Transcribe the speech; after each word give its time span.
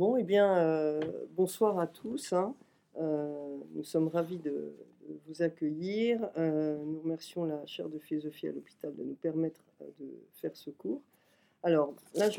Bon, 0.00 0.16
eh 0.16 0.22
bien, 0.22 0.56
euh, 0.56 0.98
bonsoir 1.36 1.78
à 1.78 1.86
tous. 1.86 2.32
hein. 2.32 2.54
Euh, 2.98 3.58
nous 3.74 3.84
sommes 3.84 4.08
ravis 4.08 4.38
de, 4.38 4.72
vous 5.26 5.42
accueillir. 5.42 6.26
Euh, 6.38 6.78
nous 6.82 7.00
remercions 7.00 7.44
la 7.44 7.66
chaire 7.66 7.90
de 7.90 7.98
philosophie 7.98 8.48
à 8.48 8.52
l'hôpital 8.52 8.94
de 8.96 9.02
nous 9.02 9.12
permettre 9.16 9.60
de 10.00 10.06
faire 10.40 10.52
ce 10.56 10.70
cours. 10.70 11.02
Alors, 11.62 11.92
là, 12.14 12.30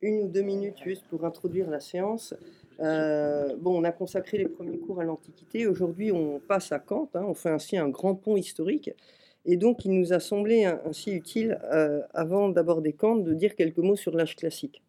une 0.00 0.22
ou 0.22 0.28
deux 0.28 0.40
minutes 0.40 0.78
juste 0.82 1.04
pour 1.10 1.26
introduire 1.26 1.68
la 1.68 1.80
séance. 1.80 2.32
Bon, 2.78 3.78
on 3.78 3.84
a 3.84 3.92
consacré 3.92 4.38
les 4.38 4.48
premiers 4.48 4.78
cours 4.78 5.02
à 5.02 5.04
l'Antiquité. 5.04 5.66
Aujourd'hui, 5.66 6.12
on 6.12 6.38
passe 6.38 6.72
à 6.72 6.78
Kant. 6.78 7.10
hein. 7.12 7.26
on 7.28 7.34
fait 7.34 7.50
ainsi 7.50 7.76
un 7.76 7.90
grand 7.90 8.14
pont 8.14 8.38
historique. 8.38 8.90
Et 9.44 9.58
donc, 9.58 9.84
il 9.84 9.90
nous 9.90 10.14
a 10.14 10.18
semblé 10.18 10.64
un- 10.64 10.80
ainsi 10.86 11.10
utile, 11.12 11.60
avant 12.14 12.48
d'aborder 12.48 12.94
Kant, 12.94 13.16
de 13.16 13.34
dire 13.34 13.54
quelques 13.54 13.76
mots 13.76 13.96
sur 13.96 14.16
l'âge 14.16 14.34
classique. 14.34 14.80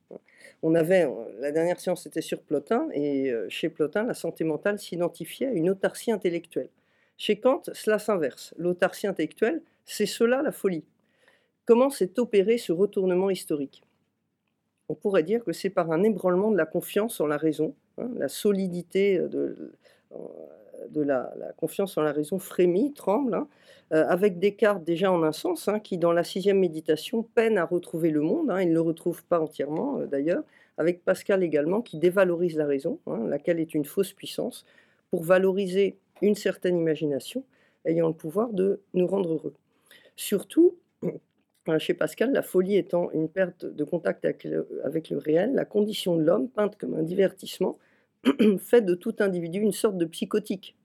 On 0.61 0.75
avait, 0.75 1.05
euh, 1.05 1.11
la 1.39 1.51
dernière 1.51 1.79
séance 1.79 2.05
était 2.05 2.21
sur 2.21 2.41
Plotin, 2.41 2.89
et 2.93 3.31
euh, 3.31 3.47
chez 3.49 3.69
Plotin, 3.69 4.03
la 4.03 4.13
santé 4.13 4.43
mentale 4.43 4.79
s'identifiait 4.79 5.47
à 5.47 5.51
une 5.51 5.69
autarcie 5.69 6.11
intellectuelle. 6.11 6.69
Chez 7.17 7.39
Kant, 7.39 7.61
cela 7.73 7.99
s'inverse. 7.99 8.53
L'autarcie 8.57 9.07
intellectuelle, 9.07 9.61
c'est 9.85 10.05
cela 10.05 10.41
la 10.41 10.51
folie. 10.51 10.83
Comment 11.65 11.89
s'est 11.89 12.19
opéré 12.19 12.57
ce 12.57 12.71
retournement 12.71 13.29
historique? 13.29 13.83
On 14.89 14.95
pourrait 14.95 15.23
dire 15.23 15.43
que 15.43 15.53
c'est 15.53 15.69
par 15.69 15.91
un 15.91 16.03
ébranlement 16.03 16.51
de 16.51 16.57
la 16.57 16.65
confiance 16.65 17.21
en 17.21 17.27
la 17.27 17.37
raison, 17.37 17.75
hein, 17.97 18.09
la 18.15 18.27
solidité 18.27 19.19
de, 19.19 19.73
de 20.89 21.01
la, 21.01 21.31
confiance 21.57 21.97
en 21.97 22.01
la 22.01 22.11
raison 22.11 22.39
frémit, 22.39 22.93
tremble, 22.93 23.33
hein, 23.33 23.47
euh, 23.93 24.05
avec 24.07 24.39
Descartes 24.39 24.83
déjà 24.83 25.11
en 25.11 25.23
un 25.23 25.31
sens, 25.31 25.67
hein, 25.67 25.79
qui 25.79 25.97
dans 25.97 26.11
la 26.11 26.23
sixième 26.23 26.59
méditation 26.59 27.23
peine 27.23 27.57
à 27.57 27.65
retrouver 27.65 28.11
le 28.11 28.21
monde, 28.21 28.51
hein, 28.51 28.61
il 28.61 28.69
ne 28.69 28.73
le 28.73 28.81
retrouve 28.81 29.23
pas 29.25 29.39
entièrement 29.39 29.99
euh, 29.99 30.05
d'ailleurs, 30.05 30.43
avec 30.77 31.03
Pascal 31.03 31.43
également 31.43 31.81
qui 31.81 31.97
dévalorise 31.97 32.55
la 32.55 32.65
raison, 32.65 32.99
laquelle 33.27 33.59
est 33.59 33.73
une 33.73 33.83
fausse 33.83 34.13
puissance, 34.13 34.65
pour 35.11 35.23
valoriser 35.23 35.97
une 36.21 36.35
certaine 36.35 36.77
imagination 36.77 37.43
ayant 37.85 38.07
le 38.07 38.13
pouvoir 38.13 38.53
de 38.53 38.79
nous 38.93 39.07
rendre 39.07 39.33
heureux. 39.33 39.53
Surtout, 40.15 40.75
euh, 41.03 41.79
chez 41.79 41.93
Pascal, 41.93 42.31
la 42.31 42.41
folie 42.41 42.77
étant 42.77 43.11
une 43.11 43.27
perte 43.27 43.65
de 43.65 43.83
contact 43.83 44.23
avec 44.23 45.09
le 45.09 45.17
réel, 45.17 45.53
la 45.53 45.65
condition 45.65 46.15
de 46.15 46.23
l'homme, 46.23 46.47
peinte 46.47 46.77
comme 46.77 46.95
un 46.95 47.03
divertissement, 47.03 47.77
fait 48.59 48.81
de 48.81 48.95
tout 48.95 49.15
individu 49.19 49.59
une 49.59 49.71
sorte 49.71 49.97
de 49.97 50.05
psychotique. 50.05 50.75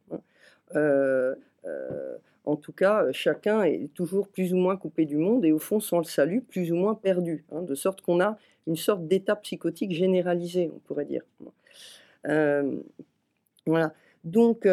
Euh, 0.74 1.34
euh, 1.64 2.16
en 2.44 2.56
tout 2.56 2.72
cas, 2.72 3.10
chacun 3.12 3.62
est 3.62 3.88
toujours 3.94 4.28
plus 4.28 4.52
ou 4.52 4.56
moins 4.56 4.76
coupé 4.76 5.06
du 5.06 5.16
monde 5.16 5.44
et 5.44 5.52
au 5.52 5.58
fond, 5.58 5.80
sans 5.80 5.98
le 5.98 6.04
salut, 6.04 6.42
plus 6.42 6.72
ou 6.72 6.76
moins 6.76 6.94
perdu. 6.94 7.44
hein, 7.52 7.62
de 7.62 7.74
sorte 7.74 8.02
qu'on 8.02 8.20
a 8.20 8.36
une 8.66 8.76
sorte 8.76 9.06
d'état 9.06 9.36
psychotique 9.36 9.92
généralisé, 9.92 10.70
on 10.74 10.78
pourrait 10.80 11.06
dire. 11.06 11.22
Euh, 12.26 12.80
voilà. 13.66 13.94
Donc, 14.24 14.66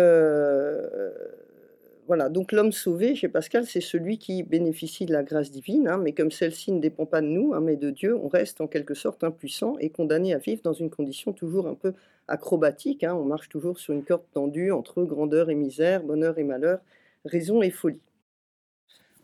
voilà. 2.08 2.30
Donc, 2.30 2.52
l'homme 2.52 2.72
sauvé, 2.72 3.16
chez 3.16 3.28
Pascal, 3.28 3.66
c'est 3.66 3.82
celui 3.82 4.18
qui 4.18 4.44
bénéficie 4.44 5.06
de 5.06 5.14
la 5.14 5.24
grâce 5.24 5.52
divine, 5.52 5.88
hein, 5.88 5.98
mais 5.98 6.14
comme 6.14 6.32
celle-ci 6.32 6.72
ne 6.72 6.80
dépend 6.80 7.06
pas 7.06 7.22
de 7.22 7.28
nous, 7.28 7.54
hein, 7.54 7.62
mais 7.62 7.76
de 7.76 7.90
Dieu, 7.90 8.18
on 8.18 8.28
reste 8.28 8.62
en 8.62 8.68
quelque 8.68 8.94
sorte 8.94 9.24
impuissant 9.24 9.78
et 9.80 9.90
condamné 9.90 10.34
à 10.34 10.38
vivre 10.38 10.62
dans 10.64 10.74
une 10.74 10.90
condition 10.90 11.34
toujours 11.34 11.68
un 11.68 11.76
peu 11.76 11.94
acrobatique. 12.28 13.04
hein. 13.04 13.16
on 13.16 13.26
marche 13.26 13.50
toujours 13.50 13.80
sur 13.80 13.94
une 13.94 14.04
corde 14.04 14.24
tendue 14.34 14.72
entre 14.72 15.04
grandeur 15.04 15.50
et 15.50 15.56
misère, 15.56 16.04
bonheur 16.04 16.38
et 16.38 16.44
malheur, 16.44 16.80
raison 17.26 17.62
et 17.62 17.72
folie. 17.72 18.02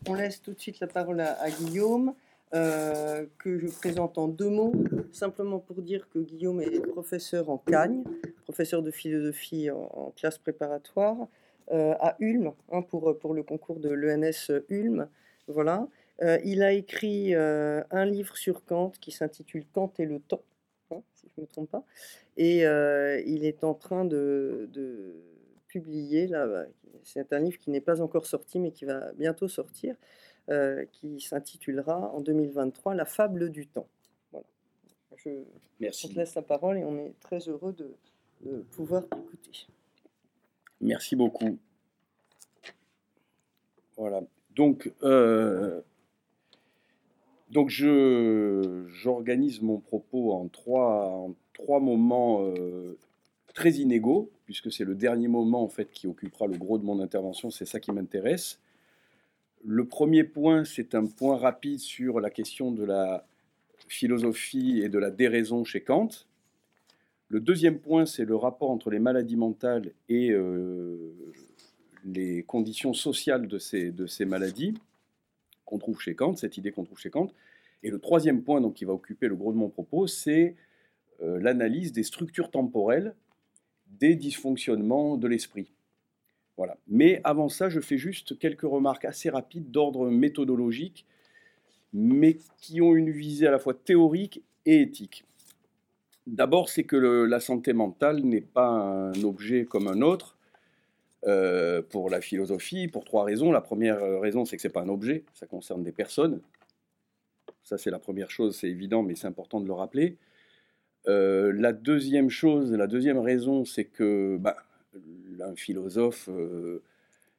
On 0.06 0.14
laisse 0.14 0.40
tout 0.40 0.52
de 0.52 0.60
suite 0.60 0.80
la 0.80 0.86
parole 0.86 1.20
à, 1.20 1.50
Guillaume, 1.50 2.14
euh, 2.54 3.26
que 3.38 3.58
je 3.58 3.66
présente 3.66 4.16
en 4.16 4.28
deux 4.28 4.48
mots, 4.48 4.72
simplement 5.12 5.58
pour 5.58 5.82
dire 5.82 6.08
que 6.08 6.18
Guillaume 6.20 6.60
est 6.60 6.80
professeur 6.80 7.50
en 7.50 7.58
Cagne, 7.58 8.04
professeur 8.44 8.82
de 8.82 8.90
philosophie 8.90 9.70
en, 9.70 10.12
classe 10.16 10.38
préparatoire, 10.38 11.16
à 11.70 12.16
Ulm, 12.18 12.52
hein, 12.72 12.82
pour, 12.82 13.18
pour 13.18 13.34
le 13.34 13.42
concours 13.42 13.80
de 13.80 13.90
l'ENS 13.90 14.50
Ulm. 14.68 15.08
Voilà. 15.48 15.88
Euh, 16.22 16.38
il 16.44 16.62
a 16.62 16.72
écrit 16.72 17.34
euh, 17.34 17.82
un 17.90 18.04
livre 18.04 18.36
sur 18.36 18.64
Kant 18.64 18.92
qui 19.00 19.12
s'intitule 19.12 19.64
Kant 19.72 19.92
et 19.98 20.04
le 20.04 20.18
temps, 20.18 20.42
hein, 20.90 21.00
si 21.14 21.28
je 21.28 21.40
ne 21.40 21.42
me 21.42 21.46
trompe 21.46 21.70
pas, 21.70 21.84
et 22.36 22.66
euh, 22.66 23.20
il 23.24 23.44
est 23.44 23.62
en 23.62 23.74
train 23.74 24.04
de, 24.04 24.68
de 24.72 25.14
publier, 25.68 26.26
là, 26.26 26.46
bah, 26.46 26.64
c'est 27.04 27.32
un 27.32 27.38
livre 27.38 27.58
qui 27.58 27.70
n'est 27.70 27.80
pas 27.80 28.00
encore 28.00 28.26
sorti, 28.26 28.58
mais 28.58 28.72
qui 28.72 28.84
va 28.84 29.12
bientôt 29.12 29.46
sortir, 29.46 29.94
euh, 30.48 30.84
qui 30.90 31.20
s'intitulera 31.20 32.12
en 32.12 32.20
2023 32.20 32.94
La 32.94 33.04
fable 33.04 33.50
du 33.50 33.68
temps. 33.68 33.88
Voilà. 34.32 34.46
Je, 35.16 35.30
on 35.30 35.44
Merci. 35.78 36.08
te 36.08 36.18
laisse 36.18 36.34
la 36.34 36.42
parole 36.42 36.78
et 36.78 36.84
on 36.84 36.98
est 36.98 37.14
très 37.20 37.38
heureux 37.48 37.72
de, 37.72 37.94
de 38.40 38.62
pouvoir 38.62 39.08
t'écouter. 39.08 39.66
Merci 40.80 41.16
beaucoup. 41.16 41.58
Voilà. 43.96 44.20
Donc, 44.54 44.92
euh, 45.02 45.80
donc 47.50 47.70
je, 47.70 48.84
j'organise 48.88 49.60
mon 49.60 49.78
propos 49.78 50.32
en 50.32 50.48
trois, 50.48 51.10
en 51.10 51.34
trois 51.52 51.80
moments 51.80 52.42
euh, 52.42 52.96
très 53.54 53.72
inégaux, 53.72 54.30
puisque 54.44 54.70
c'est 54.70 54.84
le 54.84 54.94
dernier 54.94 55.28
moment 55.28 55.62
en 55.62 55.68
fait 55.68 55.90
qui 55.90 56.06
occupera 56.06 56.46
le 56.46 56.56
gros 56.56 56.78
de 56.78 56.84
mon 56.84 57.00
intervention. 57.00 57.50
C'est 57.50 57.66
ça 57.66 57.80
qui 57.80 57.90
m'intéresse. 57.90 58.60
Le 59.64 59.84
premier 59.84 60.22
point, 60.22 60.64
c'est 60.64 60.94
un 60.94 61.06
point 61.06 61.36
rapide 61.36 61.80
sur 61.80 62.20
la 62.20 62.30
question 62.30 62.70
de 62.70 62.84
la 62.84 63.26
philosophie 63.88 64.80
et 64.82 64.88
de 64.88 64.98
la 64.98 65.10
déraison 65.10 65.64
chez 65.64 65.80
Kant. 65.80 66.27
Le 67.28 67.40
deuxième 67.40 67.78
point, 67.78 68.06
c'est 68.06 68.24
le 68.24 68.36
rapport 68.36 68.70
entre 68.70 68.90
les 68.90 68.98
maladies 68.98 69.36
mentales 69.36 69.92
et 70.08 70.30
euh, 70.30 71.14
les 72.04 72.42
conditions 72.42 72.94
sociales 72.94 73.46
de 73.48 73.58
ces, 73.58 74.24
maladies 74.24 74.74
qu'on 75.66 75.78
trouve 75.78 76.00
chez 76.00 76.14
Kant, 76.14 76.36
cette 76.36 76.56
idée 76.56 76.72
qu'on 76.72 76.84
trouve 76.84 76.98
chez 76.98 77.10
Kant. 77.10 77.28
Et 77.82 77.90
le 77.90 77.98
troisième 77.98 78.42
point, 78.42 78.62
donc, 78.62 78.74
qui 78.74 78.86
va 78.86 78.94
occuper 78.94 79.28
le 79.28 79.36
gros 79.36 79.52
de 79.52 79.58
mon 79.58 79.68
propos, 79.68 80.06
c'est 80.06 80.56
euh, 81.22 81.38
l'analyse 81.40 81.92
des 81.92 82.02
structures 82.02 82.50
temporelles 82.50 83.14
des 84.00 84.14
dysfonctionnements 84.14 85.16
de 85.16 85.28
l'esprit. 85.28 85.70
Voilà. 86.56 86.78
Mais 86.88 87.20
avant 87.24 87.48
ça, 87.48 87.68
je 87.68 87.80
fais 87.80 87.98
juste 87.98 88.38
quelques 88.38 88.62
remarques 88.62 89.04
assez 89.04 89.28
rapides 89.28 89.70
d'ordre 89.70 90.08
méthodologique, 90.10 91.06
mais 91.92 92.38
qui 92.58 92.80
ont 92.80 92.96
une 92.96 93.10
visée 93.10 93.46
à 93.46 93.50
la 93.50 93.58
fois 93.58 93.74
théorique 93.74 94.42
et 94.66 94.80
éthique. 94.80 95.24
D'abord, 96.28 96.68
c'est 96.68 96.84
que 96.84 96.96
la 96.96 97.40
santé 97.40 97.72
mentale 97.72 98.20
n'est 98.20 98.42
pas 98.42 98.68
un 98.68 99.22
objet 99.22 99.64
comme 99.64 99.88
un 99.88 100.02
autre 100.02 100.36
euh, 101.26 101.80
pour 101.80 102.10
la 102.10 102.20
philosophie, 102.20 102.86
pour 102.86 103.06
trois 103.06 103.24
raisons. 103.24 103.50
La 103.50 103.62
première 103.62 104.02
euh, 104.02 104.18
raison, 104.18 104.44
c'est 104.44 104.56
que 104.56 104.62
c'est 104.62 104.68
pas 104.68 104.82
un 104.82 104.90
objet, 104.90 105.24
ça 105.32 105.46
concerne 105.46 105.82
des 105.82 105.90
personnes. 105.90 106.42
Ça, 107.62 107.78
c'est 107.78 107.90
la 107.90 107.98
première 107.98 108.30
chose, 108.30 108.58
c'est 108.58 108.68
évident, 108.68 109.02
mais 109.02 109.14
c'est 109.14 109.26
important 109.26 109.58
de 109.58 109.66
le 109.66 109.72
rappeler. 109.72 110.18
Euh, 111.06 111.50
la 111.54 111.72
deuxième 111.72 112.28
chose, 112.28 112.72
la 112.72 112.86
deuxième 112.86 113.18
raison, 113.18 113.64
c'est 113.64 113.86
que 113.86 114.36
bah, 114.38 114.56
un 115.40 115.56
philosophe 115.56 116.28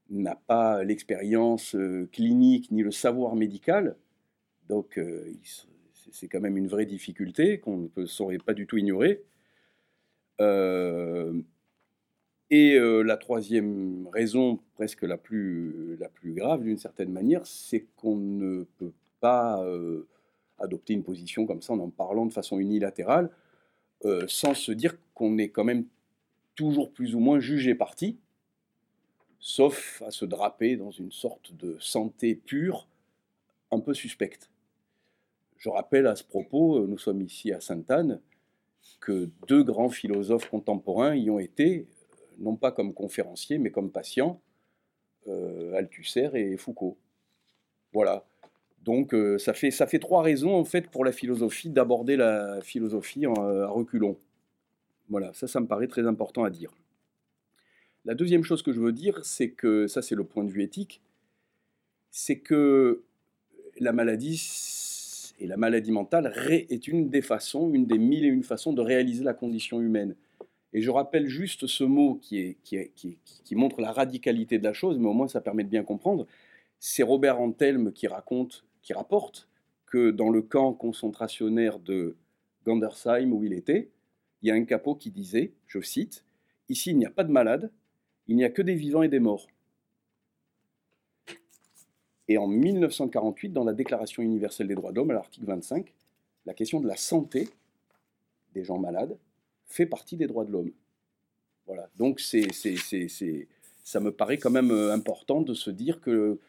n'a 0.09 0.35
pas 0.35 0.83
l'expérience 0.83 1.75
clinique 2.11 2.71
ni 2.71 2.81
le 2.81 2.91
savoir 2.91 3.35
médical, 3.35 3.95
donc 4.67 4.97
il 4.97 5.39
c'est- 6.11 6.27
quand 6.27 6.39
même 6.41 6.57
une 6.57 6.67
vraie 6.67 6.85
difficulté 6.85 7.59
qu'on 7.59 7.89
ne 7.95 8.05
saurait 8.05 8.37
pas 8.37 8.53
du 8.53 8.67
tout 8.67 8.77
ignorer. 8.77 9.23
Euh, 10.41 11.33
et 12.49 12.75
euh, 12.75 13.03
la 13.03 13.17
troisième 13.17 14.07
raison, 14.11 14.59
presque 14.75 15.03
la 15.03 15.17
plus, 15.17 15.99
grave 16.23 16.63
d'une 16.63 16.77
certaine 16.77 17.11
manière, 17.11 17.45
c'est 17.45 17.85
qu'on 17.95 18.15
ne 18.17 18.63
peut 18.77 18.93
pas 19.19 19.63
euh, 19.63 20.07
adopter 20.57 20.93
une 20.93 21.03
position 21.03 21.45
comme 21.45 21.61
ça 21.61 21.73
en 21.73 21.79
en 21.79 21.89
parlant 21.89 22.25
de 22.25 22.33
façon 22.33 22.59
unilatérale, 22.59 23.29
sans 24.27 24.53
se 24.53 24.71
dire 24.71 24.95
qu'on 25.13 25.37
est 25.37 25.49
quand 25.49 25.65
même 25.65 25.85
toujours 26.55 26.91
plus 26.91 27.15
ou 27.15 27.19
moins 27.19 27.39
jugé 27.39 27.75
parti, 27.75 28.17
sauf 29.39 30.01
à 30.05 30.11
se 30.11 30.25
draper 30.25 30.75
dans 30.75 30.91
une 30.91 31.11
sorte 31.11 31.53
de 31.53 31.77
santé 31.79 32.35
pure, 32.35 32.87
un 33.71 33.79
peu 33.79 33.93
suspecte. 33.93 34.49
Je 35.59 35.67
rappelle 35.67 36.07
à 36.07 36.15
ce 36.15 36.23
propos, 36.23 36.77
euh, 36.77 36.87
nous 36.87 36.97
sommes 36.97 37.21
ici 37.21 37.51
à 37.51 37.59
Sainte-Anne, 37.59 38.21
que 39.01 39.29
deux 39.47 39.61
grands 39.61 39.89
philosophes 39.89 40.49
contemporains 40.49 41.15
y 41.15 41.29
ont 41.29 41.37
été, 41.37 41.85
euh, 42.13 42.15
non 42.39 42.55
pas 42.55 42.71
comme 42.71 42.93
conférenciers, 42.93 43.57
mais 43.57 43.69
comme 43.69 43.91
patients, 43.91 44.41
euh, 45.27 45.73
Althusser 45.73 46.29
et 46.33 46.55
Foucault. 46.55 46.97
Voilà. 47.93 48.25
Donc 48.85 49.13
ça, 49.39 49.53
fait, 49.53 49.71
ça 49.71 49.87
fait 49.87 49.99
trois 49.99 50.23
raisons 50.23 50.55
en 50.55 50.63
fait 50.63 50.89
pour 50.89 51.03
la 51.03 51.11
philosophie 51.11 51.69
d'aborder 51.69 52.15
la 52.15 52.61
philosophie 52.61 53.25
à 53.25 53.67
reculons. 53.67 54.17
Voilà, 55.09 55.33
ça, 55.33 55.47
ça 55.47 55.59
me 55.59 55.67
paraît 55.67 55.87
très 55.87 56.07
important 56.07 56.45
à 56.45 56.49
dire. 56.49 56.71
La 58.05 58.15
deuxième 58.15 58.43
chose 58.43 58.63
que 58.63 58.71
je 58.71 58.79
veux 58.79 58.93
dire, 58.93 59.19
c'est 59.25 59.49
que, 59.49 59.85
ça 59.87 60.01
c'est 60.01 60.15
le 60.15 60.23
point 60.23 60.45
de 60.45 60.49
vue 60.49 60.63
éthique, 60.63 61.01
c'est 62.09 62.39
que 62.39 63.03
la 63.79 63.91
maladie 63.91 64.37
Et 65.39 65.47
la 65.47 65.57
maladie 65.57 65.91
mentale 65.91 66.33
est 66.49 66.87
une 66.87 67.09
des 67.09 67.21
façons, 67.21 67.73
une 67.73 67.85
des 67.85 67.97
mille 67.97 68.25
et 68.25 68.27
une 68.27 68.43
façons 68.43 68.73
de 68.73 68.81
réaliser 68.81 69.23
la 69.23 69.33
condition 69.33 69.79
humaine. 69.79 70.15
Et 70.73 70.81
je 70.81 70.91
rappelle 70.91 71.27
juste 71.27 71.65
ce 71.65 71.83
mot 71.83 72.15
qui, 72.21 72.57
montre 73.53 73.81
la 73.81 73.91
radicalité 73.91 74.59
de 74.59 74.63
la 74.63 74.73
chose, 74.73 74.99
mais 74.99 75.07
au 75.07 75.13
moins 75.13 75.27
ça 75.27 75.41
permet 75.41 75.63
de 75.63 75.69
bien 75.69 75.83
comprendre. 75.83 76.27
C'est 76.79 77.03
Robert 77.03 77.39
Antelme 77.39 77.91
qui 77.91 78.07
raconte, 78.07 78.65
qui 78.81 78.93
rapporte 78.93 79.47
que 79.85 80.11
dans 80.11 80.29
le 80.29 80.41
camp 80.41 80.73
concentrationnaire 80.73 81.79
de 81.79 82.15
Gandersheim 82.65 83.31
où 83.31 83.43
il 83.43 83.53
était, 83.53 83.89
il 84.41 84.49
y 84.49 84.51
a 84.51 84.55
un 84.55 84.63
capot 84.65 84.95
qui 84.95 85.09
disait, 85.09 85.53
je 85.67 85.81
cite, 85.81 86.25
Ici 86.67 86.91
il 86.91 86.97
n'y 86.97 87.05
a 87.05 87.09
pas 87.09 87.23
de 87.23 87.31
malades, 87.31 87.71
il 88.27 88.35
n'y 88.35 88.43
a 88.43 88.49
que 88.49 88.61
des 88.61 88.75
vivants 88.75 89.01
et 89.01 89.09
des 89.09 89.19
morts. 89.19 89.47
Et 92.29 92.37
en 92.37 92.47
1948, 92.47 93.49
dans 93.49 93.63
la 93.63 93.73
Déclaration 93.73 94.21
universelle 94.21 94.67
des 94.67 94.75
droits 94.75 94.91
de 94.91 94.97
l'homme, 94.97 95.09
à 95.09 95.15
l'article 95.15 95.47
25, 95.47 95.91
la 96.45 96.53
question 96.53 96.79
de 96.79 96.87
la 96.87 96.95
santé 96.95 97.49
des 98.53 98.63
gens 98.63 98.77
malades 98.77 99.17
fait 99.65 99.87
partie 99.87 100.15
des 100.15 100.27
droits 100.27 100.45
de 100.45 100.51
l'homme. 100.51 100.71
Voilà. 101.65 101.89
Donc 101.97 102.19
ça 102.19 103.99
me 103.99 104.11
paraît 104.11 104.37
quand 104.37 104.51
même 104.51 104.69
euh, 104.69 104.93
important 104.93 105.41
de 105.41 105.55
se 105.55 105.71
dire 105.71 105.99
que, 105.99 106.39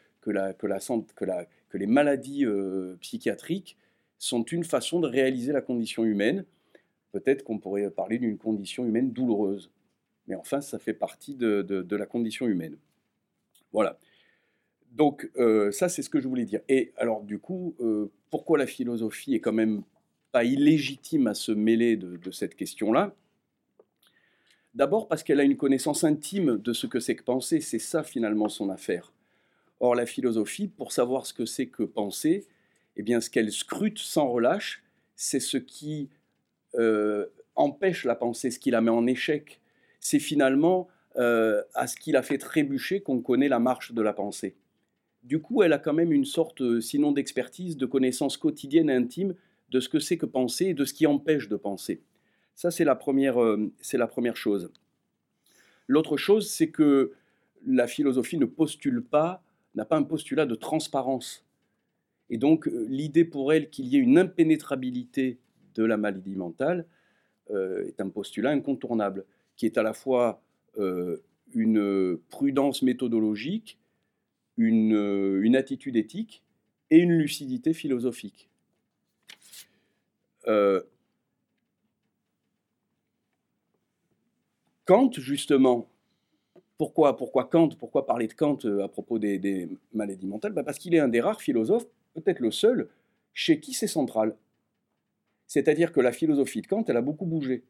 les 1.73 1.87
maladies 1.87 2.45
euh, 2.45 2.95
psychiatriques 3.01 3.75
sont 4.19 4.43
une 4.43 4.63
façon 4.63 4.99
de 4.99 5.07
réaliser 5.07 5.51
la 5.51 5.61
condition 5.61 6.03
humaine. 6.03 6.45
Peut-être 7.11 7.43
qu'on 7.43 7.57
pourrait 7.57 7.89
parler 7.89 8.19
d'une 8.19 8.37
condition 8.37 8.85
humaine 8.85 9.11
douloureuse. 9.11 9.71
Mais 10.27 10.35
enfin, 10.35 10.61
ça 10.61 10.77
fait 10.77 10.93
partie 10.93 11.33
de 11.33 11.95
la 11.95 12.05
condition 12.05 12.47
humaine. 12.47 12.77
Voilà. 13.73 13.97
Donc 14.91 15.31
euh, 15.37 15.71
ça, 15.71 15.87
c'est 15.89 16.01
ce 16.01 16.09
que 16.09 16.19
je 16.19 16.27
voulais 16.27 16.45
dire. 16.45 16.61
Et 16.67 16.91
alors 16.97 17.23
du 17.23 17.39
coup, 17.39 17.75
euh, 17.79 18.11
pourquoi 18.29 18.57
la 18.57 18.67
philosophie 18.67 19.33
est 19.33 19.39
quand 19.39 19.53
même 19.53 19.83
pas 20.31 20.43
illégitime 20.43 21.27
à 21.27 21.33
se 21.33 21.51
mêler 21.51 21.95
de, 21.95 22.31
cette 22.31 22.55
question-là? 22.55 23.15
D'abord 24.73 25.07
parce 25.07 25.23
qu'elle 25.23 25.39
a 25.39 25.43
une 25.43 25.57
connaissance 25.57 26.03
intime 26.03 26.57
de 26.57 26.73
ce 26.73 26.87
que 26.87 26.99
c'est 26.99 27.15
que 27.15 27.23
penser. 27.23 27.61
C'est 27.61 27.79
ça 27.79 28.03
finalement 28.03 28.49
son 28.49 28.69
affaire. 28.69 29.13
Or 29.79 29.95
la 29.95 30.05
philosophie, 30.05 30.67
pour 30.67 30.91
savoir 30.91 31.25
ce 31.25 31.33
que 31.33 31.45
c'est 31.45 31.67
que 31.67 31.83
penser, 31.83 32.45
eh 32.97 33.01
bien 33.01 33.21
ce 33.21 33.29
qu'elle 33.29 33.51
scrute 33.51 33.97
sans 33.97 34.29
relâche, 34.29 34.83
c'est 35.15 35.39
ce 35.39 35.57
qui 35.57 36.09
euh, 36.75 37.27
empêche 37.55 38.05
la 38.05 38.15
pensée, 38.15 38.51
ce 38.51 38.59
qui 38.59 38.71
la 38.71 38.81
met 38.81 38.91
en 38.91 39.07
échec. 39.07 39.61
C'est 39.99 40.19
finalement 40.19 40.87
à 41.13 41.87
ce 41.87 41.97
qui 41.97 42.13
la 42.13 42.23
fait 42.23 42.37
trébucher 42.37 43.01
qu'on 43.01 43.19
connaît 43.19 43.49
la 43.49 43.59
marche 43.59 43.91
de 43.91 44.01
la 44.01 44.13
pensée 44.13 44.55
du 45.23 45.39
coup, 45.39 45.61
elle 45.63 45.73
a 45.73 45.77
quand 45.77 45.93
même 45.93 46.11
une 46.11 46.25
sorte, 46.25 46.61
euh, 46.61 46.81
sinon 46.81 47.11
d'expertise, 47.11 47.77
de 47.77 47.85
connaissance 47.85 48.37
quotidienne 48.37 48.89
et 48.89 48.95
intime 48.95 49.35
de 49.69 49.79
ce 49.79 49.87
que 49.87 49.99
c'est 49.99 50.17
que 50.17 50.25
penser 50.25 50.67
et 50.67 50.73
de 50.73 50.83
ce 50.83 50.93
qui 50.93 51.05
empêche 51.05 51.47
de 51.47 51.55
penser. 51.55 52.01
Ça, 52.55 52.71
c'est 52.71 52.83
la, 52.83 52.95
première, 52.95 53.41
euh, 53.41 53.71
la 53.93 54.07
première 54.07 54.35
chose. 54.35 54.71
L'autre 55.87 56.17
chose, 56.17 56.49
c'est 56.49 56.69
que 56.69 57.13
la 57.65 57.87
philosophie 57.87 58.37
ne 58.37 58.45
postule 58.45 59.03
pas, 59.03 59.43
n'a 59.75 59.85
pas 59.85 59.95
un 59.95 60.03
postulat 60.03 60.45
de 60.45 60.55
transparence. 60.55 61.45
Et 62.29 62.37
donc, 62.37 62.67
euh, 62.67 62.85
l'idée 62.89 63.25
pour 63.25 63.53
elle 63.53 63.69
qu'il 63.69 63.85
y 63.87 63.97
ait 63.97 63.99
une 63.99 64.17
impénétrabilité 64.17 65.39
de 65.75 65.83
la 65.83 65.97
maladie 65.97 66.35
mentale 66.35 66.85
est 67.49 67.99
un 67.99 68.07
postulat 68.07 68.51
incontournable, 68.51 69.25
qui 69.57 69.65
est 69.65 69.77
à 69.77 69.83
la 69.83 69.91
fois 69.91 70.41
une 71.53 72.17
prudence 72.29 72.81
méthodologique 72.81 73.80
euh, 74.59 75.41
une, 75.41 75.55
attitude 75.55 75.95
éthique 75.95 76.43
et 76.89 76.97
une 76.97 77.13
lucidité 77.13 77.73
philosophique. 77.73 78.49
Euh, 80.47 80.81
Kant, 84.85 85.11
justement, 85.13 85.87
pourquoi, 86.77 87.15
pourquoi 87.15 87.45
Kant 87.45 87.69
Pourquoi 87.79 88.05
parler 88.05 88.27
de 88.27 88.33
Kant 88.33 88.57
euh, 88.65 88.83
à 88.83 88.87
propos 88.87 89.19
des, 89.19 89.69
maladies 89.93 90.27
mentales? 90.27 90.53
Bah, 90.53 90.63
Parce 90.63 90.79
qu'il 90.79 90.93
est 90.95 90.99
un 90.99 91.07
des 91.07 91.21
rares 91.21 91.41
philosophes, 91.41 91.85
peut-être 92.13 92.39
le 92.39 92.51
seul, 92.51 92.89
chez 93.33 93.59
qui 93.59 93.73
c'est 93.73 93.87
central. 93.87 94.35
C'est-à-dire 95.47 95.91
que 95.91 96.01
la 96.01 96.11
philosophie 96.11 96.61
de 96.61 96.67
Kant, 96.67 96.83
elle 96.87 96.97
a 96.97 97.01
beaucoup 97.01 97.25
bougé. 97.25 97.63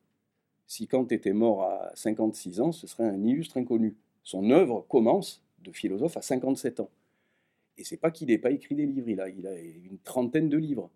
Si 0.65 0.87
Kant 0.87 1.07
était 1.07 1.33
mort 1.33 1.63
à 1.63 1.91
56 1.95 2.61
ans, 2.61 2.71
ce 2.71 2.87
serait 2.87 3.03
un 3.03 3.23
illustre 3.23 3.57
inconnu. 3.57 3.95
Son 4.23 4.49
œuvre 4.49 4.85
commence 4.87 5.43
de 5.63 5.71
philosophe 5.71 6.17
à 6.17 6.21
57 6.21 6.79
ans. 6.79 6.89
Et 7.77 7.83
c'est 7.83 7.97
pas 7.97 8.11
qu'il 8.11 8.27
n'ait 8.27 8.37
pas 8.37 8.51
écrit 8.51 8.75
des 8.75 8.85
livres, 8.85 9.09
il 9.09 9.19
a, 9.19 9.25
a 9.25 9.59
une 9.59 9.99
trentaine 10.03 10.49
de 10.49 10.57
livres. 10.57 10.89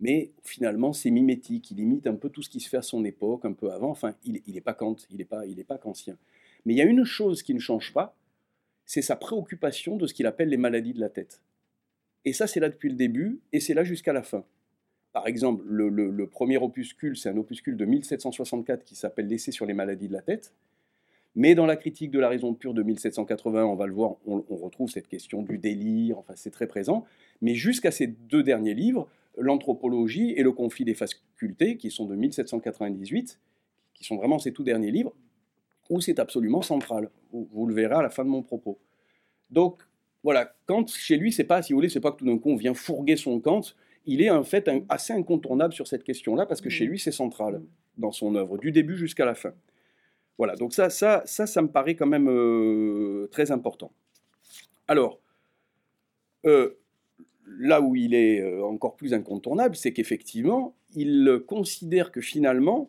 Mais 0.00 0.30
finalement, 0.44 0.92
c'est 0.92 1.10
mimétique, 1.10 1.70
il 1.70 1.80
imite 1.80 2.06
un 2.06 2.14
peu 2.14 2.28
tout 2.28 2.42
ce 2.42 2.48
qui 2.48 2.60
se 2.60 2.68
fait 2.68 2.76
à 2.76 2.82
son 2.82 3.04
époque, 3.04 3.44
un 3.44 3.52
peu 3.52 3.72
avant. 3.72 3.90
Enfin, 3.90 4.14
il 4.24 4.40
n'est 4.46 4.60
pas 4.60 4.74
Kant, 4.74 4.96
il 5.10 5.16
n'est 5.16 5.24
pas, 5.24 5.44
il 5.46 5.62
pas 5.64 5.78
kantien. 5.78 6.16
Mais 6.64 6.74
il 6.74 6.76
y 6.76 6.82
a 6.82 6.84
une 6.84 7.04
chose 7.04 7.42
qui 7.42 7.54
ne 7.54 7.58
change 7.58 7.92
pas, 7.92 8.16
c'est 8.86 9.02
sa 9.02 9.16
préoccupation 9.16 9.96
de 9.96 10.06
ce 10.06 10.14
qu'il 10.14 10.26
appelle 10.26 10.48
les 10.48 10.56
maladies 10.56 10.92
de 10.92 11.00
la 11.00 11.08
tête. 11.08 11.42
Et 12.24 12.32
ça, 12.32 12.46
c'est 12.46 12.60
là 12.60 12.68
depuis 12.68 12.88
le 12.88 12.94
début, 12.96 13.40
et 13.52 13.60
c'est 13.60 13.74
là 13.74 13.84
jusqu'à 13.84 14.12
la 14.12 14.22
fin. 14.22 14.44
Par 15.12 15.26
exemple, 15.26 15.64
le, 15.66 15.88
le 15.88 16.26
premier 16.26 16.58
opuscule, 16.58 17.16
c'est 17.16 17.28
un 17.28 17.36
opuscule 17.36 17.76
de 17.76 17.84
1764 17.84 18.84
qui 18.84 18.94
s'appelle 18.94 19.26
L'essai 19.26 19.50
sur 19.50 19.66
les 19.66 19.74
maladies 19.74 20.08
de 20.08 20.12
la 20.12 20.22
tête. 20.22 20.52
Mais 21.38 21.54
dans 21.54 21.66
la 21.66 21.76
critique 21.76 22.10
de 22.10 22.18
la 22.18 22.28
raison 22.28 22.52
pure 22.52 22.74
de 22.74 22.82
1780, 22.82 23.64
on 23.64 23.76
va 23.76 23.86
le 23.86 23.92
voir, 23.92 24.16
on, 24.26 24.42
retrouve 24.56 24.90
cette 24.90 25.06
question 25.06 25.42
du 25.42 25.56
délire, 25.56 26.18
enfin 26.18 26.32
c'est 26.34 26.50
très 26.50 26.66
présent. 26.66 27.04
Mais 27.42 27.54
jusqu'à 27.54 27.92
ces 27.92 28.08
deux 28.08 28.42
derniers 28.42 28.74
livres, 28.74 29.08
l'anthropologie 29.36 30.32
et 30.32 30.42
le 30.42 30.50
conflit 30.50 30.84
des 30.84 30.94
facultés, 30.94 31.76
qui 31.76 31.92
sont 31.92 32.06
de 32.06 32.16
1798, 32.16 33.38
qui 33.94 34.02
sont 34.02 34.16
vraiment 34.16 34.40
ces 34.40 34.52
tout 34.52 34.64
derniers 34.64 34.90
livres, 34.90 35.14
où 35.90 36.00
c'est 36.00 36.18
absolument 36.18 36.60
central. 36.60 37.08
Vous, 37.30 37.66
le 37.66 37.74
verrez 37.74 37.94
à 37.94 38.02
la 38.02 38.10
fin 38.10 38.24
de 38.24 38.30
mon 38.30 38.42
propos. 38.42 38.80
Donc 39.48 39.84
voilà, 40.24 40.56
Kant, 40.66 40.86
chez 40.88 41.16
lui, 41.16 41.30
c'est 41.30 41.44
pas, 41.44 41.62
si 41.62 41.72
vous 41.72 41.76
voulez, 41.76 41.88
c'est 41.88 42.00
pas 42.00 42.10
que 42.10 42.16
tout 42.16 42.26
d'un 42.26 42.38
coup 42.38 42.50
on 42.50 42.56
vient 42.56 42.74
fourguer 42.74 43.14
son 43.14 43.38
Kant, 43.38 43.60
il 44.06 44.22
est 44.22 44.30
en 44.30 44.42
fait 44.42 44.68
assez 44.88 45.12
incontournable 45.12 45.72
sur 45.72 45.86
cette 45.86 46.02
question-là, 46.02 46.46
parce 46.46 46.60
que 46.60 46.68
chez 46.68 46.84
mmh. 46.84 46.90
lui, 46.90 46.98
c'est 46.98 47.12
central 47.12 47.62
dans 47.96 48.10
son 48.10 48.34
œuvre, 48.34 48.58
du 48.58 48.72
début 48.72 48.96
jusqu'à 48.96 49.24
la 49.24 49.36
fin. 49.36 49.52
Voilà, 50.38 50.54
donc 50.54 50.72
ça, 50.72 50.88
ça, 50.88 51.24
ça, 51.26 51.62
me 51.62 51.68
paraît 51.68 51.96
quand 51.96 52.06
même 52.06 52.28
euh, 52.28 53.28
très 53.32 53.50
important. 53.50 53.92
Alors, 54.86 55.20
euh, 56.46 56.78
là 57.58 57.80
où 57.80 57.96
il 57.96 58.14
est 58.14 58.40
euh, 58.40 58.64
encore 58.64 58.94
plus 58.94 59.14
incontournable, 59.14 59.74
c'est 59.74 59.92
qu'effectivement, 59.92 60.76
il 60.94 61.42
considère 61.46 62.12
que 62.12 62.20
finalement, 62.20 62.88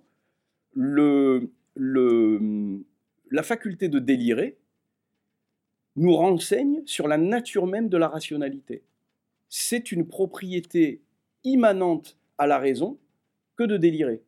le, 0.74 1.52
le, 1.76 2.84
la 3.32 3.42
faculté 3.42 3.90
de 3.90 3.98
délirer 3.98 4.58
nous 5.96 6.16
renseigne 6.16 6.84
sur 6.86 7.08
la 7.08 7.18
nature 7.18 7.66
même 7.66 7.90
de 7.90 7.98
la 7.98 8.08
rationalité. 8.08 8.84
C'est 9.50 9.92
une 9.92 10.08
propriété 10.08 11.02
immanente 11.44 12.16
à 12.38 12.46
la 12.46 12.60
raison 12.60 13.00
que 13.56 13.64
de 13.64 13.76
délirer 13.76 14.22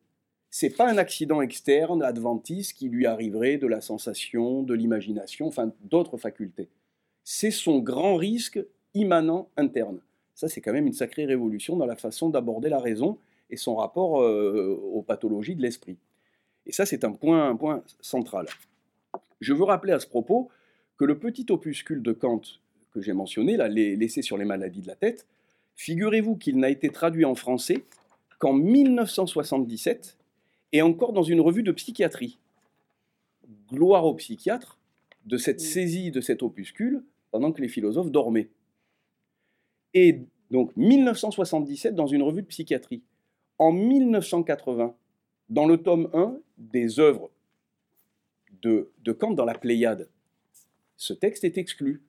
c'est 0.54 0.76
pas 0.76 0.86
un 0.86 0.98
accident 0.98 1.40
externe, 1.40 2.02
adventiste, 2.02 2.74
qui 2.74 2.90
lui 2.90 3.06
arriverait 3.06 3.56
de 3.56 3.66
la 3.66 3.80
sensation, 3.80 4.62
de 4.62 4.74
l'imagination, 4.74 5.46
enfin 5.46 5.72
d'autres 5.84 6.18
facultés. 6.18 6.68
C'est 7.24 7.50
son 7.50 7.78
grand 7.78 8.16
risque 8.16 8.60
immanent 8.92 9.48
interne. 9.56 10.00
Ça, 10.34 10.48
c'est 10.48 10.60
quand 10.60 10.74
même 10.74 10.86
une 10.86 10.92
sacrée 10.92 11.24
révolution 11.24 11.76
dans 11.76 11.86
la 11.86 11.96
façon 11.96 12.28
d'aborder 12.28 12.68
la 12.68 12.80
raison 12.80 13.16
et 13.48 13.56
son 13.56 13.76
rapport 13.76 14.20
euh, 14.20 14.78
aux 14.92 15.00
pathologies 15.00 15.56
de 15.56 15.62
l'esprit. 15.62 15.96
Et 16.66 16.72
ça, 16.72 16.84
c'est 16.84 17.04
un 17.04 17.12
point, 17.12 17.48
un 17.48 17.56
point 17.56 17.82
central. 18.02 18.44
Je 19.40 19.54
veux 19.54 19.64
rappeler 19.64 19.94
à 19.94 20.00
ce 20.00 20.06
propos 20.06 20.50
que 20.98 21.06
le 21.06 21.18
petit 21.18 21.46
opuscule 21.48 22.02
de 22.02 22.12
Kant 22.12 22.42
que 22.92 23.00
j'ai 23.00 23.14
mentionné, 23.14 23.56
là, 23.56 23.68
l'essai 23.68 24.20
sur 24.20 24.36
les 24.36 24.44
maladies 24.44 24.82
de 24.82 24.88
la 24.88 24.96
tête, 24.96 25.26
figurez-vous 25.76 26.36
qu'il 26.36 26.58
n'a 26.58 26.68
été 26.68 26.90
traduit 26.90 27.24
en 27.24 27.34
français 27.34 27.84
qu'en 28.38 28.52
1977 28.52 30.18
et 30.72 30.82
encore 30.82 31.12
dans 31.12 31.22
une 31.22 31.40
revue 31.40 31.62
de 31.62 31.72
psychiatrie. 31.72 32.38
Gloire 33.70 34.04
aux 34.04 34.14
psychiatres 34.14 34.78
de 35.24 35.36
cette 35.36 35.60
saisie 35.60 36.10
de 36.10 36.20
cet 36.20 36.42
opuscule 36.42 37.04
pendant 37.30 37.52
que 37.52 37.60
les 37.60 37.68
philosophes 37.68 38.10
dormaient. 38.10 38.50
Et 39.94 40.22
donc 40.50 40.74
1977 40.76 41.94
dans 41.94 42.06
une 42.06 42.22
revue 42.22 42.42
de 42.42 42.46
psychiatrie. 42.46 43.02
En 43.58 43.72
1980, 43.72 44.94
dans 45.48 45.66
le 45.66 45.76
tome 45.76 46.10
1 46.14 46.38
des 46.58 46.98
œuvres 46.98 47.30
de, 48.62 48.90
de 49.02 49.12
Kant 49.12 49.32
dans 49.32 49.44
la 49.44 49.54
Pléiade, 49.54 50.08
ce 50.96 51.12
texte 51.12 51.44
est 51.44 51.58
exclu. 51.58 52.02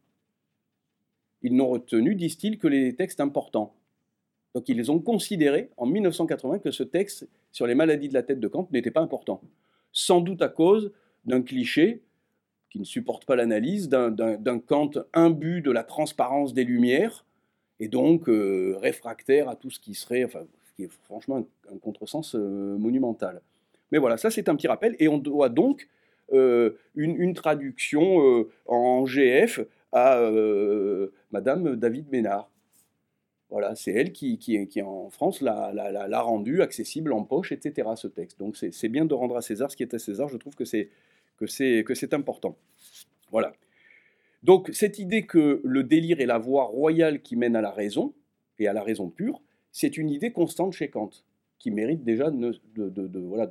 Ils 1.41 1.55
n'ont 1.55 1.69
retenu, 1.69 2.15
disent-ils, 2.15 2.57
que 2.57 2.67
les 2.67 2.95
textes 2.95 3.19
importants. 3.19 3.75
Donc 4.53 4.69
ils 4.69 4.91
ont 4.91 4.99
considéré 4.99 5.69
en 5.77 5.85
1980 5.85 6.59
que 6.59 6.71
ce 6.71 6.83
texte 6.83 7.27
sur 7.51 7.65
les 7.67 7.75
maladies 7.75 8.09
de 8.09 8.13
la 8.13 8.23
tête 8.23 8.39
de 8.39 8.47
Kant 8.47 8.67
n'était 8.71 8.91
pas 8.91 9.01
important. 9.01 9.41
Sans 9.91 10.21
doute 10.21 10.41
à 10.41 10.49
cause 10.49 10.91
d'un 11.25 11.41
cliché 11.41 12.01
qui 12.69 12.79
ne 12.79 12.85
supporte 12.85 13.25
pas 13.25 13.35
l'analyse, 13.35 13.87
d'un 13.87 14.59
Kant 14.59 14.91
imbu 15.13 15.61
de 15.61 15.71
la 15.71 15.83
transparence 15.83 16.53
des 16.53 16.63
Lumières, 16.63 17.23
et 17.79 17.87
donc 17.87 18.23
réfractaire 18.27 19.47
à 19.47 19.55
tout 19.55 19.69
ce 19.69 19.79
qui 19.79 19.93
serait, 19.93 20.23
enfin, 20.23 20.41
qui 20.75 20.83
est 20.83 20.91
franchement 21.03 21.45
un, 21.71 21.77
contresens 21.77 22.33
monumental. 22.33 23.41
Mais 23.91 23.99
voilà, 23.99 24.17
ça 24.17 24.31
c'est 24.31 24.49
un 24.49 24.55
petit 24.55 24.67
rappel, 24.67 24.95
et 24.97 25.07
on 25.07 25.19
doit 25.19 25.49
donc 25.49 25.87
une, 26.31 27.33
traduction 27.35 28.47
en 28.65 29.05
GF 29.05 29.59
à 29.91 30.19
Madame 31.31 31.75
David 31.75 32.11
Ménard. 32.11 32.49
Voilà, 33.53 33.75
c'est 33.75 33.91
elle 33.91 34.11
qui, 34.11 34.81
en 34.81 35.11
France, 35.11 35.39
l'a 35.39 36.21
rendu 36.21 36.63
accessible 36.63 37.13
en 37.13 37.23
poche, 37.23 37.51
etc., 37.51 37.87
ce 37.95 38.07
texte. 38.07 38.39
Donc 38.39 38.57
c'est 38.57 38.89
bien 38.89 39.05
de 39.05 39.13
rendre 39.13 39.37
à 39.37 39.43
César 39.43 39.69
ce 39.69 39.77
qui 39.77 39.83
est 39.83 39.93
à 39.93 39.99
César, 39.99 40.27
je 40.27 40.37
trouve 40.37 40.55
que 40.55 40.65
c'est 40.65 42.13
important. 42.13 42.57
Voilà. 43.29 43.53
Donc 44.41 44.71
cette 44.73 44.97
idée 44.97 45.27
que 45.27 45.61
le 45.63 45.83
délire 45.83 46.19
est 46.19 46.25
la 46.25 46.39
voie 46.39 46.63
royale 46.63 47.21
qui 47.21 47.35
mène 47.35 47.55
à 47.55 47.61
la 47.61 47.69
raison, 47.69 48.15
et 48.57 48.67
à 48.67 48.73
la 48.73 48.81
raison 48.81 49.11
pure, 49.11 49.39
c'est 49.71 49.97
une 49.97 50.09
idée 50.09 50.31
constante 50.31 50.73
chez 50.73 50.89
Kant, 50.89 51.11
qui 51.59 51.69
mérite 51.69 52.03
déjà 52.03 52.31
de, 52.31 52.53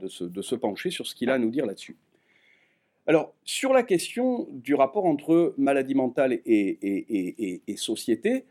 se, 0.08 0.54
pencher 0.56 0.90
sur 0.90 1.06
ce 1.06 1.14
qu'il 1.14 1.30
a 1.30 1.34
à 1.34 1.38
nous 1.38 1.50
dire 1.50 1.64
là-dessus. 1.64 1.96
Alors, 3.06 3.36
sur 3.44 3.72
la 3.72 3.84
question 3.84 4.48
du 4.50 4.74
rapport 4.74 5.04
entre 5.04 5.54
maladie 5.58 5.94
mentale 5.94 6.40
et 6.44 7.62
société, 7.76 8.46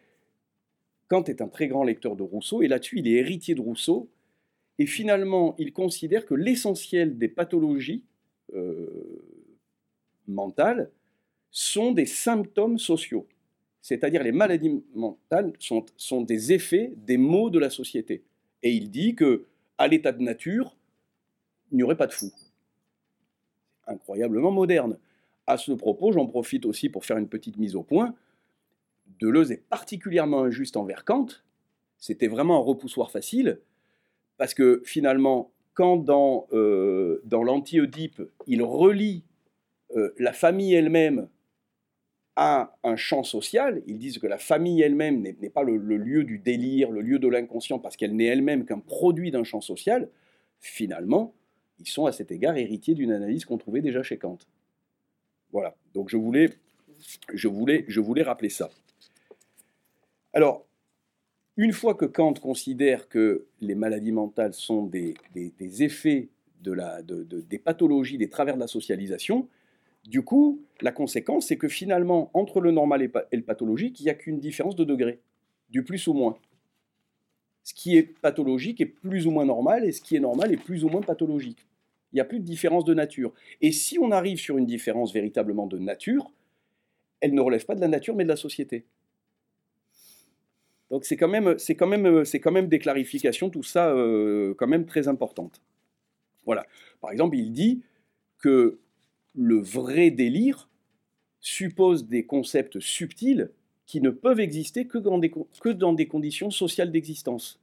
Kant 1.11 1.25
est 1.25 1.41
un 1.41 1.49
très 1.49 1.67
grand 1.67 1.83
lecteur 1.83 2.15
de 2.15 2.23
Rousseau, 2.23 2.61
et 2.61 2.69
là-dessus, 2.69 2.99
il 2.99 3.07
est 3.09 3.17
héritier 3.19 3.53
de 3.53 3.59
Rousseau, 3.59 4.09
et 4.79 4.85
finalement, 4.85 5.55
il 5.59 5.73
considère 5.73 6.25
que 6.25 6.33
l'essentiel 6.33 7.17
des 7.17 7.27
pathologies 7.27 8.05
euh, 8.55 9.21
mentales 10.29 10.89
sont 11.49 11.91
des 11.91 12.05
symptômes 12.05 12.79
sociaux. 12.79 13.27
C'est-à-dire 13.81 14.23
les 14.23 14.31
maladies 14.31 14.81
mentales 14.95 15.51
sont, 15.59 15.85
sont, 15.97 16.21
des 16.21 16.53
effets 16.53 16.93
des 16.95 17.17
maux 17.17 17.49
de 17.49 17.59
la 17.59 17.69
société. 17.69 18.23
Et 18.63 18.71
il 18.71 18.89
dit 18.89 19.13
que 19.13 19.43
à 19.77 19.89
l'état 19.89 20.13
de 20.13 20.23
nature, 20.23 20.77
il 21.73 21.75
n'y 21.75 21.83
aurait 21.83 21.97
pas 21.97 22.07
de 22.07 22.13
fou. 22.13 22.31
Incroyablement 23.85 24.51
moderne. 24.51 24.97
À 25.45 25.57
ce 25.57 25.73
propos, 25.73 26.13
j'en 26.13 26.25
profite 26.25 26.65
aussi 26.65 26.87
pour 26.87 27.03
faire 27.03 27.17
une 27.17 27.27
petite 27.27 27.57
mise 27.57 27.75
au 27.75 27.83
point. 27.83 28.15
Deleuze 29.21 29.51
est 29.51 29.63
particulièrement 29.69 30.43
injuste 30.43 30.77
envers 30.77 31.05
Kant. 31.05 31.27
C'était 31.97 32.27
vraiment 32.27 32.57
un 32.57 32.63
repoussoir 32.63 33.11
facile, 33.11 33.59
parce 34.37 34.55
que 34.55 34.81
finalement, 34.85 35.51
quand 35.73 35.97
dans, 35.97 36.47
euh, 36.51 37.21
dans 37.25 37.43
l'anti-Oedipe, 37.43 38.21
il 38.47 38.63
relie 38.63 39.23
euh, 39.95 40.13
la 40.17 40.33
famille 40.33 40.73
elle-même 40.73 41.29
à 42.35 42.75
un 42.83 42.95
champ 42.95 43.23
social, 43.23 43.83
ils 43.85 43.99
disent 43.99 44.17
que 44.17 44.25
la 44.25 44.37
famille 44.37 44.81
elle-même 44.81 45.21
n'est 45.21 45.49
pas 45.49 45.63
le, 45.63 45.77
lieu 45.77 46.23
du 46.23 46.39
délire, 46.39 46.89
le 46.89 47.01
lieu 47.01 47.19
de 47.19 47.27
l'inconscient, 47.27 47.77
parce 47.77 47.97
qu'elle 47.97 48.15
n'est 48.15 48.25
elle-même 48.25 48.65
qu'un 48.65 48.79
produit 48.79 49.29
d'un 49.29 49.43
champ 49.43 49.61
social, 49.61 50.09
finalement, 50.59 51.35
ils 51.79 51.87
sont 51.87 52.05
à 52.05 52.11
cet 52.11 52.31
égard 52.31 52.57
héritiers 52.57 52.95
d'une 52.95 53.11
analyse 53.11 53.45
qu'on 53.45 53.57
trouvait 53.57 53.81
déjà 53.81 54.01
chez 54.01 54.17
Kant. 54.17 54.39
Voilà, 55.51 55.75
donc 55.93 56.09
je 56.09 56.17
voulais, 56.17 56.49
je 57.33 57.47
voulais, 57.47 57.85
je 57.87 57.99
voulais 57.99 58.23
rappeler 58.23 58.49
ça. 58.49 58.71
Alors, 60.33 60.65
une 61.57 61.73
fois 61.73 61.95
que 61.95 62.05
Kant 62.05 62.33
considère 62.33 63.09
que 63.09 63.45
les 63.59 63.75
maladies 63.75 64.11
mentales 64.11 64.53
sont 64.53 64.85
des, 64.85 65.15
effets 65.59 66.29
des 66.61 67.59
pathologies, 67.59 68.17
des 68.17 68.29
travers 68.29 68.55
de 68.55 68.61
la 68.61 68.67
socialisation, 68.67 69.47
du 70.05 70.23
coup, 70.23 70.61
la 70.81 70.91
conséquence, 70.91 71.47
c'est 71.47 71.57
que 71.57 71.67
finalement, 71.67 72.31
entre 72.33 72.59
le 72.59 72.71
normal 72.71 73.03
et, 73.03 73.37
le 73.37 73.43
pathologique, 73.43 73.99
il 73.99 74.03
n'y 74.03 74.09
a 74.09 74.15
qu'une 74.15 74.39
différence 74.39 74.75
de 74.75 74.83
degré, 74.83 75.19
du 75.69 75.83
plus 75.83 76.07
ou 76.07 76.13
moins. 76.13 76.37
Ce 77.63 77.73
qui 77.73 77.97
est 77.97 78.03
pathologique 78.03 78.81
est 78.81 78.87
plus 78.87 79.27
ou 79.27 79.31
moins 79.31 79.45
normal, 79.45 79.85
et 79.85 79.91
ce 79.91 80.01
qui 80.01 80.15
est 80.15 80.19
normal 80.19 80.51
est 80.51 80.57
plus 80.57 80.83
ou 80.83 80.89
moins 80.89 81.01
pathologique. 81.01 81.67
Il 82.11 82.15
n'y 82.15 82.21
a 82.21 82.25
plus 82.25 82.39
de 82.39 82.45
différence 82.45 82.83
de 82.83 82.93
nature. 82.93 83.31
Et 83.61 83.71
si 83.71 83.99
on 83.99 84.11
arrive 84.11 84.39
sur 84.39 84.57
une 84.57 84.65
différence 84.65 85.13
véritablement 85.13 85.67
de 85.67 85.77
nature, 85.77 86.31
elle 87.19 87.33
ne 87.35 87.41
relève 87.41 87.65
pas 87.65 87.75
de 87.75 87.81
la 87.81 87.87
nature, 87.87 88.15
mais 88.15 88.23
de 88.23 88.29
la 88.29 88.35
société. 88.35 88.85
Donc 90.91 91.05
c'est 91.05 91.15
quand 91.15 91.29
même, 91.29 91.57
c'est 91.57 91.75
quand 91.75 91.87
même, 91.87 92.25
c'est 92.25 92.41
quand 92.41 92.51
même 92.51 92.67
des 92.67 92.77
clarifications, 92.77 93.49
tout 93.49 93.63
ça, 93.63 93.89
euh, 93.91 94.53
quand 94.55 94.67
même 94.67 94.85
très 94.85 95.07
importantes. 95.07 95.61
Voilà. 96.45 96.67
Par 96.99 97.11
exemple, 97.11 97.37
il 97.37 97.53
dit 97.53 97.81
que 98.39 98.77
le 99.33 99.55
vrai 99.55 100.11
délire 100.11 100.69
suppose 101.39 102.07
des 102.07 102.25
concepts 102.25 102.81
subtils 102.81 103.49
qui 103.85 104.01
ne 104.01 104.09
peuvent 104.09 104.41
exister 104.41 104.85
que 104.85 104.97
dans 104.97 105.17
des, 105.17 105.31
que 105.61 105.69
dans 105.69 105.93
des 105.93 106.07
conditions 106.07 106.51
sociales 106.51 106.91
d'existence. 106.91 107.59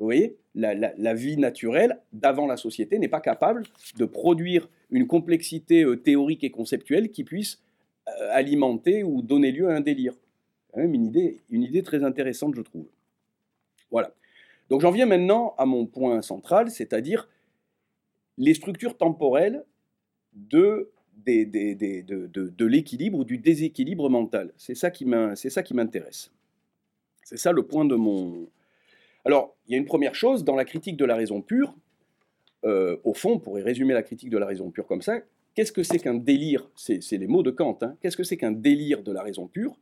Vous 0.00 0.06
voyez, 0.06 0.38
la, 0.54 0.74
la, 0.74 1.14
vie 1.14 1.36
naturelle, 1.36 2.00
d'avant 2.12 2.46
la 2.46 2.56
société, 2.56 2.98
n'est 2.98 3.08
pas 3.08 3.20
capable 3.20 3.64
de 3.96 4.04
produire 4.06 4.68
une 4.90 5.06
complexité 5.06 5.84
euh, 5.84 5.96
théorique 5.96 6.42
et 6.42 6.50
conceptuelle 6.50 7.10
qui 7.10 7.22
puisse 7.22 7.62
euh, 8.08 8.28
alimenter 8.32 9.04
ou 9.04 9.22
donner 9.22 9.52
lieu 9.52 9.68
à 9.68 9.74
un 9.74 9.80
délire 9.80 10.14
quand 10.72 10.80
même 10.80 10.94
une 10.94 11.04
idée, 11.04 11.82
très 11.82 12.04
intéressante, 12.04 12.54
je 12.54 12.62
trouve. 12.62 12.86
Voilà. 13.90 14.12
Donc 14.68 14.80
j'en 14.80 14.90
viens 14.90 15.06
maintenant 15.06 15.54
à 15.58 15.66
mon 15.66 15.86
point 15.86 16.22
central, 16.22 16.70
c'est-à-dire 16.70 17.28
les 18.38 18.54
structures 18.54 18.96
temporelles 18.96 19.64
de 20.32 20.90
l'équilibre 22.60 23.18
ou 23.18 23.24
du 23.24 23.38
déséquilibre 23.38 24.08
mental. 24.08 24.52
C'est 24.56 24.74
ça 24.74 24.90
qui 24.90 25.04
m'intéresse. 25.04 26.32
C'est 27.24 27.36
ça 27.36 27.52
le 27.52 27.64
point 27.64 27.84
de 27.84 27.96
mon... 27.96 28.48
Alors, 29.24 29.56
il 29.66 29.72
y 29.72 29.74
a 29.74 29.78
une 29.78 29.84
première 29.84 30.14
chose, 30.14 30.44
dans 30.44 30.56
la 30.56 30.64
critique 30.64 30.96
de 30.96 31.04
la 31.04 31.14
raison 31.14 31.42
pure, 31.42 31.74
euh, 32.64 32.96
au 33.04 33.12
fond, 33.14 33.32
on 33.32 33.38
pourrait 33.38 33.62
résumer 33.62 33.92
la 33.92 34.02
critique 34.02 34.30
de 34.30 34.38
la 34.38 34.46
raison 34.46 34.70
pure 34.70 34.86
comme 34.86 35.02
ça, 35.02 35.20
qu'est-ce 35.54 35.72
que 35.72 35.82
c'est 35.82 35.98
qu'un 35.98 36.14
délire? 36.14 36.70
C'est 36.74 37.00
les 37.12 37.26
mots 37.26 37.42
de 37.42 37.50
Kant. 37.50 37.78
Hein. 37.82 37.96
Qu'est-ce 38.00 38.16
que 38.16 38.22
c'est 38.24 38.36
qu'un 38.36 38.52
délire 38.52 39.02
de 39.02 39.12
la 39.12 39.22
raison 39.22 39.46
pure? 39.46 39.76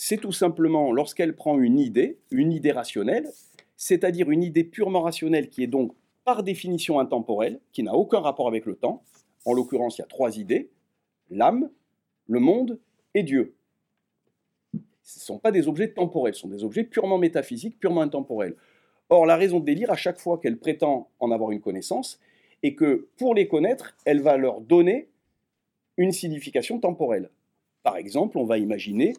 C'est 0.00 0.18
tout 0.18 0.30
simplement 0.30 0.92
lorsqu'elle 0.92 1.34
prend 1.34 1.58
une 1.58 1.80
idée, 1.80 2.20
une 2.30 2.52
idée 2.52 2.70
rationnelle, 2.70 3.28
c'est-à-dire 3.76 4.30
une 4.30 4.44
idée 4.44 4.62
purement 4.62 5.02
rationnelle 5.02 5.48
qui 5.48 5.64
est 5.64 5.66
donc 5.66 5.92
par 6.22 6.44
définition 6.44 7.00
intemporelle, 7.00 7.58
qui 7.72 7.82
n'a 7.82 7.94
aucun 7.94 8.20
rapport 8.20 8.46
avec 8.46 8.64
le 8.64 8.76
temps. 8.76 9.02
En 9.44 9.54
l'occurrence, 9.54 9.98
il 9.98 10.02
y 10.02 10.04
a 10.04 10.06
trois 10.06 10.38
idées, 10.38 10.70
l'âme, 11.30 11.68
le 12.28 12.38
monde 12.38 12.78
et 13.12 13.24
Dieu. 13.24 13.56
Ce 15.02 15.18
ne 15.18 15.24
sont 15.24 15.38
pas 15.40 15.50
des 15.50 15.66
objets 15.66 15.90
temporels, 15.90 16.34
ce 16.34 16.42
sont 16.42 16.48
des 16.48 16.62
objets 16.62 16.84
purement 16.84 17.18
métaphysiques, 17.18 17.80
purement 17.80 18.02
intemporels. 18.02 18.54
Or, 19.08 19.26
la 19.26 19.34
raison 19.34 19.58
de 19.58 19.64
délire, 19.64 19.90
à 19.90 19.96
chaque 19.96 20.20
fois 20.20 20.38
qu'elle 20.38 20.58
prétend 20.58 21.10
en 21.18 21.32
avoir 21.32 21.50
une 21.50 21.60
connaissance, 21.60 22.20
est 22.62 22.76
que 22.76 23.08
pour 23.16 23.34
les 23.34 23.48
connaître, 23.48 23.96
elle 24.04 24.22
va 24.22 24.36
leur 24.36 24.60
donner 24.60 25.08
une 25.96 26.12
signification 26.12 26.78
temporelle. 26.78 27.30
Par 27.82 27.96
exemple, 27.96 28.38
on 28.38 28.44
va 28.44 28.58
imaginer 28.58 29.14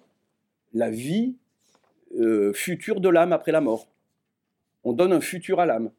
la 0.74 0.90
vie 0.90 1.36
euh, 2.18 2.54
future 2.54 3.02
de 3.02 3.10
l'âme 3.10 3.34
après 3.34 3.52
la 3.52 3.62
mort. 3.62 3.88
On 4.84 4.94
donne 4.94 5.14
un 5.14 5.22
futur 5.22 5.60
à 5.60 5.66
l'âme. 5.66 5.92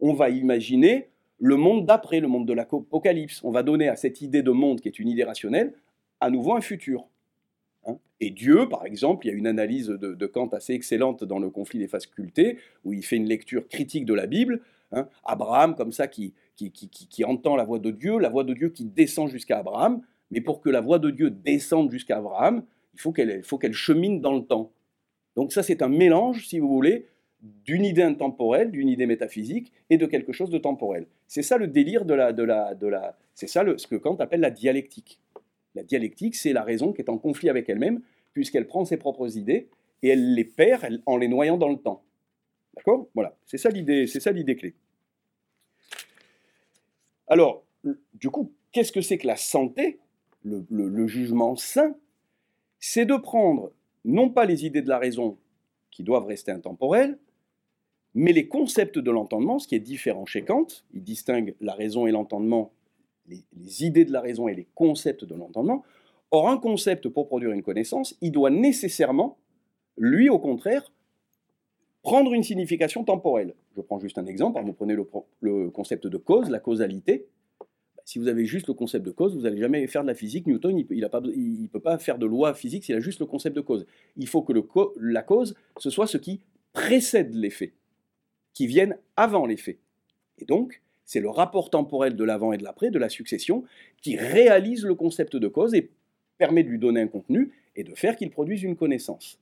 On 0.00 0.14
va 0.14 0.30
imaginer 0.30 1.10
le 1.38 1.56
monde 1.56 1.86
d'après, 1.86 2.20
le 2.20 2.28
monde 2.28 2.46
de 2.46 2.52
l'Apocalypse. 2.52 3.42
On 3.44 3.50
va 3.50 3.62
donner 3.62 3.88
à 3.88 3.96
cette 3.96 4.20
idée 4.20 4.42
de 4.42 4.50
monde, 4.50 4.80
qui 4.80 4.88
est 4.88 4.98
une 4.98 5.08
idée 5.08 5.24
rationnelle, 5.24 5.74
à 6.20 6.30
nouveau 6.30 6.54
un 6.54 6.60
futur. 6.60 7.08
Hein. 7.86 7.98
Et 8.20 8.30
Dieu, 8.30 8.68
par 8.68 8.86
exemple, 8.86 9.26
il 9.26 9.30
y 9.30 9.32
a 9.32 9.36
une 9.36 9.46
analyse 9.46 9.88
de, 9.88 10.26
Kant 10.26 10.48
assez 10.48 10.72
excellente 10.72 11.24
dans 11.24 11.38
le 11.38 11.50
conflit 11.50 11.78
des 11.78 11.88
facultés, 11.88 12.58
où 12.84 12.92
il 12.92 13.04
fait 13.04 13.16
une 13.16 13.26
lecture 13.26 13.68
critique 13.68 14.06
de 14.06 14.14
la 14.14 14.26
Bible. 14.26 14.60
Hein. 14.92 15.08
Abraham, 15.24 15.74
comme 15.74 15.92
ça, 15.92 16.06
qui, 16.06 16.32
qui, 16.56 17.24
entend 17.24 17.56
la 17.56 17.64
voix 17.64 17.80
de 17.80 17.90
Dieu, 17.90 18.18
la 18.18 18.28
voix 18.28 18.44
de 18.44 18.54
Dieu 18.54 18.68
qui 18.68 18.84
descend 18.84 19.28
jusqu'à 19.28 19.58
Abraham. 19.58 20.02
Mais 20.30 20.40
pour 20.40 20.60
que 20.60 20.70
la 20.70 20.80
voix 20.80 20.98
de 20.98 21.10
Dieu 21.10 21.30
descende 21.30 21.90
jusqu'à 21.90 22.18
Abraham, 22.18 22.64
il 22.94 23.00
faut 23.00 23.12
qu'elle 23.12 23.72
chemine 23.72 24.20
dans 24.20 24.34
le 24.34 24.44
temps. 24.44 24.72
Donc 25.36 25.52
ça, 25.52 25.62
c'est 25.62 25.82
un 25.82 25.88
mélange, 25.88 26.46
si 26.46 26.58
vous 26.58 26.68
voulez, 26.68 27.06
d'une 27.40 27.84
idée 27.84 28.02
intemporelle, 28.02 28.70
d'une 28.70 28.88
idée 28.88 29.06
métaphysique 29.06 29.72
et 29.90 29.96
de 29.96 30.06
quelque 30.06 30.32
chose 30.32 30.50
de 30.50 30.58
temporel. 30.58 31.06
C'est 31.26 31.42
ça 31.42 31.56
le 31.56 31.66
délire 31.66 32.04
de 32.04 32.14
la... 32.14 33.16
C'est 33.34 33.48
ça 33.48 33.64
ce 33.76 33.86
que 33.86 33.96
Kant 33.96 34.16
appelle 34.16 34.40
la 34.40 34.50
dialectique. 34.50 35.18
La 35.74 35.82
dialectique, 35.82 36.36
c'est 36.36 36.52
la 36.52 36.62
raison 36.62 36.92
qui 36.92 37.00
est 37.00 37.08
en 37.08 37.18
conflit 37.18 37.48
avec 37.48 37.68
elle-même, 37.68 38.02
puisqu'elle 38.34 38.66
prend 38.66 38.84
ses 38.84 38.98
propres 38.98 39.38
idées 39.38 39.68
et 40.02 40.08
elle 40.08 40.34
les 40.34 40.44
perd 40.44 41.00
en 41.06 41.16
les 41.16 41.28
noyant 41.28 41.56
dans 41.56 41.68
le 41.68 41.78
temps. 41.78 42.04
D'accord? 42.76 43.08
Voilà, 43.14 43.36
c'est 43.46 43.58
ça 43.58 43.70
l'idée, 43.70 44.06
c'est 44.06 44.20
ça 44.20 44.32
l'idée 44.32 44.56
clé. 44.56 44.74
Alors, 47.26 47.64
du 48.14 48.28
coup, 48.28 48.52
qu'est-ce 48.72 48.92
que 48.92 49.00
c'est 49.00 49.16
que 49.16 49.26
la 49.26 49.36
santé, 49.36 49.98
le 50.44 51.06
jugement 51.06 51.56
sain 51.56 51.96
c'est 52.84 53.06
de 53.06 53.14
prendre 53.14 53.70
non 54.04 54.28
pas 54.28 54.44
les 54.44 54.66
idées 54.66 54.82
de 54.82 54.88
la 54.88 54.98
raison 54.98 55.38
qui 55.92 56.02
doivent 56.02 56.26
rester 56.26 56.50
intemporelles, 56.50 57.16
mais 58.14 58.32
les 58.32 58.48
concepts 58.48 58.98
de 58.98 59.10
l'entendement, 59.10 59.60
ce 59.60 59.68
qui 59.68 59.76
est 59.76 59.80
différent 59.80 60.26
chez 60.26 60.42
Kant. 60.42 60.66
Il 60.92 61.04
distingue 61.04 61.54
la 61.60 61.74
raison 61.74 62.08
et 62.08 62.10
l'entendement, 62.10 62.72
les, 63.28 63.84
idées 63.84 64.04
de 64.04 64.12
la 64.12 64.20
raison 64.20 64.48
et 64.48 64.54
les 64.54 64.66
concepts 64.74 65.24
de 65.24 65.34
l'entendement. 65.36 65.84
Or, 66.32 66.48
un 66.50 66.58
concept, 66.58 67.08
pour 67.08 67.28
produire 67.28 67.52
une 67.52 67.62
connaissance, 67.62 68.16
il 68.20 68.32
doit 68.32 68.50
nécessairement, 68.50 69.38
lui, 69.96 70.28
au 70.28 70.40
contraire, 70.40 70.92
prendre 72.02 72.34
une 72.34 72.42
signification 72.42 73.04
temporelle. 73.04 73.54
Je 73.76 73.80
prends 73.80 74.00
juste 74.00 74.18
un 74.18 74.26
exemple. 74.26 74.60
Vous 74.60 74.72
prenez 74.72 74.96
le, 75.40 75.70
concept 75.70 76.08
de 76.08 76.16
cause, 76.16 76.50
la 76.50 76.58
causalité. 76.58 77.28
Si 78.04 78.18
vous 78.18 78.28
avez 78.28 78.44
juste 78.44 78.68
le 78.68 78.74
concept 78.74 79.04
de 79.04 79.10
cause, 79.10 79.34
vous 79.34 79.42
n'allez 79.42 79.58
jamais 79.58 79.86
faire 79.86 80.02
de 80.02 80.08
la 80.08 80.14
physique. 80.14 80.46
Newton, 80.46 80.76
il 80.78 81.62
ne 81.62 81.66
peut 81.66 81.80
pas 81.80 81.98
faire 81.98 82.18
de 82.18 82.26
loi 82.26 82.54
physique 82.54 82.84
s'il 82.84 82.94
a 82.94 83.00
juste 83.00 83.20
le 83.20 83.26
concept 83.26 83.54
de 83.56 83.60
cause. 83.60 83.86
Il 84.16 84.26
faut 84.26 84.42
que 84.42 84.52
la 85.00 85.22
cause, 85.22 85.54
ce 85.78 85.90
soit 85.90 86.06
ce 86.06 86.18
qui 86.18 86.40
précède 86.72 87.34
l'effet, 87.34 87.72
qui 88.54 88.66
vienne 88.66 88.96
avant 89.16 89.46
l'effet. 89.46 89.78
Et 90.38 90.44
donc, 90.44 90.82
c'est 91.04 91.20
le 91.20 91.28
rapport 91.28 91.70
temporel 91.70 92.16
de 92.16 92.24
l'avant 92.24 92.52
et 92.52 92.58
de 92.58 92.64
l'après, 92.64 92.90
de 92.90 92.98
la 92.98 93.08
succession, 93.08 93.64
qui 94.00 94.16
réalise 94.16 94.84
le 94.84 94.94
concept 94.94 95.36
de 95.36 95.48
cause 95.48 95.74
et 95.74 95.90
permet 96.38 96.64
de 96.64 96.68
lui 96.68 96.78
donner 96.78 97.00
un 97.00 97.08
contenu 97.08 97.52
et 97.76 97.84
de 97.84 97.94
faire 97.94 98.16
qu'il 98.16 98.30
produise 98.30 98.62
une 98.62 98.76
connaissance. 98.76 99.38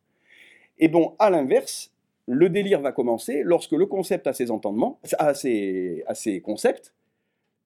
Et 0.79 0.89
bon, 0.89 1.15
à 1.19 1.31
l'inverse, 1.31 1.93
le 2.27 2.49
délire 2.49 2.81
va 2.81 2.93
commencer 2.93 3.43
lorsque 3.45 3.73
le 3.73 3.87
concept 3.87 4.27
a 4.27 4.33
ses 4.33 4.51
entendements, 4.51 5.01
a 5.19 5.35
ses, 5.35 6.43
concepts, 6.45 6.95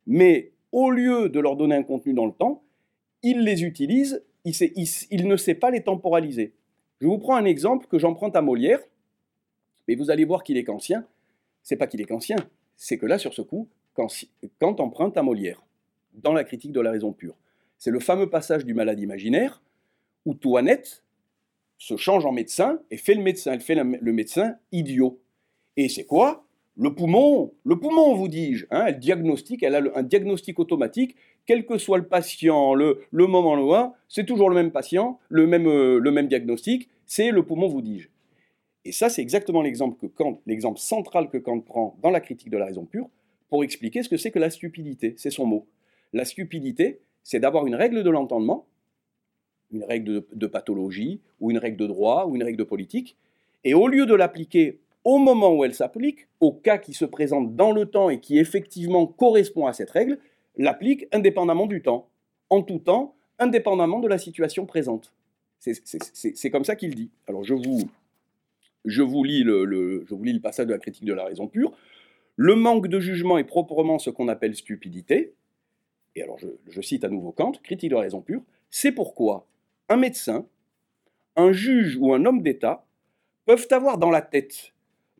mais 0.07 0.53
au 0.75 0.90
lieu 0.90 1.28
de 1.28 1.38
leur 1.38 1.54
donner 1.54 1.76
un 1.76 1.85
contenu 1.85 2.14
dans 2.14 2.26
le 2.26 2.33
temps, 2.33 2.64
il 3.23 3.45
les 3.45 3.62
utilise, 3.62 4.25
il, 4.45 5.28
ne 5.28 5.37
sait 5.37 5.54
pas 5.54 5.71
les 5.71 5.85
temporaliser. 5.85 6.52
Je 7.00 7.07
vous 7.07 7.19
prends 7.19 7.37
un 7.37 7.45
exemple 7.45 7.87
que 7.87 7.97
j'emprunte 7.97 8.35
à 8.35 8.43
Molière, 8.43 8.81
mais 9.87 9.95
vous 9.95 10.11
allez 10.11 10.25
voir 10.25 10.43
qu'il 10.43 10.57
est 10.57 10.64
kantien. 10.64 11.07
C'est 11.62 11.76
pas 11.76 11.87
qu'il 11.87 12.00
est 12.00 12.07
kantien, 12.07 12.37
c'est 12.76 12.99
que 12.99 13.07
là, 13.07 13.19
sur 13.19 13.33
ce 13.33 13.40
coup, 13.40 13.69
Kant 13.95 14.76
emprunte 14.81 15.16
à 15.16 15.23
Molière, 15.23 15.64
dans 16.12 16.33
la 16.33 16.43
critique 16.43 16.73
de 16.73 16.81
la 16.81 16.90
raison 16.90 17.12
pure. 17.12 17.37
C'est 17.78 17.93
le 17.93 18.00
fameux 18.00 18.28
passage 18.28 18.64
du 18.64 18.75
malade 18.75 18.99
imaginaire, 18.99 19.62
où 20.26 20.35
Toinette, 20.35 21.04
se 21.78 21.97
change 21.97 22.26
en 22.26 22.33
médecin 22.33 22.81
et 22.90 22.97
fait 22.97 23.14
le 23.14 23.23
médecin. 23.23 23.52
Elle 23.52 23.61
fait 23.61 23.75
le 23.75 24.12
médecin 24.12 24.57
idiot. 24.73 25.21
Et 25.76 25.88
c'est 25.88 26.04
quoi? 26.04 26.44
Le 26.76 26.95
poumon. 26.95 27.52
Le 27.64 27.78
poumon, 27.78 28.14
vous 28.14 28.28
dis-je. 28.28 28.66
Hein, 28.71 28.87
elle 28.88 28.99
diagnostique, 28.99 29.62
elle 29.62 29.75
a 29.75 29.83
un 29.95 30.02
diagnostic 30.02 30.59
automatique, 30.59 31.16
quel 31.47 31.66
que 31.66 31.78
soit 31.78 31.99
le 31.99 32.07
patient, 32.07 32.75
le, 32.75 32.99
moment 33.12 33.54
loin, 33.54 33.95
c'est 34.09 34.26
toujours 34.26 34.49
le 34.49 34.57
même 34.57 34.73
patient, 34.73 35.19
le 35.28 35.47
même, 35.47 35.66
euh, 35.66 35.99
le 35.99 36.11
même 36.11 36.26
diagnostic, 36.26 36.88
c'est 37.07 37.31
le 37.31 37.45
poumon, 37.45 37.69
vous 37.69 37.83
dis-je. 37.83 38.09
Et 38.85 38.93
ça, 38.93 39.09
c'est 39.09 39.23
exactement 39.23 39.62
l'exemple 39.62 39.99
que 39.99 40.07
Kant, 40.07 40.40
l'exemple 40.47 40.78
central 40.78 41.28
que 41.31 41.38
Kant 41.38 41.61
prend 41.61 41.97
dans 42.02 42.11
la 42.11 42.21
critique 42.21 42.50
de 42.50 42.59
la 42.59 42.66
raison 42.66 42.85
pure 42.85 43.09
pour 43.49 43.64
expliquer 43.64 44.02
ce 44.02 44.09
que 44.09 44.16
c'est 44.16 44.31
que 44.31 44.38
la 44.38 44.50
stupidité. 44.50 45.14
C'est 45.16 45.31
son 45.31 45.47
mot. 45.47 45.66
La 46.12 46.25
stupidité, 46.25 47.00
c'est 47.23 47.40
d'avoir 47.40 47.66
une 47.66 47.75
règle 47.75 48.02
de 48.02 48.11
l'entendement 48.11 48.66
une 49.75 49.85
règle 49.85 50.25
de, 50.33 50.47
pathologie, 50.47 51.21
ou 51.40 51.50
une 51.50 51.59
règle 51.59 51.76
de 51.76 51.87
droit, 51.87 52.26
ou 52.26 52.37
une 52.37 52.43
règle 52.43 52.59
de 52.59 52.64
politique, 52.64 53.16
et 53.64 53.75
au 53.75 53.88
lieu 53.88 54.07
de 54.07 54.14
l'appliquer 54.14 54.78
au 55.04 55.18
moment 55.18 55.54
où 55.54 55.64
elle 55.64 55.75
s'applique, 55.75 56.26
au 56.40 56.52
cas 56.52 56.78
qui 56.78 56.94
se 56.94 57.04
présente 57.04 57.54
dans 57.54 57.73
le 57.73 57.87
temps 57.87 58.11
et 58.11 58.20
qui 58.20 58.38
effectivement 58.38 59.06
correspond 59.06 59.66
à 59.66 59.73
cette 59.73 59.90
règle, 59.90 60.18
l'applique 60.56 61.06
indépendamment 61.12 61.66
du 61.66 61.82
temps, 61.82 62.08
en 62.50 62.62
tout 62.62 62.78
temps, 62.78 63.14
indépendamment 63.38 64.00
de 64.00 64.08
la 64.08 64.18
situation 64.18 64.66
présente. 64.66 65.12
C'est 65.58 66.50
comme 66.50 66.64
ça 66.64 66.76
qu'il 66.76 66.94
dit. 66.94 67.11
Alors 67.26 67.44
je 67.44 67.54
vous, 67.54 67.88
je, 68.84 69.02
vous 69.02 69.25
lis 69.25 69.42
le, 69.42 70.04
je 70.06 70.14
vous 70.14 70.25
lis 70.25 70.32
le 70.32 70.40
passage 70.40 70.66
de 70.66 70.73
la 70.73 70.78
critique 70.78 71.04
de 71.04 71.14
la 71.14 71.25
raison 71.25 71.49
pure. 71.49 71.73
Le 72.36 72.54
manque 72.54 72.88
de 72.88 72.99
jugement 72.99 73.38
est 73.38 73.45
proprement 73.45 73.99
ce 73.99 74.10
qu'on 74.10 74.28
appelle 74.28 74.54
stupidité. 74.54 75.34
Et 76.17 76.23
alors 76.23 76.38
je, 76.38 76.49
je 76.69 76.80
cite 76.80 77.04
à 77.04 77.08
nouveau 77.08 77.32
Kant, 77.32 77.52
critique 77.62 77.90
de 77.90 77.97
la 77.97 78.02
raison 78.02 78.21
pure. 78.21 78.43
C'est 78.71 78.93
pourquoi 78.93 79.47
un 79.88 79.97
médecin, 79.97 80.47
un 81.36 81.52
juge 81.52 81.97
ou 81.97 82.12
un 82.12 82.25
homme 82.25 82.43
d'État 82.43 82.84
peuvent 83.47 83.67
avoir 83.71 83.99
dans 83.99 84.10
la 84.10 84.23
tête 84.23 84.74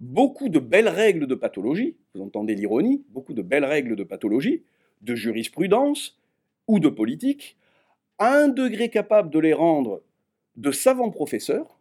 beaucoup 0.05 0.51
de 0.51 0.59
belles 0.59 0.88
règles 0.88 1.27
de 1.27 1.35
pathologie, 1.35 1.97
vous 2.14 2.21
entendez 2.21 2.55
l'ironie, 2.55 3.05
beaucoup 3.09 3.33
de 3.33 3.43
belles 3.43 3.64
règles 3.64 3.97
de 3.97 4.05
pathologie, 4.05 4.62
de 5.01 5.14
jurisprudence 5.14 6.21
ou 6.69 6.79
de 6.79 6.88
politique, 6.88 7.57
à 8.19 8.35
un 8.35 8.49
degré 8.49 8.90
capable 8.90 9.31
de 9.31 9.38
les 9.38 9.55
rendre 9.55 10.03
de 10.57 10.71
savants 10.71 11.11
professeurs 11.11 11.81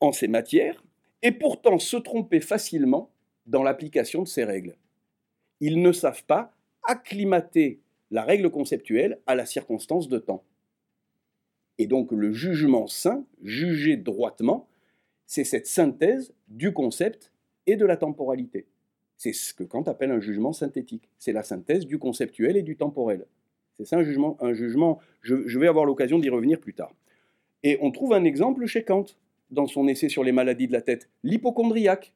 en 0.00 0.12
ces 0.12 0.28
matières, 0.28 0.84
et 1.22 1.32
pourtant 1.32 1.78
se 1.78 1.96
tromper 1.96 2.40
facilement 2.40 3.10
dans 3.46 3.62
l'application 3.62 4.22
de 4.22 4.28
ces 4.28 4.44
règles. 4.44 4.76
Ils 5.60 5.80
ne 5.80 5.92
savent 5.92 6.24
pas 6.24 6.52
acclimater 6.82 7.80
la 8.10 8.22
règle 8.22 8.50
conceptuelle 8.50 9.18
à 9.26 9.34
la 9.34 9.46
circonstance 9.46 10.08
de 10.08 10.18
temps. 10.18 10.44
Et 11.78 11.86
donc 11.86 12.12
le 12.12 12.32
jugement 12.32 12.86
sain, 12.86 13.24
juger 13.42 13.96
droitement, 13.96 14.68
c'est 15.26 15.44
cette 15.44 15.66
synthèse 15.66 16.32
du 16.48 16.72
concept 16.72 17.32
et 17.66 17.76
de 17.76 17.84
la 17.84 17.96
temporalité. 17.96 18.66
C'est 19.16 19.32
ce 19.32 19.54
que 19.54 19.64
Kant 19.64 19.82
appelle 19.82 20.10
un 20.10 20.20
jugement 20.20 20.52
synthétique. 20.52 21.08
C'est 21.18 21.32
la 21.32 21.42
synthèse 21.42 21.86
du 21.86 21.98
conceptuel 21.98 22.56
et 22.56 22.62
du 22.62 22.76
temporel. 22.76 23.26
C'est 23.76 23.84
ça 23.84 23.96
un 23.96 24.04
jugement. 24.04 24.36
Un 24.40 24.52
jugement 24.52 24.98
je, 25.22 25.46
je 25.46 25.58
vais 25.58 25.68
avoir 25.68 25.84
l'occasion 25.84 26.18
d'y 26.18 26.28
revenir 26.28 26.60
plus 26.60 26.74
tard. 26.74 26.94
Et 27.62 27.78
on 27.80 27.90
trouve 27.90 28.12
un 28.12 28.24
exemple 28.24 28.66
chez 28.66 28.84
Kant, 28.84 29.06
dans 29.50 29.66
son 29.66 29.88
essai 29.88 30.08
sur 30.08 30.24
les 30.24 30.32
maladies 30.32 30.66
de 30.66 30.72
la 30.72 30.82
tête, 30.82 31.08
l'hypochondriaque. 31.22 32.12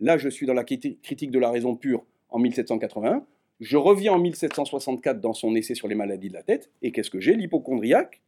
Là, 0.00 0.18
je 0.18 0.28
suis 0.28 0.46
dans 0.46 0.54
la 0.54 0.64
critique 0.64 1.30
de 1.30 1.38
la 1.38 1.50
raison 1.50 1.76
pure 1.76 2.04
en 2.28 2.38
1781. 2.38 3.24
Je 3.60 3.76
reviens 3.76 4.14
en 4.14 4.18
1764 4.18 5.20
dans 5.20 5.32
son 5.32 5.54
essai 5.54 5.74
sur 5.74 5.88
les 5.88 5.94
maladies 5.94 6.28
de 6.28 6.34
la 6.34 6.42
tête, 6.42 6.70
et 6.82 6.90
qu'est-ce 6.92 7.10
que 7.10 7.20
j'ai? 7.20 7.34
L'hypochondriaque, 7.34 8.20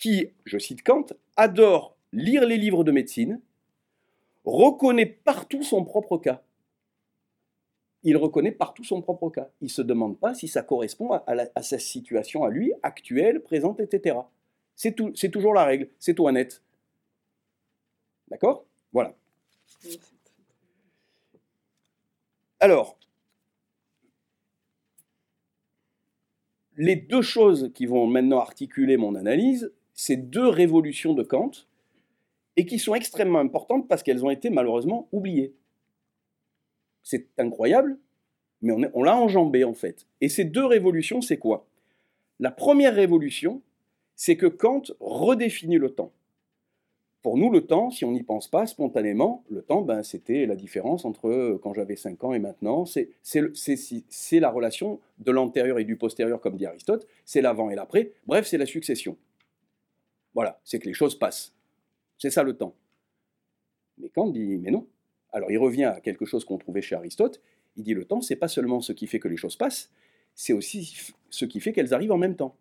qui, 0.00 0.30
je 0.44 0.58
cite 0.58 0.82
Kant, 0.82 1.06
adore 1.36 1.96
lire 2.12 2.44
les 2.44 2.56
livres 2.56 2.82
de 2.82 2.90
médecine, 2.90 3.40
reconnaît 4.44 5.06
partout 5.06 5.62
son 5.62 5.84
propre 5.84 6.18
cas. 6.18 6.42
Il 8.02 8.16
reconnaît 8.16 8.50
partout 8.50 8.82
son 8.82 9.02
propre 9.02 9.28
cas. 9.28 9.50
Il 9.60 9.66
ne 9.66 9.70
se 9.70 9.82
demande 9.82 10.18
pas 10.18 10.34
si 10.34 10.48
ça 10.48 10.62
correspond 10.62 11.12
à, 11.12 11.62
sa 11.62 11.78
situation 11.78 12.44
à 12.44 12.50
lui, 12.50 12.72
actuelle, 12.82 13.42
présente, 13.42 13.78
etc. 13.78 14.18
C'est 14.74 15.30
toujours 15.30 15.52
la 15.52 15.64
règle, 15.64 15.88
c'est 15.98 16.14
tout 16.14 16.28
net. 16.30 16.62
D'accord? 18.28 18.64
Voilà. 18.92 19.14
Alors, 22.58 22.96
les 26.76 26.96
deux 26.96 27.22
choses 27.22 27.70
qui 27.74 27.84
vont 27.84 28.06
maintenant 28.06 28.38
articuler 28.38 28.96
mon 28.96 29.14
analyse, 29.14 29.70
c'est 30.02 30.16
deux 30.16 30.48
révolutions 30.48 31.12
de 31.12 31.22
Kant, 31.22 31.50
et 32.56 32.64
qui 32.64 32.78
sont 32.78 32.94
extrêmement 32.94 33.38
importantes 33.38 33.86
parce 33.86 34.02
qu'elles 34.02 34.24
ont 34.24 34.30
été 34.30 34.48
malheureusement 34.48 35.08
oubliées. 35.12 35.52
C'est 37.02 37.26
incroyable, 37.36 37.98
mais 38.62 38.72
on, 38.72 38.80
on 38.94 39.02
l'a 39.02 39.14
enjambé 39.14 39.62
en 39.62 39.74
fait. 39.74 40.06
Et 40.22 40.30
ces 40.30 40.44
deux 40.44 40.64
révolutions, 40.64 41.20
c'est 41.20 41.36
quoi? 41.36 41.66
La 42.38 42.50
première 42.50 42.94
révolution, 42.94 43.60
c'est 44.16 44.38
que 44.38 44.46
Kant 44.46 44.84
redéfinit 45.00 45.76
le 45.76 45.90
temps. 45.90 46.12
Pour 47.20 47.36
nous, 47.36 47.50
le 47.50 47.66
temps, 47.66 47.90
si 47.90 48.06
on 48.06 48.12
n'y 48.12 48.22
pense 48.22 48.48
pas 48.48 48.66
spontanément, 48.66 49.44
le 49.50 49.60
temps, 49.60 49.82
ben, 49.82 50.02
c'était 50.02 50.46
la 50.46 50.56
différence 50.56 51.04
entre 51.04 51.28
euh, 51.28 51.60
quand 51.62 51.74
j'avais 51.74 51.96
5 51.96 52.24
ans 52.24 52.32
et 52.32 52.38
maintenant. 52.38 52.86
C'est 52.86 54.40
la 54.40 54.50
relation 54.50 54.98
de 55.18 55.30
l'antérieur 55.30 55.78
et 55.78 55.84
du 55.84 55.96
postérieur, 55.96 56.40
comme 56.40 56.56
dit 56.56 56.64
Aristote. 56.64 57.06
C'est 57.26 57.42
l'avant 57.42 57.68
et 57.68 57.74
l'après. 57.74 58.12
Bref, 58.26 58.46
c'est 58.46 58.56
la 58.56 58.64
succession. 58.64 59.18
Voilà, 60.34 60.60
c'est 60.64 60.78
que 60.78 60.86
les 60.86 60.94
choses 60.94 61.18
passent. 61.18 61.52
C'est 62.18 62.30
ça 62.30 62.42
le 62.42 62.56
temps. 62.56 62.74
Mais 63.98 64.08
Kant 64.08 64.28
dit, 64.28 64.58
mais 64.58 64.70
non. 64.70 64.86
Alors 65.32 65.50
il 65.50 65.58
revient 65.58 65.84
à 65.84 66.00
quelque 66.00 66.24
chose 66.24 66.44
qu'on 66.44 66.58
trouvait 66.58 66.82
chez 66.82 66.94
Aristote. 66.94 67.40
Il 67.76 67.84
dit 67.84 67.94
le 67.94 68.04
temps, 68.04 68.20
c'est 68.20 68.36
pas 68.36 68.48
seulement 68.48 68.80
ce 68.80 68.92
qui 68.92 69.06
fait 69.06 69.20
que 69.20 69.28
les 69.28 69.36
choses 69.36 69.56
passent, 69.56 69.90
c'est 70.34 70.52
aussi 70.52 71.12
ce 71.30 71.44
qui 71.44 71.60
fait 71.60 71.72
qu'elles 71.72 71.94
arrivent 71.94 72.12
en 72.12 72.18
même 72.18 72.36
temps. 72.36 72.56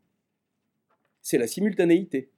C'est 1.22 1.38
la 1.38 1.48
simultanéité. 1.48 2.30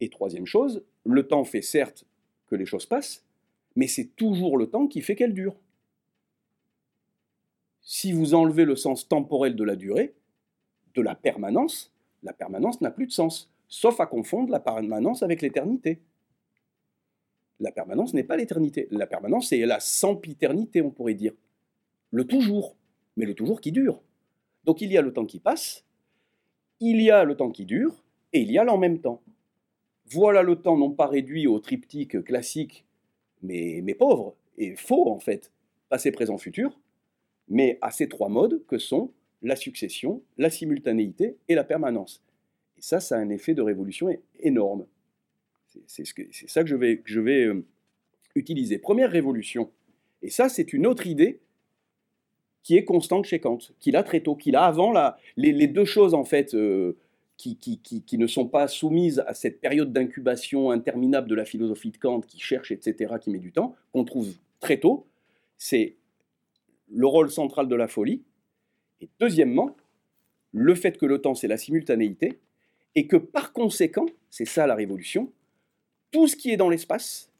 Et 0.00 0.08
troisième 0.10 0.46
chose, 0.46 0.84
le 1.04 1.26
temps 1.26 1.44
fait 1.44 1.62
certes 1.62 2.04
que 2.46 2.56
les 2.56 2.66
choses 2.66 2.86
passent, 2.86 3.24
mais 3.76 3.86
c'est 3.86 4.16
toujours 4.16 4.58
le 4.58 4.68
temps 4.68 4.86
qui 4.86 5.00
fait 5.00 5.14
qu'elles 5.14 5.34
durent. 5.34 5.58
Si 7.80 8.12
vous 8.12 8.34
enlevez 8.34 8.64
le 8.64 8.76
sens 8.76 9.08
temporel 9.08 9.56
de 9.56 9.64
la 9.64 9.76
durée, 9.76 10.14
de 10.94 11.02
la 11.02 11.14
permanence, 11.14 11.91
la 12.22 12.32
permanence 12.32 12.80
n'a 12.80 12.90
plus 12.90 13.06
de 13.06 13.12
sens, 13.12 13.52
sauf 13.68 14.00
à 14.00 14.06
confondre 14.06 14.50
la 14.50 14.60
permanence 14.60 15.22
avec 15.22 15.42
l'éternité. 15.42 16.00
La 17.60 17.72
permanence 17.72 18.14
n'est 18.14 18.24
pas 18.24 18.36
l'éternité. 18.36 18.88
La 18.90 19.06
permanence, 19.06 19.48
c'est 19.48 19.64
la 19.64 19.80
sempiternité, 19.80 20.82
on 20.82 20.90
pourrait 20.90 21.14
dire. 21.14 21.32
Le 22.10 22.24
toujours, 22.24 22.76
mais 23.16 23.26
le 23.26 23.34
toujours 23.34 23.60
qui 23.60 23.72
dure. 23.72 24.02
Donc 24.64 24.80
il 24.80 24.92
y 24.92 24.98
a 24.98 25.02
le 25.02 25.12
temps 25.12 25.26
qui 25.26 25.40
passe, 25.40 25.84
il 26.80 27.00
y 27.00 27.10
a 27.10 27.24
le 27.24 27.36
temps 27.36 27.50
qui 27.50 27.64
dure, 27.64 28.04
et 28.32 28.40
il 28.40 28.50
y 28.50 28.58
a 28.58 28.64
l'en 28.64 28.78
même 28.78 29.00
temps. 29.00 29.22
Voilà 30.06 30.42
le 30.42 30.56
temps 30.56 30.76
non 30.76 30.90
pas 30.90 31.06
réduit 31.06 31.46
au 31.46 31.58
triptyque 31.58 32.22
classique, 32.24 32.84
mais, 33.42 33.80
mais 33.82 33.94
pauvre 33.94 34.36
et 34.58 34.76
faux 34.76 35.08
en 35.08 35.18
fait, 35.18 35.52
passé, 35.88 36.12
présent, 36.12 36.38
futur. 36.38 36.78
mais 37.48 37.78
à 37.80 37.90
ces 37.90 38.08
trois 38.08 38.28
modes 38.28 38.64
que 38.66 38.78
sont 38.78 39.12
la 39.42 39.56
succession, 39.56 40.22
la 40.38 40.50
simultanéité 40.50 41.36
et 41.48 41.54
la 41.54 41.64
permanence. 41.64 42.22
Et 42.78 42.82
ça, 42.82 43.00
ça 43.00 43.16
a 43.16 43.18
un 43.18 43.30
effet 43.30 43.54
de 43.54 43.62
révolution 43.62 44.08
énorme. 44.40 44.86
C'est 45.86 46.04
ça 46.48 46.62
que 46.62 46.68
je 46.68 46.76
vais, 46.76 47.02
je 47.04 47.20
vais 47.20 47.44
euh, 47.44 47.64
utiliser. 48.34 48.78
Première 48.78 49.10
révolution. 49.10 49.70
Et 50.22 50.30
ça, 50.30 50.48
c'est 50.48 50.72
une 50.72 50.86
autre 50.86 51.06
idée 51.06 51.40
qui 52.62 52.76
est 52.76 52.84
constante 52.84 53.24
chez 53.24 53.40
Kant, 53.40 53.58
qu'il 53.80 53.96
a 53.96 54.02
très 54.02 54.20
tôt, 54.20 54.36
qu'il 54.36 54.54
a 54.54 54.64
avant 54.64 54.92
la, 54.92 55.18
les, 55.36 55.66
deux 55.66 55.84
choses 55.84 56.14
en 56.14 56.24
fait 56.24 56.54
euh, 56.54 56.96
qui, 57.36 58.06
ne 58.12 58.26
sont 58.26 58.46
pas 58.46 58.68
soumises 58.68 59.24
à 59.26 59.34
cette 59.34 59.60
période 59.60 59.92
d'incubation 59.92 60.70
interminable 60.70 61.28
de 61.28 61.34
la 61.34 61.44
philosophie 61.44 61.90
de 61.90 61.96
Kant, 61.96 62.20
qui 62.20 62.38
cherche, 62.38 62.70
etc., 62.70 63.14
qui 63.20 63.30
met 63.30 63.38
du 63.38 63.50
temps, 63.50 63.74
qu'on 63.92 64.04
trouve 64.04 64.32
très 64.60 64.78
tôt, 64.78 65.06
c'est 65.58 65.96
le 66.94 67.06
rôle 67.06 67.30
central 67.30 67.68
de 67.68 67.74
la 67.74 67.88
folie, 67.88 68.22
et 69.02 69.10
deuxièmement, 69.18 69.76
le 70.52 70.74
fait 70.74 70.96
que 70.96 71.06
le 71.06 71.20
temps, 71.20 71.34
c'est 71.34 71.48
la 71.48 71.56
simultanéité, 71.56 72.38
et 72.94 73.06
que 73.06 73.16
par 73.16 73.52
conséquent, 73.52 74.06
c'est 74.30 74.44
ça 74.44 74.66
la 74.66 74.74
révolution, 74.74 75.32
tout 76.10 76.28
ce 76.28 76.36
qui 76.36 76.50
est 76.50 76.56
dans 76.56 76.68
l'espace 76.68 77.30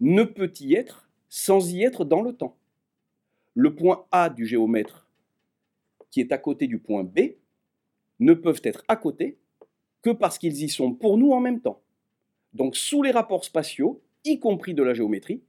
ne 0.00 0.22
peut 0.22 0.52
y 0.60 0.74
être 0.74 1.08
sans 1.28 1.72
y 1.72 1.82
être 1.82 2.04
dans 2.04 2.22
le 2.22 2.34
temps. 2.34 2.56
Le 3.54 3.74
point 3.74 4.06
A 4.12 4.30
du 4.30 4.46
géomètre, 4.46 5.08
qui 6.10 6.20
est 6.20 6.32
à 6.32 6.38
côté 6.38 6.66
du 6.66 6.78
point 6.78 7.04
B, 7.04 7.32
ne 8.20 8.34
peuvent 8.34 8.60
être 8.64 8.84
à 8.86 8.96
côté 8.96 9.38
que 10.02 10.10
parce 10.10 10.38
qu'ils 10.38 10.62
y 10.62 10.68
sont 10.68 10.92
pour 10.92 11.18
nous 11.18 11.32
en 11.32 11.40
même 11.40 11.60
temps. 11.60 11.82
Donc 12.52 12.76
sous 12.76 13.02
les 13.02 13.10
rapports 13.10 13.44
spatiaux, 13.44 14.02
y 14.24 14.38
compris 14.38 14.74
de 14.74 14.82
la 14.82 14.94
géométrie, 14.94 15.42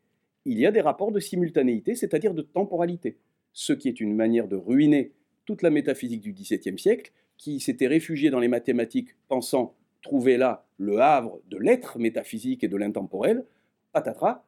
il 0.46 0.58
y 0.58 0.66
a 0.66 0.72
des 0.72 0.82
rapports 0.82 1.12
de 1.12 1.20
simultanéité, 1.20 1.96
c'est-à-dire 1.96 2.34
de 2.34 2.42
temporalité, 2.42 3.18
ce 3.52 3.74
qui 3.74 3.88
est 3.88 4.00
une 4.00 4.16
manière 4.16 4.48
de 4.48 4.56
ruiner 4.56 5.12
toute 5.46 5.62
la 5.62 5.70
métaphysique 5.70 6.22
du 6.22 6.34
XVIIe 6.34 6.80
siècle, 6.80 7.12
qui 7.38 7.60
s'était 7.60 7.88
réfugiée 7.88 8.30
dans 8.30 8.40
les 8.40 8.48
mathématiques 8.48 9.16
pensant 9.28 9.76
trouver 10.02 10.38
là 10.38 10.66
le 10.78 11.00
havre 11.00 11.40
de 11.50 11.58
l'être 11.58 11.98
métaphysique 11.98 12.64
et 12.64 12.68
de 12.68 12.78
l'intemporel, 12.78 13.46
patatras, 13.92 14.44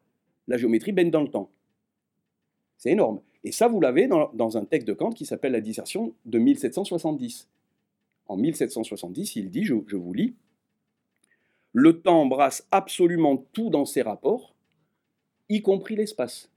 la 0.47 0.57
géométrie 0.57 0.91
baigne 0.91 1.11
dans 1.11 1.23
le 1.23 1.29
temps. 1.29 1.49
C'est 2.77 2.91
énorme. 2.91 3.21
Et 3.43 3.51
ça, 3.51 3.67
vous 3.67 3.79
l'avez 3.79 4.07
dans, 4.07 4.57
un 4.57 4.65
texte 4.65 4.87
de 4.87 4.93
Kant 4.93 5.11
qui 5.11 5.25
s'appelle 5.25 5.53
la 5.53 5.61
dissertation 5.61 6.13
de 6.25 6.39
1770. 6.39 7.47
En 8.27 8.37
1770, 8.37 9.35
il 9.35 9.51
dit, 9.51 9.63
je, 9.63 9.75
je 9.87 9.95
vous 9.95 10.13
lis, 10.13 10.35
Le 11.71 12.01
temps 12.01 12.21
embrasse 12.21 12.67
absolument 12.71 13.37
tout 13.53 13.69
dans 13.69 13.85
ses 13.85 14.01
rapports, 14.01 14.55
y 15.49 15.61
compris 15.61 15.95
l'espace. 15.95 16.49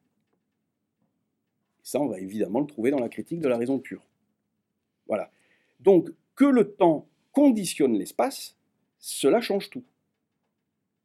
Ça, 1.83 2.01
on 2.01 2.07
va 2.07 2.19
évidemment 2.21 2.61
le 2.61 2.67
trouver 2.67 2.91
dans 2.91 3.01
la 3.01 3.09
critique 3.09 3.41
de 3.41 3.49
la 3.49 3.59
raison 3.59 3.79
pure. 3.79 4.08
Voilà. 5.09 5.31
Donc, 5.81 6.11
que 6.35 6.45
le 6.45 6.73
temps 6.73 7.09
conditionne 7.33 7.99
l'espace, 7.99 8.57
cela 8.99 9.41
change 9.41 9.71
tout. 9.71 9.85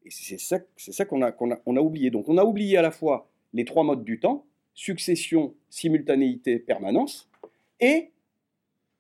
Et 0.06 0.12
c'est 0.12 0.38
ça, 0.38 0.60
qu'on 1.06 1.22
a, 1.22 1.30
a, 1.30 1.32
a 1.32 1.82
oublié. 1.82 2.12
Donc, 2.12 2.28
on 2.28 2.38
a 2.38 2.44
oublié 2.44 2.78
à 2.78 2.82
la 2.82 2.92
fois 2.92 3.30
les 3.54 3.66
trois 3.66 3.84
modes 3.84 4.04
du 4.04 4.20
temps, 4.20 4.46
succession, 4.74 5.56
simultanéité, 5.70 6.60
permanence, 6.60 7.30
et 7.80 8.12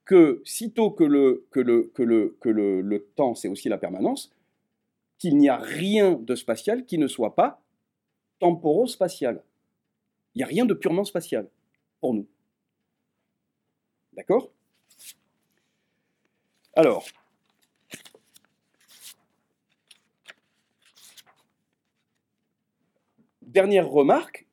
que 0.05 0.41
sitôt 0.45 0.91
que 0.91 1.03
le, 1.03 1.45
que 1.51 1.59
le, 1.59 1.91
que 1.93 2.03
le, 2.03 2.37
que 2.39 2.49
le 2.49 3.05
temps, 3.15 3.35
c'est 3.35 3.47
aussi 3.47 3.69
la 3.69 3.77
permanence, 3.77 4.31
qu'il 5.17 5.37
n'y 5.37 5.49
a 5.49 5.57
rien 5.57 6.13
de 6.13 6.35
spatial 6.35 6.85
qui 6.85 6.97
ne 6.97 7.07
soit 7.07 7.35
pas 7.35 7.61
temporo-spatial. 8.39 9.41
Il 10.35 10.39
n'y 10.39 10.43
a 10.43 10.47
rien 10.47 10.65
de 10.65 10.73
purement 10.73 11.05
spatial 11.05 11.49
pour 12.01 12.13
nous. 12.13 12.27
D'accord? 14.13 14.51
Alors, 16.75 17.05
dernière 23.41 23.87
remarque, 23.87 24.47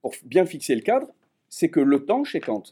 pour 0.00 0.14
bien 0.24 0.46
fixer 0.46 0.76
le 0.76 0.82
cadre, 0.82 1.08
c'est 1.48 1.68
que 1.68 1.80
le 1.80 2.04
temps 2.04 2.22
chez 2.22 2.38
Kant 2.38 2.62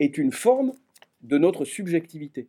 est 0.00 0.18
une 0.18 0.32
forme 0.32 0.72
de 1.20 1.38
notre 1.38 1.64
subjectivité. 1.64 2.48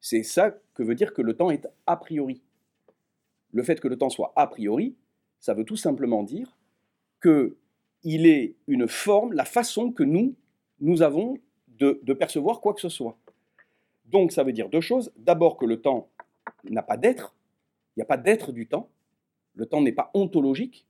C'est 0.00 0.24
ça 0.24 0.58
que 0.74 0.82
veut 0.82 0.96
dire 0.96 1.14
que 1.14 1.22
le 1.22 1.36
temps 1.36 1.52
est 1.52 1.68
a 1.86 1.96
priori. 1.96 2.42
Le 3.52 3.62
fait 3.62 3.80
que 3.80 3.86
le 3.86 3.96
temps 3.96 4.10
soit 4.10 4.32
a 4.34 4.48
priori, 4.48 4.96
ça 5.38 5.54
veut 5.54 5.64
tout 5.64 5.76
simplement 5.76 6.24
dire 6.24 6.56
que 7.20 7.56
il 8.02 8.26
est 8.26 8.56
une 8.66 8.88
forme, 8.88 9.32
la 9.32 9.44
façon 9.44 9.92
que 9.92 10.02
nous, 10.02 10.34
nous 10.80 11.02
avons 11.02 11.38
de, 11.68 12.00
de 12.02 12.12
percevoir 12.12 12.60
quoi 12.60 12.74
que 12.74 12.80
ce 12.80 12.88
soit. 12.88 13.16
Donc 14.04 14.32
ça 14.32 14.42
veut 14.44 14.52
dire 14.52 14.68
deux 14.68 14.80
choses. 14.80 15.12
D'abord 15.16 15.56
que 15.56 15.66
le 15.66 15.80
temps 15.80 16.08
n'a 16.64 16.82
pas 16.82 16.96
d'être, 16.96 17.34
il 17.96 18.00
n'y 18.00 18.02
a 18.02 18.06
pas 18.06 18.16
d'être 18.16 18.52
du 18.52 18.66
temps. 18.66 18.90
Le 19.54 19.66
temps 19.66 19.80
n'est 19.80 19.92
pas 19.92 20.10
ontologique, 20.14 20.86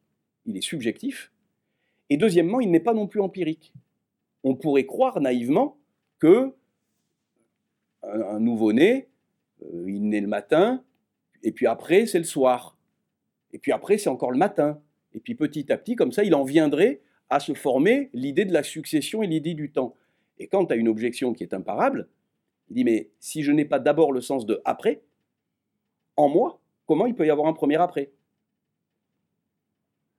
il 0.46 0.56
est 0.56 0.62
subjectif. 0.62 1.30
Et 2.10 2.16
deuxièmement, 2.16 2.60
il 2.60 2.70
n'est 2.70 2.80
pas 2.80 2.94
non 2.94 3.06
plus 3.06 3.20
empirique. 3.20 3.72
On 4.42 4.54
pourrait 4.54 4.86
croire 4.86 5.20
naïvement 5.20 5.78
que 6.18 6.54
un, 8.02 8.40
nouveau-né, 8.40 9.08
euh, 9.62 9.84
il 9.90 10.08
naît 10.08 10.20
le 10.20 10.26
matin, 10.26 10.84
et 11.42 11.52
puis 11.52 11.66
après 11.66 12.06
c'est 12.06 12.18
le 12.18 12.24
soir, 12.24 12.76
et 13.52 13.58
puis 13.58 13.72
après 13.72 13.96
c'est 13.96 14.10
encore 14.10 14.30
le 14.30 14.36
matin, 14.36 14.80
et 15.14 15.20
puis 15.20 15.34
petit 15.34 15.72
à 15.72 15.78
petit, 15.78 15.96
comme 15.96 16.12
ça, 16.12 16.24
il 16.24 16.34
en 16.34 16.44
viendrait 16.44 17.00
à 17.30 17.40
se 17.40 17.54
former 17.54 18.10
l'idée 18.12 18.44
de 18.44 18.52
la 18.52 18.62
succession 18.62 19.22
et 19.22 19.26
l'idée 19.26 19.54
du 19.54 19.70
temps. 19.70 19.94
Et 20.38 20.48
quand 20.48 20.66
tu 20.66 20.72
as 20.74 20.76
une 20.76 20.88
objection 20.88 21.32
qui 21.32 21.44
est 21.44 21.54
imparable, 21.54 22.08
il 22.70 22.76
dit, 22.76 22.84
mais 22.84 23.10
si 23.20 23.42
je 23.42 23.52
n'ai 23.52 23.64
pas 23.64 23.78
d'abord 23.78 24.12
le 24.12 24.20
sens 24.20 24.46
de 24.46 24.60
après, 24.64 25.02
en 26.16 26.28
moi, 26.28 26.60
comment 26.86 27.06
il 27.06 27.14
peut 27.14 27.26
y 27.26 27.30
avoir 27.30 27.48
un 27.48 27.52
premier 27.52 27.76
après? 27.76 28.10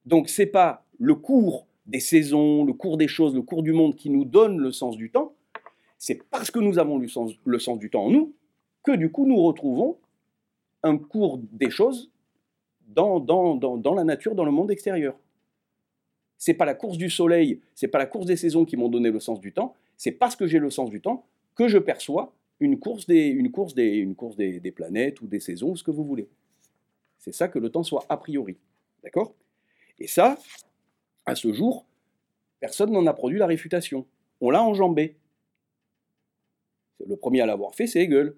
Donc 0.06 0.30
c'est 0.30 0.46
pas 0.46 0.86
le 1.00 1.16
cours 1.16 1.68
des 1.86 2.00
saisons, 2.00 2.64
le 2.64 2.74
cours 2.74 2.98
des 2.98 3.08
choses, 3.08 3.34
le 3.34 3.42
cours 3.42 3.64
du 3.64 3.74
monde 3.74 3.96
qui 3.96 4.10
nous 4.10 4.26
donne 4.26 4.60
le 4.60 4.72
sens 4.72 4.98
du 4.98 5.12
temps, 5.12 5.34
c'est 5.98 6.24
parce 6.30 6.52
que 6.52 6.60
nous 6.60 6.78
avons 6.78 6.98
le 6.98 7.08
sens, 7.08 7.34
le 7.44 7.60
sens 7.60 7.80
du 7.80 7.90
temps 7.90 8.06
en 8.06 8.12
nous 8.12 8.34
que 8.84 8.92
du 8.92 9.12
coup 9.12 9.26
nous 9.26 9.42
retrouvons 9.42 9.98
un 10.84 10.98
cours 10.98 11.40
des 11.52 11.72
choses 11.72 12.12
dans, 12.88 13.20
dans, 13.20 13.56
dans, 13.56 13.78
dans 13.78 13.96
la 13.96 14.04
nature, 14.04 14.36
dans 14.36 14.46
le 14.46 14.52
monde 14.52 14.70
extérieur. 14.70 15.18
C'est 16.38 16.54
pas 16.54 16.66
la 16.66 16.76
course 16.76 16.98
du 16.98 17.10
soleil, 17.10 17.62
c'est 17.74 17.88
pas 17.88 17.98
la 17.98 18.06
course 18.06 18.28
des 18.28 18.36
saisons 18.36 18.66
qui 18.66 18.78
m'ont 18.78 18.90
donné 18.90 19.10
le 19.10 19.20
sens 19.20 19.40
du 19.40 19.54
temps, 19.54 19.74
c'est 19.98 20.12
parce 20.12 20.36
que 20.36 20.46
j'ai 20.46 20.60
le 20.60 20.70
sens 20.70 20.90
du 20.92 21.02
temps 21.02 21.26
que 21.56 21.68
je 21.68 21.78
perçois 21.78 22.34
une 22.60 22.80
course 22.80 23.06
des, 23.06 23.28
une 23.28 23.52
course 23.52 23.74
des, 23.74 23.96
une 23.96 24.16
course 24.16 24.36
des, 24.36 24.72
planètes 24.72 25.22
ou 25.22 25.28
des 25.28 25.40
saisons, 25.40 25.72
ou 25.72 25.76
ce 25.76 25.84
que 25.84 25.92
vous 25.92 26.06
voulez. 26.06 26.28
C'est 27.18 27.34
ça 27.34 27.48
que 27.48 27.60
le 27.60 27.70
temps 27.70 27.84
soit 27.84 28.06
a 28.10 28.18
priori. 28.18 28.58
D'accord? 29.04 29.34
Et 30.00 30.08
ça, 30.08 30.38
à 31.26 31.36
ce 31.36 31.52
jour, 31.52 31.86
personne 32.60 32.92
n'en 32.92 33.06
a 33.06 33.14
produit 33.14 33.40
la 33.40 33.48
réfutation. 33.48 34.06
On 34.42 34.50
l'a 34.50 34.62
enjambé. 34.64 35.16
Le 37.06 37.16
premier 37.16 37.42
à 37.42 37.46
l'avoir 37.46 37.76
fait, 37.76 37.88
c'est 37.88 38.02
Hegel. 38.02 38.36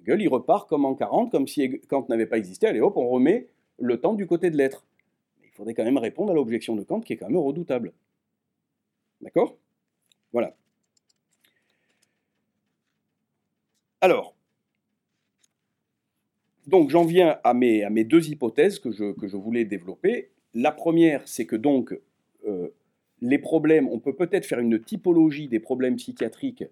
Hegel, 0.00 0.22
il 0.22 0.28
repart 0.28 0.68
comme 0.68 0.84
en 0.84 0.94
40, 0.94 1.30
comme 1.30 1.46
si 1.46 1.80
Kant 1.88 2.06
n'avait 2.08 2.26
pas 2.26 2.38
existé. 2.38 2.66
Allez 2.66 2.80
hop, 2.80 2.96
on 2.96 3.08
remet 3.08 3.48
le 3.78 4.00
temps 4.00 4.14
du 4.14 4.26
côté 4.26 4.50
de 4.50 4.56
l'être. 4.56 4.84
Il 5.42 5.50
faudrait 5.50 5.74
quand 5.74 5.84
même 5.84 5.98
répondre 5.98 6.30
à 6.30 6.34
l'objection 6.34 6.76
de 6.76 6.82
Kant 6.82 7.00
qui 7.00 7.12
est 7.12 7.16
quand 7.16 7.28
même 7.28 7.36
redoutable. 7.36 7.92
D'accord? 9.20 9.56
Voilà. 10.32 10.54
Alors, 14.00 14.34
donc 16.66 16.90
j'en 16.90 17.04
viens 17.04 17.38
à 17.44 17.54
mes, 17.54 18.04
deux 18.04 18.28
hypothèses 18.28 18.78
que 18.78 18.92
je, 18.92 19.12
que 19.12 19.26
je 19.26 19.36
voulais 19.36 19.64
développer. 19.64 20.30
La 20.54 20.70
première, 20.70 21.26
c'est 21.26 21.46
que 21.46 21.56
donc 21.56 21.98
euh, 22.46 22.68
les 23.20 23.38
problèmes, 23.38 23.88
on 23.88 23.98
peut 23.98 24.14
peut-être 24.14 24.46
faire 24.46 24.60
une 24.60 24.80
typologie 24.80 25.48
des 25.48 25.60
problèmes 25.60 25.96
psychiatriques 25.96 26.64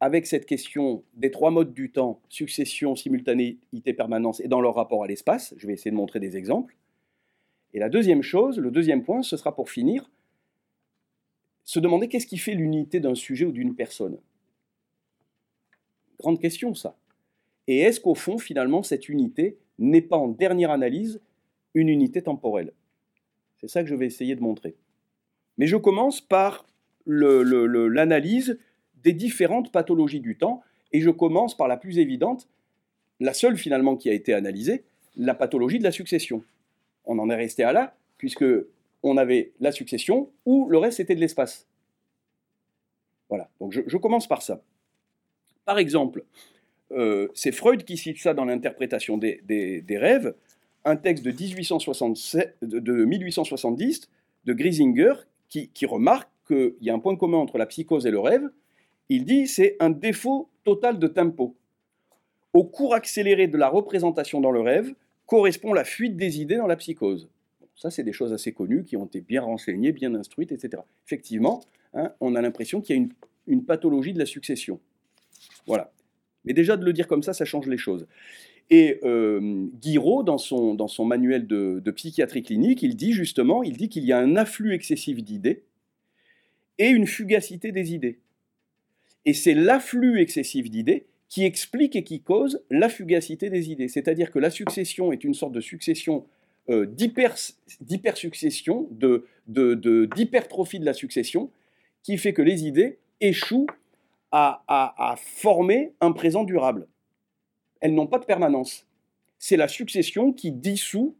avec 0.00 0.26
cette 0.26 0.46
question 0.46 1.02
des 1.14 1.30
trois 1.30 1.50
modes 1.50 1.74
du 1.74 1.90
temps, 1.90 2.20
succession, 2.28 2.94
simultanéité, 2.94 3.92
permanence, 3.92 4.40
et 4.40 4.48
dans 4.48 4.60
leur 4.60 4.76
rapport 4.76 5.02
à 5.02 5.08
l'espace. 5.08 5.54
Je 5.56 5.66
vais 5.66 5.72
essayer 5.72 5.90
de 5.90 5.96
montrer 5.96 6.20
des 6.20 6.36
exemples. 6.36 6.76
Et 7.74 7.80
la 7.80 7.88
deuxième 7.88 8.22
chose, 8.22 8.58
le 8.58 8.70
deuxième 8.70 9.02
point, 9.02 9.22
ce 9.22 9.36
sera 9.36 9.54
pour 9.54 9.70
finir, 9.70 10.08
se 11.64 11.80
demander 11.80 12.08
qu'est-ce 12.08 12.26
qui 12.26 12.38
fait 12.38 12.54
l'unité 12.54 13.00
d'un 13.00 13.14
sujet 13.14 13.44
ou 13.44 13.52
d'une 13.52 13.74
personne. 13.74 14.18
Grande 16.20 16.40
question, 16.40 16.74
ça. 16.74 16.96
Et 17.66 17.78
est-ce 17.80 18.00
qu'au 18.00 18.14
fond, 18.14 18.38
finalement, 18.38 18.82
cette 18.82 19.08
unité 19.08 19.58
n'est 19.78 20.02
pas 20.02 20.16
en 20.16 20.28
dernière 20.28 20.70
analyse 20.70 21.20
une 21.74 21.88
unité 21.88 22.22
temporelle? 22.22 22.72
C'est 23.60 23.68
ça 23.68 23.82
que 23.82 23.88
je 23.88 23.94
vais 23.94 24.06
essayer 24.06 24.34
de 24.34 24.40
montrer. 24.40 24.76
Mais 25.58 25.66
je 25.66 25.76
commence 25.76 26.20
par 26.20 26.66
l'analyse 27.06 28.58
des 29.02 29.12
différentes 29.12 29.72
pathologies 29.72 30.20
du 30.20 30.36
temps, 30.36 30.62
et 30.92 31.00
je 31.00 31.10
commence 31.10 31.56
par 31.56 31.68
la 31.68 31.76
plus 31.76 31.98
évidente, 31.98 32.48
la 33.20 33.34
seule 33.34 33.56
finalement 33.56 33.96
qui 33.96 34.08
a 34.08 34.12
été 34.12 34.32
analysée, 34.32 34.84
la 35.16 35.34
pathologie 35.34 35.78
de 35.78 35.84
la 35.84 35.92
succession. 35.92 36.42
On 37.04 37.18
en 37.18 37.30
est 37.30 37.34
resté 37.34 37.64
à 37.64 37.72
là, 37.72 37.96
puisque 38.16 38.44
on 39.02 39.16
avait 39.16 39.52
la 39.60 39.72
succession, 39.72 40.30
ou 40.46 40.68
le 40.68 40.78
reste 40.78 41.00
était 41.00 41.14
de 41.14 41.20
l'espace. 41.20 41.66
Voilà, 43.28 43.50
donc 43.60 43.72
je, 43.72 43.96
commence 43.96 44.26
par 44.26 44.42
ça. 44.42 44.62
Par 45.68 45.78
exemple, 45.78 46.24
euh, 46.92 47.28
c'est 47.34 47.52
Freud 47.52 47.84
qui 47.84 47.98
cite 47.98 48.16
ça 48.16 48.32
dans 48.32 48.46
l'interprétation 48.46 49.18
des, 49.18 49.84
rêves, 49.90 50.34
un 50.86 50.96
texte 50.96 51.22
de, 51.22 51.30
1867, 51.30 52.56
de 52.62 53.04
1870 53.04 54.08
de 54.46 54.52
Griesinger 54.54 55.12
qui, 55.50 55.68
qui 55.68 55.84
remarque 55.84 56.30
qu'il 56.46 56.72
y 56.80 56.88
a 56.88 56.94
un 56.94 56.98
point 57.00 57.16
commun 57.16 57.36
entre 57.36 57.58
la 57.58 57.66
psychose 57.66 58.06
et 58.06 58.10
le 58.10 58.18
rêve. 58.18 58.48
Il 59.10 59.26
dit 59.26 59.46
c'est 59.46 59.76
un 59.78 59.90
défaut 59.90 60.48
total 60.64 60.98
de 60.98 61.06
tempo. 61.06 61.54
Au 62.54 62.64
cours 62.64 62.94
accéléré 62.94 63.46
de 63.46 63.58
la 63.58 63.68
représentation 63.68 64.40
dans 64.40 64.52
le 64.52 64.62
rêve 64.62 64.94
correspond 65.26 65.74
la 65.74 65.84
fuite 65.84 66.16
des 66.16 66.40
idées 66.40 66.56
dans 66.56 66.66
la 66.66 66.76
psychose. 66.76 67.28
Ça, 67.76 67.90
c'est 67.90 68.04
des 68.04 68.14
choses 68.14 68.32
assez 68.32 68.52
connues 68.52 68.84
qui 68.84 68.96
ont 68.96 69.04
été 69.04 69.20
bien 69.20 69.42
renseignées, 69.42 69.92
bien 69.92 70.14
instruites, 70.14 70.50
etc. 70.50 70.82
Effectivement, 71.06 71.60
hein, 71.92 72.10
on 72.20 72.36
a 72.36 72.40
l'impression 72.40 72.80
qu'il 72.80 72.96
y 72.96 72.98
a 72.98 73.06
une, 73.46 73.64
pathologie 73.66 74.14
de 74.14 74.18
la 74.18 74.24
succession. 74.24 74.80
Voilà. 75.66 75.92
Mais 76.44 76.52
déjà 76.52 76.76
de 76.76 76.84
le 76.84 76.92
dire 76.92 77.06
comme 77.06 77.22
ça, 77.22 77.32
ça 77.32 77.44
change 77.44 77.66
les 77.66 77.78
choses. 77.78 78.06
Et 78.70 79.00
euh, 79.02 79.66
Guiraud, 79.80 80.22
dans 80.22 80.38
son, 80.38 80.74
dans 80.74 80.88
son 80.88 81.04
manuel 81.04 81.46
de, 81.46 81.80
de, 81.82 81.90
psychiatrie 81.90 82.42
clinique, 82.42 82.82
il 82.82 82.96
dit 82.96 83.12
justement, 83.12 83.62
il 83.62 83.76
dit 83.76 83.88
qu'il 83.88 84.04
y 84.04 84.12
a 84.12 84.18
un 84.18 84.36
afflux 84.36 84.74
excessif 84.74 85.22
d'idées 85.22 85.64
et 86.78 86.88
une 86.88 87.06
fugacité 87.06 87.72
des 87.72 87.94
idées. 87.94 88.18
Et 89.24 89.32
c'est 89.32 89.54
l'afflux 89.54 90.20
excessif 90.20 90.70
d'idées 90.70 91.06
qui 91.28 91.44
explique 91.44 91.96
et 91.96 92.04
qui 92.04 92.20
cause 92.20 92.62
la 92.70 92.88
fugacité 92.88 93.50
des 93.50 93.70
idées. 93.70 93.88
C'est-à-dire 93.88 94.30
que 94.30 94.38
la 94.38 94.50
succession 94.50 95.12
est 95.12 95.24
une 95.24 95.34
sorte 95.34 95.52
de 95.52 95.60
succession 95.60 96.24
euh, 96.70 96.86
d'hypersuccession, 96.86 98.88
d'hypertrophie 99.46 100.78
de, 100.78 100.84
la 100.84 100.94
succession, 100.94 101.50
qui 102.02 102.18
fait 102.18 102.32
que 102.32 102.42
les 102.42 102.64
idées 102.64 102.98
échouent 103.20 103.66
à, 104.32 105.14
former 105.18 105.94
un 106.00 106.12
présent 106.12 106.44
durable. 106.44 106.86
Elles 107.80 107.94
n'ont 107.94 108.06
pas 108.06 108.18
de 108.18 108.24
permanence. 108.24 108.86
C'est 109.38 109.56
la 109.56 109.68
succession 109.68 110.32
qui 110.32 110.52
dissout, 110.52 111.16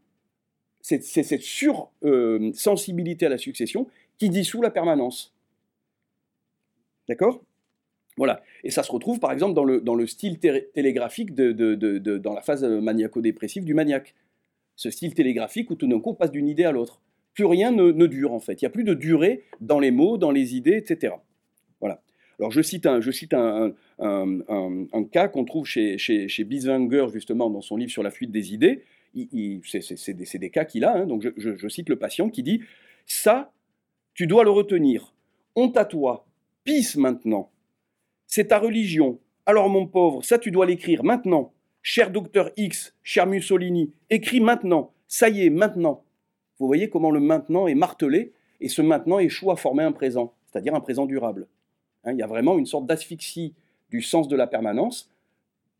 c'est 0.81 1.01
cette 1.01 1.41
sursensibilité 1.41 3.25
à 3.25 3.29
la 3.29 3.37
succession 3.37 3.87
qui 4.17 4.29
dissout 4.29 4.61
la 4.61 4.71
permanence. 4.71 5.33
D'accord? 7.07 7.41
Voilà. 8.17 8.43
Et 8.65 8.69
ça 8.69 8.83
se 8.83 8.91
retrouve 8.91 9.19
par 9.19 9.31
exemple 9.31 9.53
dans 9.53 9.63
le, 9.63 9.79
dans 9.79 9.95
le 9.95 10.05
style 10.05 10.39
télégraphique 10.39 11.33
de, 11.33 12.17
dans 12.17 12.33
la 12.33 12.41
phase 12.41 12.63
maniaco-dépressive 12.63 13.63
du 13.63 13.73
maniaque. 13.73 14.13
Ce 14.75 14.91
style 14.91 15.13
télégraphique 15.13 15.69
où 15.71 15.75
tout 15.75 15.87
d'un 15.87 15.99
coup 15.99 16.11
on 16.11 16.15
passe 16.15 16.31
d'une 16.31 16.47
idée 16.47 16.65
à 16.65 16.71
l'autre. 16.71 17.01
Plus 17.33 17.45
rien 17.45 17.71
ne, 17.71 18.07
dure 18.07 18.33
en 18.33 18.39
fait. 18.39 18.61
Il 18.61 18.65
n'y 18.65 18.67
a 18.67 18.71
plus 18.71 18.83
de 18.83 18.93
durée 18.93 19.43
dans 19.61 19.79
les 19.79 19.91
mots, 19.91 20.17
dans 20.17 20.31
les 20.31 20.55
idées, 20.55 20.75
etc. 20.75 21.15
Voilà. 21.79 22.01
Alors 22.39 22.51
je 22.51 22.61
cite 22.61 22.85
un, 22.85 23.01
je 23.01 23.11
cite 23.11 23.33
un, 23.33 23.73
cas 25.11 25.27
qu'on 25.27 25.45
trouve 25.45 25.65
chez, 25.65 25.97
chez, 25.97 26.27
chez 26.27 26.47
justement 27.11 27.49
dans 27.49 27.61
son 27.61 27.77
livre 27.77 27.91
sur 27.91 28.03
la 28.03 28.11
fuite 28.11 28.31
des 28.31 28.53
idées. 28.53 28.83
C'est 29.63 30.13
des, 30.13 30.25
des, 30.37 30.49
cas 30.49 30.65
qu'il 30.65 30.85
a. 30.85 30.95
Hein. 30.95 31.05
donc 31.05 31.21
je, 31.23 31.29
je, 31.37 31.55
je 31.57 31.67
cite 31.67 31.89
le 31.89 31.97
patient 31.97 32.29
qui 32.29 32.43
dit 32.43 32.61
Ça, 33.05 33.51
tu 34.13 34.27
dois 34.27 34.43
le 34.43 34.51
retenir. 34.51 35.13
Honte 35.55 35.77
à 35.77 35.85
toi. 35.85 36.27
Pisse 36.63 36.95
maintenant 36.95 37.49
c'est 38.29 38.49
ta 38.49 38.59
religion. 38.59 39.19
Alors 39.45 39.69
mon 39.69 39.87
pauvre, 39.87 40.23
ça 40.23 40.37
tu 40.37 40.51
dois 40.51 40.67
l'écrire 40.67 41.03
maintenant. 41.03 41.51
Cher 41.81 42.11
docteur 42.11 42.51
X, 42.55 42.93
cher 43.03 43.25
Mussolini, 43.25 43.91
écris 44.09 44.39
maintenant. 44.39 44.93
Ça 45.07 45.29
y 45.29 45.45
est, 45.45 45.49
maintenant. 45.49 46.03
Vous 46.59 46.67
voyez 46.67 46.89
comment 46.89 47.09
le 47.09 47.19
maintenant 47.19 47.67
est 47.67 47.75
martelé 47.75 48.31
et 48.61 48.69
ce 48.69 48.83
maintenant 48.83 49.17
échoue 49.17 49.49
à 49.49 49.55
former 49.55 49.83
un 49.83 49.91
présent, 49.91 50.35
c'est-à-dire 50.45 50.75
un 50.75 50.79
présent 50.79 51.07
durable. 51.07 51.47
Hein, 52.03 52.13
il 52.13 52.17
y 52.17 52.23
a 52.23 52.27
vraiment 52.27 52.57
une 52.57 52.65
sorte 52.65 52.85
d'asphyxie 52.85 53.53
du 53.89 54.01
sens 54.01 54.27
de 54.27 54.35
la 54.35 54.47
permanence 54.47 55.09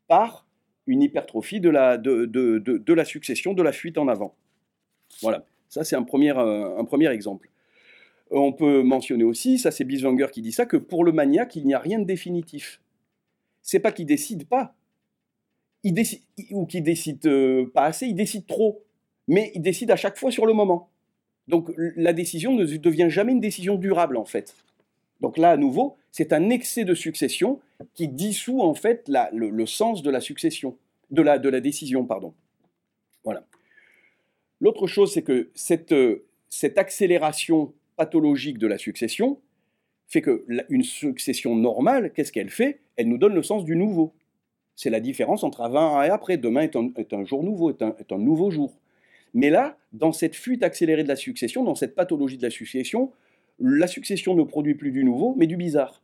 par 0.08 0.46
une 0.86 1.02
hypertrophie 1.02 1.60
de 1.60 1.70
la, 1.70 3.04
succession, 3.04 3.54
de 3.54 3.62
la 3.62 3.72
fuite 3.72 3.98
en 3.98 4.08
avant. 4.08 4.34
Voilà, 5.22 5.44
ça 5.68 5.84
c'est 5.84 5.96
un 5.96 6.02
premier, 6.02 6.32
euh, 6.36 7.10
exemple. 7.10 7.50
On 8.30 8.52
peut 8.52 8.82
mentionner 8.82 9.24
aussi, 9.24 9.58
ça 9.58 9.70
c'est 9.70 9.84
Biswanger 9.84 10.28
qui 10.32 10.42
dit 10.42 10.52
ça, 10.52 10.66
que 10.66 10.76
pour 10.76 11.04
le 11.04 11.12
maniaque, 11.12 11.56
il 11.56 11.66
n'y 11.66 11.74
a 11.74 11.78
rien 11.78 11.98
de 11.98 12.04
définitif. 12.04 12.80
C'est 13.62 13.80
pas 13.80 13.92
qu'il 13.92 14.06
décide 14.06 14.46
pas, 14.48 14.74
ou 16.50 16.66
qu'il 16.66 16.82
décide 16.82 17.26
euh, 17.26 17.70
pas 17.72 17.84
assez, 17.84 18.06
il 18.06 18.14
décide 18.14 18.46
trop, 18.46 18.82
mais 19.28 19.52
il 19.54 19.62
décide 19.62 19.90
à 19.90 19.96
chaque 19.96 20.18
fois 20.18 20.30
sur 20.30 20.46
le 20.46 20.52
moment. 20.52 20.90
Donc 21.48 21.72
la 21.76 22.12
décision 22.12 22.54
ne 22.54 22.64
devient 22.64 23.08
jamais 23.08 23.32
une 23.32 23.40
décision 23.40 23.76
durable 23.76 24.16
en 24.16 24.24
fait. 24.24 24.54
Donc 25.20 25.38
là, 25.38 25.50
à 25.50 25.56
nouveau, 25.56 25.96
c'est 26.12 26.32
un 26.32 26.50
excès 26.50 26.84
de 26.84 26.94
succession 26.94 27.60
qui 27.94 28.08
dissout 28.08 28.60
en 28.60 28.74
fait 28.74 29.10
le, 29.32 29.66
sens 29.66 30.02
de 30.02 30.10
la 30.10 30.20
succession, 30.20 30.76
de 31.10 31.22
la, 31.22 31.38
décision, 31.60 32.04
pardon. 32.04 32.34
Voilà. 33.24 33.44
L'autre 34.60 34.86
chose, 34.86 35.12
c'est 35.12 35.22
que 35.22 35.50
cette, 35.54 35.92
euh, 35.92 36.26
cette 36.48 36.78
accélération 36.78 37.72
pathologique 37.96 38.58
de 38.58 38.66
la 38.66 38.78
succession 38.78 39.38
fait 40.06 40.22
que 40.22 40.44
une 40.68 40.82
succession 40.82 41.54
normale, 41.54 42.12
qu'est-ce 42.12 42.32
qu'elle 42.32 42.50
fait? 42.50 42.80
Elle 42.96 43.08
nous 43.08 43.18
donne 43.18 43.34
le 43.34 43.42
sens 43.42 43.64
du 43.64 43.76
nouveau. 43.76 44.12
C'est 44.74 44.90
la 44.90 45.00
différence 45.00 45.44
entre 45.44 45.60
avant 45.60 46.02
et 46.02 46.08
après. 46.08 46.36
Demain 46.36 46.62
est 46.62 46.76
un, 47.12 47.24
jour 47.24 47.44
nouveau, 47.44 47.70
est 47.70 47.82
un, 47.82 47.94
est 47.98 48.12
un, 48.12 48.18
nouveau 48.18 48.50
jour. 48.50 48.76
Mais 49.34 49.50
là, 49.50 49.76
dans 49.92 50.12
cette 50.12 50.34
fuite 50.34 50.62
accélérée 50.64 51.04
de 51.04 51.08
la 51.08 51.16
succession, 51.16 51.62
dans 51.62 51.76
cette 51.76 51.94
pathologie 51.94 52.38
de 52.38 52.42
la 52.42 52.50
succession, 52.50 53.12
la 53.60 53.86
succession 53.86 54.34
ne 54.34 54.42
produit 54.42 54.74
plus 54.74 54.90
du 54.90 55.04
nouveau, 55.04 55.34
mais 55.36 55.46
du 55.46 55.56
bizarre. 55.56 56.02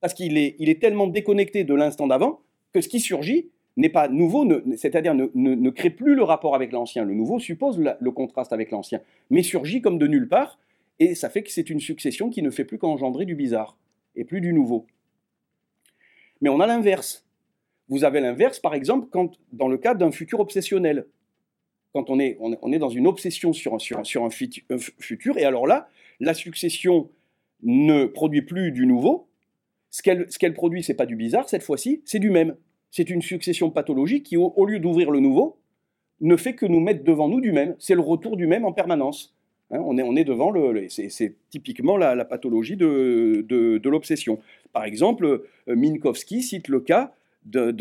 Parce 0.00 0.14
qu'il 0.14 0.38
est, 0.38 0.80
tellement 0.80 1.06
déconnecté 1.06 1.64
de 1.64 1.74
l'instant 1.74 2.06
d'avant 2.06 2.40
que 2.72 2.80
ce 2.80 2.88
qui 2.88 3.00
surgit 3.00 3.50
n'est 3.76 3.88
pas 3.88 4.08
nouveau, 4.08 4.48
c'est-à-dire 4.76 5.14
ne, 5.14 5.70
crée 5.70 5.90
plus 5.90 6.14
le 6.14 6.22
rapport 6.22 6.54
avec 6.54 6.72
l'ancien. 6.72 7.04
Le 7.04 7.14
nouveau 7.14 7.38
suppose 7.38 7.78
le 7.78 8.10
contraste 8.10 8.52
avec 8.52 8.70
l'ancien, 8.70 9.00
mais 9.28 9.42
surgit 9.42 9.82
comme 9.82 9.98
de 9.98 10.06
nulle 10.06 10.28
part, 10.28 10.58
et 10.98 11.14
ça 11.14 11.30
fait 11.30 11.42
que 11.42 11.50
c'est 11.50 11.70
une 11.70 11.80
succession 11.80 12.30
qui 12.30 12.42
ne 12.42 12.50
fait 12.50 12.64
plus 12.64 12.78
qu'engendrer 12.78 13.24
du 13.24 13.34
bizarre, 13.34 13.76
et 14.16 14.24
plus 14.24 14.40
du 14.40 14.52
nouveau. 14.52 14.86
Mais 16.40 16.48
on 16.48 16.60
a 16.60 16.66
l'inverse. 16.66 17.26
Vous 17.88 18.04
avez 18.04 18.20
l'inverse, 18.20 18.60
par 18.60 18.74
exemple, 18.74 19.08
dans 19.52 19.68
le 19.68 19.76
cas 19.76 19.94
d'un 19.94 20.10
futur 20.10 20.40
obsessionnel. 20.40 21.06
Quand 21.92 22.08
on 22.10 22.20
est, 22.20 22.36
on 22.40 22.72
est 22.72 22.78
dans 22.78 22.88
une 22.88 23.06
obsession 23.06 23.52
sur, 23.52 23.80
sur, 23.80 24.06
sur 24.06 24.24
un, 24.24 24.30
futur, 24.30 25.38
et 25.38 25.44
alors 25.44 25.66
là, 25.66 25.88
la 26.20 26.34
succession 26.34 27.10
ne 27.62 28.04
produit 28.04 28.42
plus 28.42 28.70
du 28.70 28.86
nouveau. 28.86 29.28
Ce 29.90 30.02
qu'elle 30.02 30.26
ce 30.30 30.46
produit, 30.50 30.84
c'est 30.84 30.94
pas 30.94 31.06
du 31.06 31.16
bizarre 31.16 31.48
cette 31.48 31.64
fois-ci, 31.64 32.00
c'est 32.04 32.20
du 32.20 32.30
même 32.30 32.54
c'est 32.90 33.08
une 33.08 33.22
succession 33.22 33.70
pathologique 33.70 34.24
qui, 34.24 34.36
au, 34.36 34.66
lieu 34.66 34.78
d'ouvrir 34.78 35.10
le 35.10 35.20
nouveau, 35.20 35.58
ne 36.20 36.36
fait 36.36 36.54
que 36.54 36.66
nous 36.66 36.80
mettre 36.80 37.04
devant 37.04 37.28
nous 37.28 37.40
du 37.40 37.52
même. 37.52 37.76
C'est 37.78 37.94
le 37.94 38.00
retour 38.00 38.36
du 38.36 38.46
même 38.46 38.64
en 38.64 38.72
permanence. 38.72 39.34
Hein, 39.70 39.80
on, 39.84 39.96
est, 39.96 40.02
on 40.02 40.16
est 40.16 40.24
devant 40.24 40.50
le. 40.50 40.88
c'est 40.88 41.34
typiquement 41.50 41.96
la, 41.96 42.24
pathologie 42.24 42.76
de, 42.76 43.80
l'obsession. 43.84 44.40
Par 44.72 44.84
exemple, 44.84 45.24
euh, 45.68 45.76
Minkowski 45.76 46.42
cite 46.42 46.68
le 46.68 46.80
cas 46.80 47.14
d'un 47.44 47.72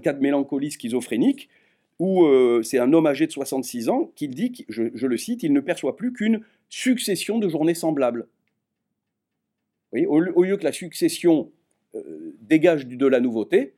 cas 0.00 0.12
de 0.12 0.20
mélancolie 0.20 0.70
schizophrénique 0.70 1.48
où 1.98 2.24
euh, 2.24 2.62
c'est 2.62 2.78
un 2.78 2.92
homme 2.92 3.06
âgé 3.06 3.26
de 3.26 3.32
66 3.32 3.88
ans 3.88 4.12
qui 4.16 4.28
dit, 4.28 4.64
je, 4.68 5.06
le 5.06 5.16
cite, 5.16 5.42
il 5.42 5.52
ne 5.52 5.60
perçoit 5.60 5.96
plus 5.96 6.12
qu'une 6.12 6.40
succession 6.68 7.38
de 7.38 7.48
journées 7.48 7.74
semblables. 7.74 8.26
au, 9.92 10.20
lieu 10.20 10.56
que 10.56 10.64
la 10.64 10.72
succession 10.72 11.50
euh, 11.94 12.34
dégage 12.40 12.86
de 12.86 13.06
la 13.06 13.20
nouveauté, 13.20 13.74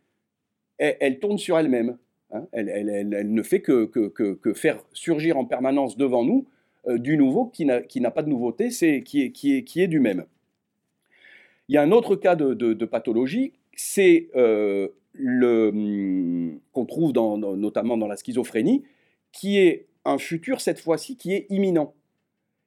elle, 0.79 1.19
tourne 1.19 1.39
sur 1.39 1.59
elle-même. 1.59 1.99
Hein. 2.33 2.47
Elle, 2.53 3.33
ne 3.33 3.43
fait 3.43 3.61
que, 3.61 3.91
faire 4.55 4.83
surgir 4.93 5.37
en 5.37 5.45
permanence 5.45 5.97
devant 5.97 6.25
nous 6.25 6.47
euh, 6.89 6.99
du 6.99 7.17
nouveau 7.17 7.47
qui 7.47 7.65
n'a 7.65 8.11
pas 8.11 8.23
de 8.23 8.29
nouveauté, 8.29 8.71
qui 8.71 9.23
est, 9.23 9.87
du 9.89 10.01
même. 10.01 10.25
Il 11.69 11.75
y 11.75 11.79
a 11.79 11.83
un 11.83 11.93
autre 11.93 12.17
cas 12.17 12.37
de, 12.37 12.85
pathologie, 12.85 13.53
c'est 13.77 14.29
euh, 14.35 14.89
le 15.13 15.69
hum, 15.69 16.61
qu'on 16.73 16.85
trouve 16.87 17.13
notamment 17.13 17.97
dans 17.97 18.09
la 18.09 18.17
schizophrénie, 18.17 18.83
qui 19.33 19.59
est 19.59 19.87
un 20.05 20.19
futur 20.19 20.61
cette 20.61 20.81
fois-ci 20.81 21.17
qui 21.17 21.33
est 21.33 21.47
imminent. 21.51 21.95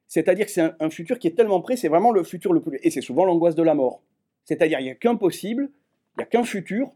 C'est-à-dire 0.06 0.46
que 0.46 0.52
c'est 0.52 0.62
un, 0.62 0.74
un, 0.80 0.90
futur 0.90 1.18
qui 1.18 1.28
est 1.28 1.36
tellement 1.36 1.60
près, 1.60 1.76
c'est 1.76 1.88
vraiment 1.88 2.10
le 2.10 2.24
futur 2.24 2.52
le 2.52 2.60
plus... 2.60 2.78
Et 2.82 2.90
c'est 2.90 3.00
souvent 3.00 3.24
l'angoisse 3.24 3.54
de 3.54 3.62
la 3.62 3.74
mort. 3.74 4.02
C'est-à-dire 4.44 4.80
il 4.80 4.84
n'y 4.84 4.90
a 4.90 4.94
qu'un 4.94 5.16
possible, 5.16 5.70
il 6.16 6.20
n'y 6.20 6.22
a 6.24 6.26
qu'un 6.26 6.42
futur, 6.42 6.92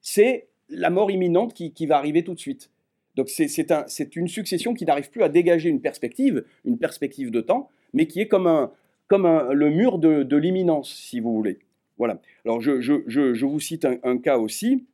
c'est 0.00 0.48
la 0.68 0.90
mort 0.90 1.10
imminente 1.10 1.54
qui, 1.54 1.86
va 1.86 1.96
arriver 1.96 2.24
tout 2.24 2.34
de 2.34 2.38
suite. 2.38 2.70
Donc 3.16 3.28
c'est 3.28 4.16
une 4.16 4.28
succession 4.28 4.74
qui 4.74 4.84
n'arrive 4.84 5.10
plus 5.10 5.22
à 5.22 5.28
dégager 5.28 5.68
une 5.68 5.80
perspective, 5.80 6.44
une 6.64 6.78
perspective 6.78 7.30
de 7.30 7.40
temps, 7.40 7.68
mais 7.92 8.06
qui 8.06 8.20
est 8.20 8.28
comme, 8.28 8.46
un, 8.46 8.72
comme 9.06 9.26
le 9.52 9.70
mur 9.70 9.98
de, 9.98 10.36
l'imminence, 10.36 10.92
si 10.94 11.20
vous 11.20 11.32
voulez. 11.32 11.58
Voilà. 11.98 12.20
Alors 12.44 12.60
je, 12.60 13.44
vous 13.44 13.60
cite 13.60 13.86
un, 14.02 14.18
cas 14.18 14.38
aussi. 14.38 14.84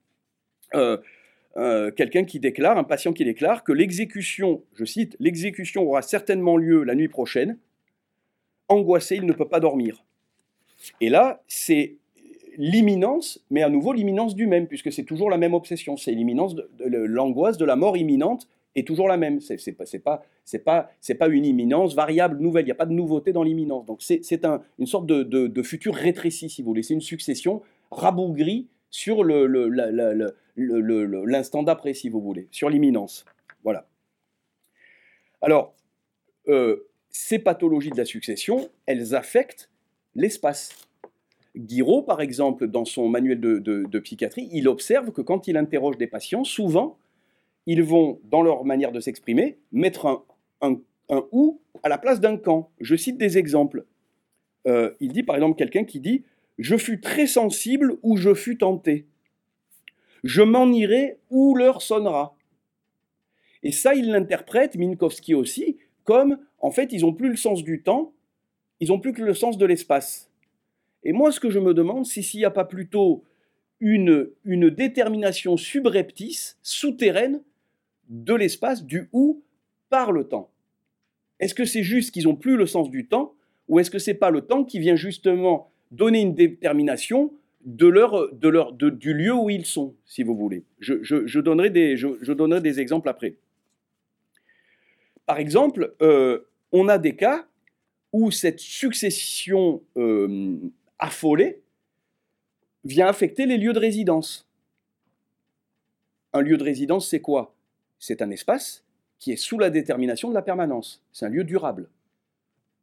Euh, 0.75 0.99
euh, 1.57 1.91
quelqu'un 1.91 2.25
qui 2.25 2.39
déclare, 2.39 2.79
un 2.79 2.85
patient 2.85 3.13
qui 3.13 3.25
déclare 3.25 3.65
que 3.65 3.73
l'exécution, 3.73 4.63
je 4.75 4.85
cite, 4.85 5.17
l'exécution 5.19 5.83
aura 5.83 6.03
certainement 6.03 6.57
lieu 6.57 6.85
la 6.85 6.95
nuit 6.95 7.09
prochaine. 7.09 7.59
Angoissé, 8.69 9.17
il 9.17 9.27
ne 9.27 9.33
peut 9.33 9.49
pas 9.49 9.59
dormir. 9.59 10.05
Et 11.01 11.09
là, 11.09 11.43
c'est 11.49 11.97
l'imminence, 12.57 13.45
mais 13.51 13.63
à 13.63 13.69
nouveau 13.69 13.93
l'imminence 13.93 14.35
du 14.35 14.47
même, 14.47 14.67
puisque 14.67 14.93
c'est 14.93 15.05
toujours 15.05 15.31
la 15.31 15.39
même 15.39 15.55
obsession. 15.55 15.97
C'est 15.97 16.13
l'imminence, 16.13 16.55
de, 16.55 16.69
l'angoisse 16.87 17.59
de 17.59 17.65
la 17.65 17.77
mort 17.77 17.97
imminente 17.97 18.49
est 18.75 18.87
toujours 18.87 19.09
la 19.09 19.17
même. 19.17 19.41
C'est, 19.41 19.59
c'est 19.59 19.73
pas, 19.73 20.23
pas, 20.65 20.91
pas, 21.19 21.29
une 21.29 21.45
imminence 21.45 21.95
variable 21.95 22.39
nouvelle. 22.39 22.65
Il 22.65 22.67
n'y 22.67 22.73
a 22.73 22.77
pas 22.77 22.87
de 22.87 22.93
nouveauté 22.93 23.33
dans 23.33 23.43
l'imminence. 23.43 23.87
Donc 23.87 24.03
c'est, 24.03 24.45
un, 24.45 24.63
une 24.79 24.87
sorte 24.87 25.07
de, 25.07 25.23
de, 25.23 25.47
de, 25.47 25.63
futur 25.63 25.95
rétréci, 25.95 26.49
si 26.49 26.63
vous 26.63 26.69
voulez. 26.69 26.83
C'est 26.83 26.95
une 26.95 27.01
succession 27.01 27.63
rabougrie 27.91 28.69
sur 28.91 29.25
le, 29.25 29.47
le, 29.47 29.69
l'instant 31.25 31.63
d'après, 31.63 31.95
si 31.95 32.09
vous 32.09 32.21
voulez, 32.21 32.49
sur 32.51 32.69
l'imminence. 32.69 33.25
Voilà. 33.65 33.87
Alors, 35.41 35.75
euh, 36.49 36.89
ces 37.11 37.39
pathologies 37.39 37.91
de 37.91 37.97
la 37.97 38.05
succession, 38.05 38.69
elles 38.87 39.15
affectent 39.15 39.71
l'espace. 40.15 40.71
Guiraud, 41.57 42.03
par 42.03 42.21
exemple, 42.21 42.69
dans 42.69 42.85
son 42.85 43.09
manuel 43.09 43.41
de, 43.41 43.99
psychiatrie, 43.99 44.49
il 44.53 44.69
observe 44.69 45.11
que 45.11 45.21
quand 45.21 45.49
il 45.49 45.57
interroge 45.57 45.99
des 45.99 46.07
patients, 46.07 46.45
souvent, 46.45 46.97
ils 47.67 47.83
vont, 47.83 48.21
dans 48.25 48.43
leur 48.43 48.65
manière 48.65 48.93
de 48.93 49.01
s'exprimer, 49.01 49.59
mettre 49.73 50.07
un, 50.07 50.23
un, 50.61 50.81
ou 51.33 51.61
à 51.83 51.89
la 51.89 51.99
place 51.99 52.21
d'un 52.21 52.37
quand. 52.37 52.71
Je 52.81 52.97
cite 52.97 53.19
des 53.19 53.39
exemples. 53.39 53.85
Euh, 54.67 54.93
il 55.01 55.13
dit, 55.13 55.23
par 55.23 55.37
exemple, 55.37 55.57
quelqu'un 55.57 55.85
qui 55.85 56.01
dit 56.01 56.25
Je 56.59 56.77
fus 56.77 57.01
très 57.01 57.27
sensible 57.27 57.97
ou 58.03 58.17
je 58.17 58.35
fus 58.35 58.59
tenté. 58.59 59.07
Je 60.25 60.43
m'en 60.43 60.67
irai 60.67 61.19
où 61.31 61.55
l'heure 61.55 61.83
sonnera. 61.83 62.37
Et 63.63 63.73
ça, 63.73 63.95
il 63.95 64.11
l'interprète, 64.11 64.77
Minkowski 64.77 65.35
aussi, 65.35 65.79
comme, 66.05 66.39
en 66.59 66.71
fait, 66.71 66.93
ils 66.93 67.03
n'ont 67.03 67.13
plus 67.13 67.29
le 67.29 67.37
sens 67.37 67.63
du 67.63 67.83
temps, 67.83 68.13
ils 68.81 68.89
n'ont 68.89 69.01
plus 69.01 69.13
que 69.13 69.23
le 69.23 69.35
sens 69.35 69.59
de 69.59 69.67
l'espace. 69.67 70.31
Et 71.05 71.13
moi, 71.13 71.33
ce 71.33 71.41
que 71.41 71.51
je 71.51 71.59
me 71.59 71.75
demande, 71.75 72.07
c'est 72.07 72.23
s'il 72.23 72.41
n'y 72.41 72.47
a 72.47 72.51
pas 72.51 72.65
plutôt 72.65 73.25
une, 73.81 74.31
une 74.45 74.71
détermination 74.71 75.57
subreptice, 75.57 76.59
souterraine, 76.63 77.43
de 78.11 78.35
l'espace, 78.35 78.85
du 78.85 79.09
où, 79.13 79.43
par 79.89 80.13
le 80.13 80.25
temps. 80.25 80.51
Est-ce 81.39 81.55
que 81.55 81.65
c'est 81.65 81.83
juste 81.83 82.13
qu'ils 82.13 82.25
n'ont 82.25 82.37
plus 82.37 82.57
le 82.57 82.67
sens 82.67 82.91
du 82.91 83.07
temps, 83.07 83.35
ou 83.69 83.79
est-ce 83.79 83.91
que 83.91 83.99
c'est 83.99 84.15
pas 84.15 84.31
le 84.31 84.43
temps 84.43 84.65
qui 84.65 84.79
vient 84.79 84.97
justement 84.97 85.71
donner 85.91 86.21
une 86.21 86.35
détermination 86.35 87.33
de 87.65 87.87
leur, 87.87 88.33
du 88.33 89.15
lieu 89.15 89.35
où 89.35 89.51
ils 89.51 89.67
sont, 89.67 89.95
si 90.05 90.23
vous 90.23 90.37
voulez 90.37 90.65
je, 90.79 91.03
je, 91.03 91.41
donnerai, 91.41 91.71
des, 91.71 91.97
je, 91.97 92.33
donnerai 92.33 92.61
des 92.61 92.81
exemples 92.81 93.09
après. 93.09 93.37
Par 95.27 95.39
exemple, 95.39 95.95
euh, 96.03 96.41
on 96.73 96.89
a 96.89 96.99
des 96.99 97.17
cas 97.17 97.47
où 98.13 98.31
cette 98.31 98.61
succession 98.61 99.83
euh, 99.97 100.57
affolée 100.99 101.63
vient 102.85 103.07
affecter 103.07 103.47
les 103.47 103.57
lieux 103.57 103.73
de 103.73 103.79
résidence. 103.79 104.49
Un 106.33 106.41
lieu 106.41 106.57
de 106.57 106.65
résidence, 106.65 107.09
c'est 107.09 107.21
quoi? 107.21 107.55
C'est 108.01 108.23
un 108.23 108.31
espace 108.31 108.83
qui 109.21 109.31
est 109.31 109.37
sous 109.37 109.59
la 109.59 109.71
détermination 109.71 110.29
de 110.29 110.35
la 110.35 110.43
permanence. 110.43 111.05
C'est 111.13 111.27
un 111.27 111.29
lieu 111.29 111.45
durable. 111.45 111.89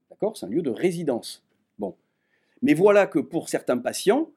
D'accord? 0.10 0.38
C'est 0.38 0.46
un 0.46 0.50
lieu 0.50 0.62
de 0.62 0.70
résidence. 0.70 1.44
Bon. 1.78 1.94
Mais 2.62 2.74
voilà 2.74 3.06
que 3.06 3.20
pour 3.20 3.50
certains 3.50 3.78
patients, 3.78 4.30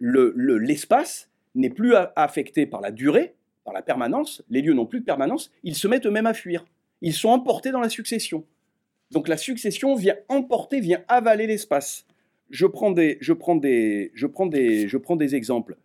l'espace 0.00 1.28
le, 1.54 1.60
n'est 1.60 1.70
plus 1.70 1.94
affecté 2.16 2.64
par 2.64 2.80
la 2.80 2.90
durée, 2.90 3.34
par 3.64 3.74
la 3.74 3.82
permanence, 3.82 4.42
les 4.48 4.62
lieux 4.62 4.72
n'ont 4.72 4.86
plus 4.86 5.00
de 5.00 5.04
permanence, 5.04 5.50
ils 5.62 5.74
se 5.74 5.86
mettent 5.86 6.06
eux-mêmes 6.06 6.26
à 6.26 6.32
fuir. 6.32 6.64
Ils 7.02 7.12
sont 7.12 7.28
emportés 7.28 7.70
dans 7.70 7.80
la 7.80 7.90
succession. 7.90 8.46
Donc 9.10 9.28
la 9.28 9.36
succession 9.36 9.94
vient 9.94 10.16
emporter, 10.28 10.80
vient 10.80 11.02
avaler 11.08 11.46
l'espace 11.46 12.06
je 12.50 12.66
prends 12.66 12.90
des 12.90 13.18
exemples 15.34 15.76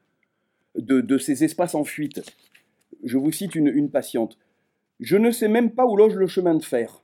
de, 0.76 1.18
ces 1.18 1.44
espaces 1.44 1.76
en 1.76 1.84
fuite. 1.84 2.22
Je 3.04 3.18
vous 3.18 3.32
cite 3.32 3.56
une, 3.56 3.90
patiente. 3.90 4.38
Je 5.00 5.18
ne 5.18 5.32
sais 5.32 5.48
même 5.48 5.72
pas 5.72 5.86
où 5.86 5.96
loge 5.96 6.16
le 6.16 6.28
chemin 6.28 6.56
de 6.56 6.64
fer. 6.64 7.04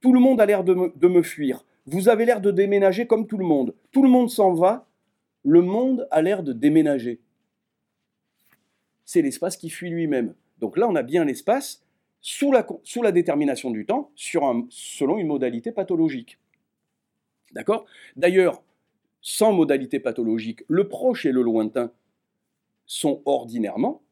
Tout 0.00 0.12
le 0.12 0.20
monde 0.20 0.40
a 0.40 0.46
l'air 0.46 0.64
de 0.64 0.74
me, 0.74 1.22
fuir. 1.22 1.64
Vous 1.86 2.08
avez 2.08 2.24
l'air 2.24 2.40
de 2.40 2.50
déménager 2.50 3.06
comme 3.06 3.26
tout 3.26 3.38
le 3.38 3.44
monde. 3.44 3.74
Tout 3.92 4.02
le 4.02 4.08
monde 4.08 4.30
s'en 4.30 4.52
va. 4.52 4.86
Le 5.44 5.62
monde 5.62 6.06
a 6.10 6.22
l'air 6.22 6.42
de 6.42 6.52
déménager. 6.52 7.20
C'est 9.04 9.22
l'espace 9.22 9.56
qui 9.56 9.70
fuit 9.70 9.90
lui-même. 9.90 10.34
Donc 10.58 10.76
là, 10.76 10.88
on 10.88 10.94
a 10.94 11.02
bien 11.02 11.24
l'espace 11.24 11.82
sous 12.20 12.52
la, 12.52 12.66
sous 12.82 13.02
la 13.02 13.12
détermination 13.12 13.70
du 13.70 13.86
temps 13.86 14.10
selon 14.16 15.18
une 15.18 15.26
modalité 15.26 15.72
pathologique. 15.72 16.38
D'accord? 17.52 17.86
D'ailleurs, 18.16 18.62
sans 19.20 19.52
modalité 19.52 20.00
pathologique, 20.00 20.64
le 20.68 20.88
proche 20.88 21.26
et 21.26 21.32
le 21.32 21.42
lointain 21.42 21.90
sont 22.86 23.22
ordinairement 23.24 24.02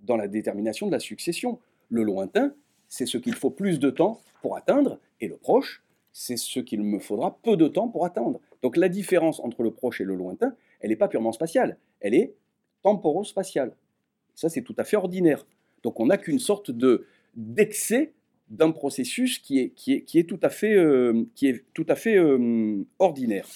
dans 0.00 0.16
la 0.16 0.28
détermination 0.28 0.86
de 0.86 0.92
la 0.92 1.00
succession. 1.00 1.58
Le 1.88 2.02
lointain, 2.02 2.54
c'est 2.88 3.06
ce 3.06 3.18
qu'il 3.18 3.34
faut 3.34 3.50
plus 3.50 3.78
de 3.78 3.90
temps 3.90 4.20
pour 4.42 4.56
atteindre, 4.56 4.98
et 5.20 5.28
le 5.28 5.36
proche, 5.36 5.82
c'est 6.12 6.36
ce 6.36 6.60
qu'il 6.60 6.82
me 6.82 6.98
faudra 6.98 7.38
peu 7.42 7.56
de 7.56 7.68
temps 7.68 7.88
pour 7.88 8.06
atteindre. 8.06 8.40
Donc 8.62 8.76
la 8.76 8.88
différence 8.88 9.40
entre 9.40 9.62
le 9.62 9.70
proche 9.70 10.00
et 10.00 10.04
le 10.04 10.14
lointain, 10.14 10.54
elle 10.80 10.90
n'est 10.90 10.96
pas 10.96 11.08
purement 11.08 11.32
spatiale, 11.32 11.78
elle 12.00 12.14
est 12.14 12.34
temporo-spatiale. 12.82 13.76
Ça, 14.34 14.48
c'est 14.48 14.62
tout 14.62 14.74
à 14.78 14.84
fait 14.84 14.96
ordinaire. 14.96 15.46
Donc 15.82 16.00
on 16.00 16.06
n'a 16.06 16.18
qu'une 16.18 16.38
sorte 16.38 16.70
de 16.70 17.06
d'excès 17.34 18.12
d'un 18.48 18.70
processus 18.70 19.38
qui 19.38 19.58
est, 19.58 20.28
tout 20.28 20.38
à 20.42 20.48
fait, 20.48 20.74
euh, 20.74 21.26
à 21.42 22.08
euh, 22.08 22.84
ordinaire. 22.98 23.46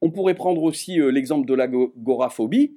On 0.00 0.10
pourrait 0.10 0.34
prendre 0.34 0.62
aussi 0.62 1.00
euh, 1.00 1.10
l'exemple 1.10 1.46
de 1.46 1.54
l'agoraphobie. 1.54 2.76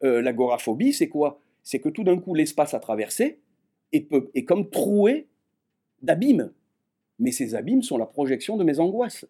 L'agoraphobie, 0.00 0.92
c'est 0.92 1.08
quoi? 1.08 1.40
C'est 1.64 1.80
que 1.80 1.88
tout 1.88 2.04
d'un 2.04 2.18
coup, 2.20 2.34
l'espace 2.34 2.72
a 2.72 2.78
traversé 2.78 3.40
est, 3.92 4.08
est 4.34 4.44
comme 4.44 4.70
troué 4.70 5.26
d'abîmes. 6.02 6.52
Mais 7.18 7.32
ces 7.32 7.54
abîmes 7.54 7.82
sont 7.82 7.98
la 7.98 8.06
projection 8.06 8.56
de 8.56 8.64
mes 8.64 8.78
angoisses. 8.78 9.26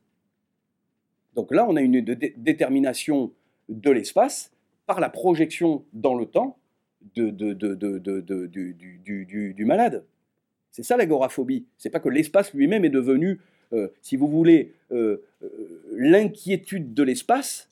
Donc 1.35 1.53
là, 1.53 1.67
on 1.69 1.77
a 1.77 1.81
une 1.81 2.01
détermination 2.03 3.33
de 3.69 3.91
l'espace 3.91 4.53
par 4.87 5.01
la 5.01 5.09
projection 5.11 5.85
dans 5.93 6.15
le 6.15 6.27
temps 6.27 6.59
du, 7.15 7.33
malade. 9.65 10.05
C'est 10.71 10.83
ça 10.83 10.97
l'agoraphobie. 10.97 11.67
C'est 11.77 11.91
pas 11.91 12.01
que 12.01 12.09
l'espace 12.09 12.53
lui-même 12.55 12.85
est 12.85 12.91
devenu 12.91 13.41
euh, 13.73 13.89
si 14.01 14.17
vous 14.17 14.29
voulez, 14.29 14.73
euh, 14.93 15.19
euh, 15.43 15.83
l'inquiétude 15.93 16.95
de 16.95 17.03
l'espace 17.03 17.68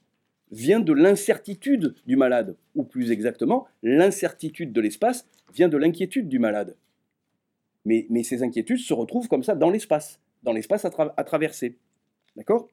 vient 0.53 0.81
de 0.81 0.93
l'incertitude 0.93 1.95
du 2.07 2.17
malade, 2.17 2.57
ou 2.75 2.85
plus 2.85 3.11
exactement, 3.11 3.67
l'incertitude 3.83 4.73
de 4.73 4.81
l'espace 4.81 5.27
vient 5.53 5.69
de 5.69 5.77
l'inquiétude 5.77 6.29
du 6.29 6.39
malade. 6.39 6.77
Mais, 7.85 8.07
ces 8.25 8.43
inquiétudes 8.43 8.79
se 8.79 8.95
retrouvent 8.95 9.29
comme 9.29 9.45
ça 9.45 9.55
dans 9.55 9.71
l'espace, 9.71 10.21
dans 10.43 10.53
l'espace 10.53 10.85
à, 10.85 11.25
traverser. 11.25 11.77
D'accord? 12.35 12.69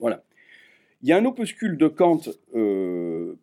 Voilà. 0.00 0.24
Il 1.02 1.08
y 1.08 1.12
a 1.12 1.18
un 1.18 1.24
opuscule 1.24 1.76
de 1.76 1.88
Kant 1.88 2.22
de, 2.54 3.36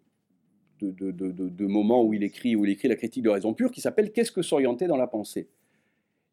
de, 0.81 1.11
de, 1.11 1.31
de, 1.31 1.65
moment 1.65 2.03
où 2.03 2.13
il 2.13 2.23
écrit 2.23 2.55
où 2.55 2.65
il 2.65 2.71
écrit 2.71 2.87
la 2.87 2.95
critique 2.95 3.23
de 3.23 3.29
raison 3.29 3.53
pure 3.53 3.71
qui 3.71 3.81
s'appelle 3.81 4.11
Qu'est-ce 4.11 4.31
que 4.31 4.41
s'orienter 4.41 4.87
dans 4.87 4.97
la 4.97 5.07
pensée? 5.07 5.47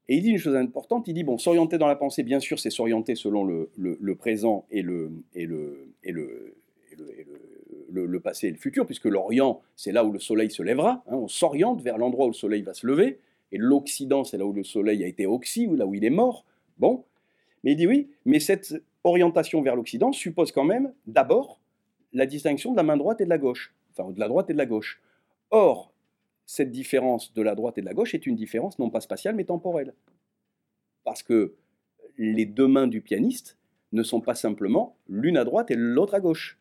Et 0.09 0.17
il 0.17 0.23
dit 0.23 0.31
une 0.31 0.39
chose 0.39 0.55
importante, 0.55 1.09
il 1.09 1.15
dit, 1.15 1.25
bon, 1.25 1.37
s'orienter 1.37 1.79
dans 1.79 1.89
la 1.89 1.97
pensée, 1.97 2.23
bien 2.23 2.39
sûr, 2.39 2.59
c'est 2.59 2.71
s'orienter 2.71 3.17
selon 3.17 3.45
le, 3.45 4.15
présent 4.15 4.67
et 4.71 4.83
le, 4.83 5.11
et 5.35 5.47
le, 5.47 5.89
et 6.05 6.13
le, 6.13 6.55
le, 7.91 8.21
passé 8.21 8.49
et 8.49 8.51
le 8.51 8.57
futur, 8.57 8.87
puisque 8.87 9.07
l'Orient, 9.07 9.61
c'est 9.75 9.93
là 9.93 10.05
où 10.05 10.13
le 10.13 10.19
soleil 10.19 10.51
se 10.51 10.63
lèvera, 10.63 11.03
hein, 11.07 11.17
on 11.17 11.29
s'oriente 11.29 11.83
vers 11.83 11.99
l'endroit 11.99 12.27
où 12.27 12.31
le 12.31 12.35
soleil 12.35 12.63
va 12.63 12.75
se 12.75 12.87
lever, 12.87 13.19
et 13.53 13.59
l'Occident, 13.59 14.25
c'est 14.25 14.39
là 14.39 14.47
où 14.47 14.53
le 14.53 14.65
soleil 14.65 15.05
a 15.05 15.07
été 15.07 15.27
oxy, 15.27 15.67
là 15.67 15.87
où 15.87 15.95
il 15.95 16.05
est 16.05 16.11
mort. 16.11 16.45
Bon, 16.79 17.05
mais 17.63 17.73
il 17.73 17.77
dit 17.77 17.87
oui, 17.87 18.11
mais 18.25 18.41
cette 18.41 18.75
orientation 19.05 19.63
vers 19.63 19.77
l'Occident 19.77 20.13
suppose 20.13 20.53
quand 20.53 20.65
même, 20.65 20.93
d'abord, 21.07 21.61
la 22.13 22.27
distinction 22.27 22.73
de 22.73 22.77
la 22.77 22.83
main 22.83 22.97
droite 22.97 23.21
et 23.21 23.25
de 23.25 23.31
la 23.31 23.39
gauche, 23.39 23.75
enfin, 23.93 24.11
de 24.11 24.19
la 24.19 24.29
droite 24.29 24.51
et 24.51 24.53
de 24.53 24.59
la 24.59 24.67
gauche. 24.67 25.01
Or, 25.51 25.93
cette 26.45 26.71
différence 26.71 27.33
de 27.35 27.43
la 27.43 27.55
droite 27.55 27.79
et 27.79 27.81
de 27.81 27.87
la 27.87 27.95
gauche 27.95 28.15
est 28.15 28.27
une 28.27 28.37
différence 28.37 28.79
non 28.79 28.91
pas 28.91 29.01
spatiale 29.01 29.35
mais 29.35 29.45
temporelle. 29.45 29.95
Parce 31.05 31.23
que 31.23 31.55
les 32.19 32.47
deux 32.47 32.69
mains 32.69 32.87
du 32.87 33.01
pianiste 33.01 33.59
ne 33.93 34.03
sont 34.03 34.21
pas 34.21 34.35
simplement 34.35 34.97
l'une 35.09 35.37
à 35.37 35.45
droite 35.45 35.71
et 35.71 35.77
l'autre 35.77 36.15
à 36.15 36.21
gauche. 36.21 36.59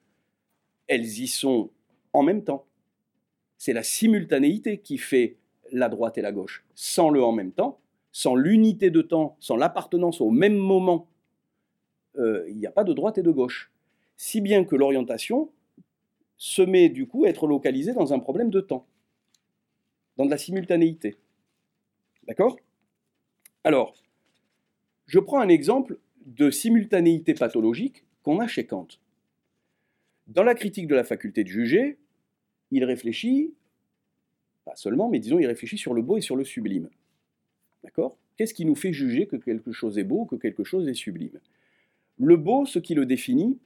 Elles 0.88 1.19
y 1.19 1.27
sont 1.27 1.71
en 2.13 2.23
même 2.23 2.43
temps. 2.43 2.65
C'est 3.57 3.73
la 3.73 3.83
simultanéité 3.83 4.79
qui 4.79 4.97
fait 4.97 5.38
la 5.71 5.89
droite 5.89 6.17
et 6.17 6.21
la 6.21 6.31
gauche. 6.31 6.65
Sans 6.75 7.09
le 7.09 7.23
en 7.23 7.31
même 7.31 7.51
temps, 7.51 7.79
sans 8.11 8.36
l'unité 8.36 8.89
de 8.91 9.01
temps, 9.01 9.36
sans 9.39 9.55
l'appartenance 9.55 10.21
au 10.21 10.29
même 10.29 10.57
moment, 10.57 11.07
euh, 12.17 12.45
il 12.49 12.57
n'y 12.57 12.67
a 12.67 12.71
pas 12.71 12.83
de 12.83 12.93
droite 12.93 13.17
et 13.17 13.23
de 13.23 13.31
gauche. 13.31 13.71
Si 14.17 14.41
bien 14.41 14.63
que 14.63 14.75
l'orientation 14.75 15.51
se 16.38 16.61
met 16.61 16.89
du 16.89 17.07
coup 17.07 17.25
à 17.25 17.29
être 17.29 17.47
localisée 17.47 17.93
dans 17.93 18.13
un 18.13 18.19
problème 18.19 18.49
de 18.49 18.61
temps 18.61 18.86
dans 20.17 20.25
de 20.25 20.31
la 20.31 20.38
simultanéité. 20.38 21.17
D'accord? 22.27 22.57
Alors, 23.63 23.95
je 25.05 25.19
prends 25.19 25.39
un 25.39 25.49
exemple 25.49 25.99
de 26.25 26.49
simultanéité 26.49 27.33
pathologique 27.33 28.05
qu'on 28.23 28.39
a 28.39 28.47
chez 28.47 28.65
Kant. 28.65 28.88
Dans 30.28 30.43
la 30.43 30.55
critique 30.55 30.88
de 30.88 30.95
la 30.95 31.03
faculté 31.03 31.43
de 31.43 31.49
juger, 31.49 31.97
il 32.71 32.84
réfléchit, 32.84 33.53
pas 34.65 34.76
seulement, 34.76 35.09
mais 35.09 35.19
disons, 35.19 35.39
il 35.39 35.45
réfléchit 35.45 35.78
sur 35.78 35.93
le 35.93 36.01
beau 36.01 36.17
et 36.17 36.21
sur 36.21 36.36
le 36.36 36.43
sublime. 36.43 36.89
D'accord? 37.84 38.17
Qu'est-ce 38.38 38.53
qui 38.53 38.65
nous 38.65 38.76
fait 38.76 38.91
juger 38.91 39.28
que 39.28 39.36
quelque 39.36 39.71
chose 39.71 39.97
est 39.97 40.03
beau, 40.03 40.26
que 40.26 40.36
quelque 40.36 40.63
chose 40.63 40.88
est 40.88 40.93
sublime? 40.93 41.39
Le 42.17 42.38
beau, 42.38 42.65
ce 42.65 42.80
qui 42.80 42.95
le 42.95 43.05
définit, 43.05 43.59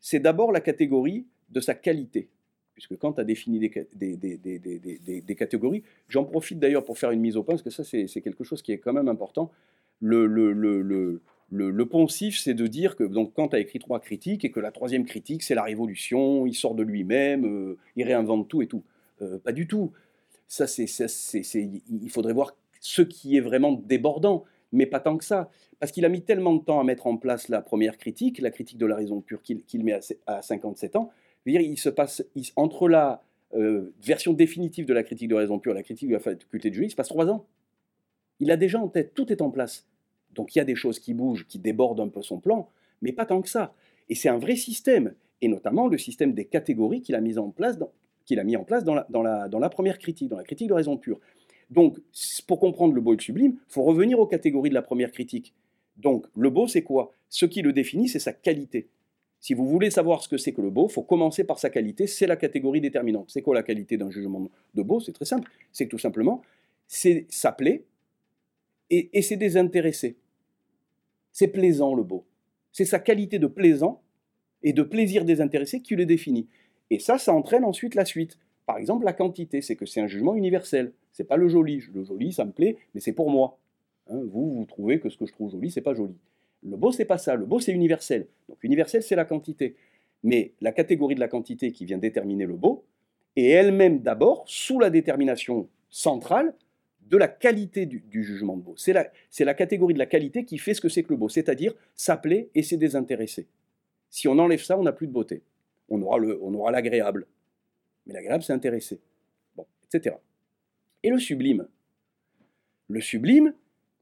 c'est 0.00 0.20
d'abord 0.20 0.52
la 0.52 0.60
catégorie 0.60 1.26
de 1.50 1.60
sa 1.60 1.74
qualité. 1.74 2.28
Puisque 2.74 2.96
Kant 2.96 3.12
a 3.12 3.24
défini 3.24 3.58
des, 3.58 3.86
des, 4.16 5.36
catégories, 5.36 5.82
j'en 6.08 6.24
profite 6.24 6.58
d'ailleurs 6.58 6.84
pour 6.84 6.98
faire 6.98 7.10
une 7.10 7.20
mise 7.20 7.36
au 7.36 7.42
point, 7.42 7.54
parce 7.54 7.62
que 7.62 7.70
ça 7.70 7.84
c'est 7.84 8.20
quelque 8.22 8.42
chose 8.42 8.62
qui 8.62 8.72
est 8.72 8.78
quand 8.78 8.94
même 8.94 9.08
important. 9.08 9.50
Le, 10.00 11.20
le 11.52 11.86
poncif, 11.86 12.38
c'est 12.38 12.54
de 12.54 12.66
dire 12.66 12.96
que 12.96 13.04
donc, 13.04 13.34
Kant 13.34 13.48
a 13.48 13.58
écrit 13.58 13.78
trois 13.78 14.00
critiques 14.00 14.44
et 14.44 14.50
que 14.50 14.60
la 14.60 14.70
troisième 14.70 15.04
critique, 15.04 15.42
c'est 15.42 15.54
la 15.54 15.64
révolution, 15.64 16.46
il 16.46 16.54
sort 16.54 16.74
de 16.74 16.82
lui-même, 16.82 17.44
euh, 17.44 17.78
il 17.96 18.04
réinvente 18.04 18.48
tout 18.48 18.62
et 18.62 18.66
tout. 18.66 18.84
Euh, 19.22 19.38
pas 19.38 19.52
du 19.52 19.66
tout. 19.66 19.92
Ça, 20.46 20.66
c'est, 20.66 20.86
il 21.54 22.10
faudrait 22.10 22.32
voir 22.32 22.56
ce 22.80 23.02
qui 23.02 23.36
est 23.36 23.40
vraiment 23.40 23.72
débordant, 23.72 24.44
mais 24.72 24.86
pas 24.86 25.00
tant 25.00 25.16
que 25.16 25.24
ça. 25.24 25.50
Parce 25.78 25.92
qu'il 25.92 26.04
a 26.04 26.08
mis 26.08 26.22
tellement 26.22 26.54
de 26.54 26.62
temps 26.62 26.80
à 26.80 26.84
mettre 26.84 27.06
en 27.06 27.16
place 27.16 27.48
la 27.48 27.62
première 27.62 27.98
critique, 27.98 28.40
la 28.40 28.50
critique 28.50 28.78
de 28.78 28.86
la 28.86 28.96
raison 28.96 29.20
pure 29.20 29.42
qu'il 29.42 29.84
met 29.84 29.98
à, 30.26 30.42
57 30.42 30.96
ans. 30.96 31.10
dire, 31.46 31.60
il 31.60 31.78
se 31.78 31.88
passe 31.88 32.24
entre 32.56 32.88
la 32.88 33.22
euh, 33.54 33.92
version 34.02 34.32
définitive 34.32 34.86
de 34.86 34.94
la 34.94 35.02
critique 35.02 35.28
de 35.28 35.34
la 35.34 35.40
raison 35.40 35.58
pure 35.58 35.72
et 35.72 35.76
la 35.76 35.82
critique 35.82 36.08
de 36.08 36.14
la 36.14 36.20
faculté 36.20 36.70
de 36.70 36.74
juger, 36.74 36.86
il 36.86 36.90
se 36.90 36.96
passe 36.96 37.08
trois 37.08 37.28
ans. 37.28 37.46
Il 38.38 38.50
a 38.50 38.56
déjà 38.56 38.78
en 38.78 38.88
tête, 38.88 39.14
tout 39.14 39.32
est 39.32 39.42
en 39.42 39.50
place. 39.50 39.86
Donc 40.34 40.54
il 40.54 40.58
y 40.58 40.62
a 40.62 40.64
des 40.64 40.76
choses 40.76 40.98
qui 40.98 41.14
bougent, 41.14 41.46
qui 41.46 41.58
débordent 41.58 42.00
un 42.00 42.08
peu 42.08 42.22
son 42.22 42.38
plan, 42.38 42.68
mais 43.02 43.12
pas 43.12 43.26
tant 43.26 43.42
que 43.42 43.48
ça. 43.48 43.74
Et 44.08 44.14
c'est 44.14 44.28
un 44.28 44.38
vrai 44.38 44.56
système, 44.56 45.14
et 45.40 45.48
notamment 45.48 45.88
le 45.88 45.98
système 45.98 46.32
des 46.32 46.44
catégories 46.44 47.00
qu'il 47.00 47.14
a 47.14 47.20
mis 47.20 47.38
en 47.38 47.50
place 47.50 47.78
dans, 47.78 47.90
qu'il 48.24 48.38
a 48.38 48.44
mis 48.44 48.56
en 48.56 48.64
place 48.64 48.84
dans 48.84 48.94
la, 48.94 49.68
première 49.70 49.98
critique, 49.98 50.28
dans 50.28 50.36
la 50.36 50.44
critique 50.44 50.68
de 50.68 50.74
raison 50.74 50.96
pure. 50.96 51.20
Donc, 51.70 51.98
pour 52.46 52.58
comprendre 52.58 52.94
le 52.94 53.00
beau 53.00 53.12
et 53.12 53.16
le 53.16 53.22
sublime, 53.22 53.56
il 53.56 53.72
faut 53.72 53.82
revenir 53.82 54.18
aux 54.18 54.26
catégories 54.26 54.70
de 54.70 54.74
la 54.74 54.82
première 54.82 55.12
critique. 55.12 55.54
Donc, 55.96 56.26
le 56.36 56.50
beau, 56.50 56.66
c'est 56.66 56.82
quoi? 56.82 57.12
Ce 57.28 57.46
qui 57.46 57.62
le 57.62 57.72
définit, 57.72 58.08
c'est 58.08 58.18
sa 58.18 58.32
qualité. 58.32 58.88
Si 59.40 59.54
vous 59.54 59.66
voulez 59.66 59.90
savoir 59.90 60.22
ce 60.22 60.28
que 60.28 60.36
c'est 60.36 60.52
que 60.52 60.60
le 60.60 60.70
beau, 60.70 60.86
il 60.88 60.92
faut 60.92 61.02
commencer 61.02 61.44
par 61.44 61.58
sa 61.58 61.70
qualité, 61.70 62.06
c'est 62.06 62.26
la 62.26 62.36
catégorie 62.36 62.80
déterminante. 62.80 63.30
C'est 63.30 63.42
quoi 63.42 63.54
la 63.54 63.62
qualité 63.62 63.96
d'un 63.96 64.10
jugement 64.10 64.48
de 64.74 64.82
beau? 64.82 65.00
C'est 65.00 65.12
très 65.12 65.24
simple. 65.24 65.50
C'est 65.72 65.86
tout 65.86 65.98
simplement, 65.98 66.42
c'est 66.86 67.26
s'appeler 67.30 67.84
et, 68.90 69.10
et 69.12 69.22
c'est 69.22 69.36
désintéressé. 69.36 70.16
C'est 71.32 71.48
plaisant 71.48 71.94
le 71.94 72.02
beau. 72.02 72.26
C'est 72.72 72.84
sa 72.84 72.98
qualité 72.98 73.38
de 73.38 73.46
plaisant 73.46 74.02
et 74.62 74.72
de 74.72 74.82
plaisir 74.82 75.24
désintéressé 75.24 75.80
qui 75.80 75.96
le 75.96 76.06
définit. 76.06 76.48
Et 76.90 76.98
ça, 76.98 77.18
ça 77.18 77.32
entraîne 77.32 77.64
ensuite 77.64 77.94
la 77.94 78.04
suite. 78.04 78.38
Par 78.66 78.78
exemple, 78.78 79.04
la 79.04 79.12
quantité, 79.12 79.62
c'est 79.62 79.76
que 79.76 79.86
c'est 79.86 80.00
un 80.00 80.06
jugement 80.06 80.34
universel. 80.34 80.92
C'est 81.12 81.24
pas 81.24 81.36
le 81.36 81.48
joli. 81.48 81.82
Le 81.92 82.04
joli, 82.04 82.32
ça 82.32 82.44
me 82.44 82.52
plaît, 82.52 82.76
mais 82.94 83.00
c'est 83.00 83.12
pour 83.12 83.30
moi. 83.30 83.58
Hein, 84.08 84.20
vous, 84.30 84.54
vous 84.54 84.64
trouvez 84.64 85.00
que 85.00 85.08
ce 85.08 85.16
que 85.16 85.26
je 85.26 85.32
trouve 85.32 85.50
joli, 85.50 85.70
c'est 85.70 85.80
pas 85.80 85.94
joli. 85.94 86.16
Le 86.62 86.76
beau, 86.76 86.92
c'est 86.92 87.04
pas 87.04 87.18
ça. 87.18 87.36
Le 87.36 87.46
beau, 87.46 87.58
c'est 87.58 87.72
universel. 87.72 88.26
Donc 88.48 88.62
universel, 88.62 89.02
c'est 89.02 89.16
la 89.16 89.24
quantité. 89.24 89.76
Mais 90.22 90.52
la 90.60 90.72
catégorie 90.72 91.14
de 91.14 91.20
la 91.20 91.28
quantité 91.28 91.72
qui 91.72 91.84
vient 91.84 91.98
déterminer 91.98 92.44
le 92.44 92.56
beau 92.56 92.84
est 93.36 93.48
elle-même 93.48 94.00
d'abord 94.00 94.44
sous 94.46 94.78
la 94.78 94.90
détermination 94.90 95.68
centrale 95.88 96.54
de 97.10 97.16
la 97.16 97.28
qualité 97.28 97.86
du, 97.86 98.04
jugement 98.12 98.56
de 98.56 98.62
beau. 98.62 98.74
C'est 98.76 98.92
la, 98.92 99.10
la, 99.40 99.54
catégorie 99.54 99.94
de 99.94 99.98
la 99.98 100.06
qualité 100.06 100.44
qui 100.44 100.58
fait 100.58 100.74
ce 100.74 100.80
que 100.80 100.88
c'est 100.88 101.02
que 101.02 101.10
le 101.10 101.16
beau, 101.16 101.28
c'est-à-dire 101.28 101.74
s'appeler 101.94 102.50
et 102.54 102.62
c'est 102.62 102.76
désintéressé. 102.76 103.48
Si 104.08 104.28
on 104.28 104.38
enlève 104.38 104.62
ça, 104.62 104.78
on 104.78 104.84
n'a 104.84 104.92
plus 104.92 105.08
de 105.08 105.12
beauté. 105.12 105.42
On 105.88 106.00
aura 106.02 106.70
l'agréable. 106.70 107.26
Mais 108.06 108.14
l'agréable, 108.14 108.44
c'est 108.44 108.52
intéressé. 108.52 109.00
Bon, 109.56 109.66
etc. 109.84 110.16
Et 111.02 111.10
le 111.10 111.18
sublime 111.18 111.66
Le 112.88 113.00
sublime, 113.00 113.54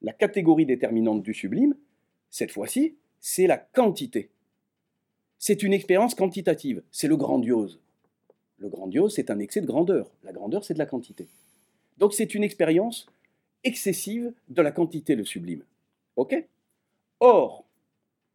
la 0.02 0.12
catégorie 0.12 0.66
déterminante 0.66 1.22
du 1.22 1.32
sublime, 1.32 1.74
cette 2.28 2.52
fois-ci, 2.52 2.96
c'est 3.20 3.46
la 3.46 3.56
quantité. 3.56 4.30
C'est 5.38 5.62
une 5.62 5.72
expérience 5.72 6.14
quantitative, 6.14 6.82
c'est 6.90 7.08
le 7.08 7.16
grandiose. 7.16 7.80
Le 8.58 8.68
grandiose, 8.68 9.14
c'est 9.14 9.30
un 9.30 9.38
excès 9.38 9.62
de 9.62 9.66
grandeur. 9.66 10.10
La 10.24 10.32
grandeur, 10.32 10.64
c'est 10.64 10.74
de 10.74 10.78
la 10.78 10.86
quantité. 10.86 11.28
Donc 11.98 12.14
c'est 12.14 12.34
une 12.34 12.44
expérience 12.44 13.06
excessive 13.64 14.32
de 14.48 14.62
la 14.62 14.70
quantité, 14.70 15.14
le 15.14 15.24
sublime. 15.24 15.64
Or, 17.20 17.64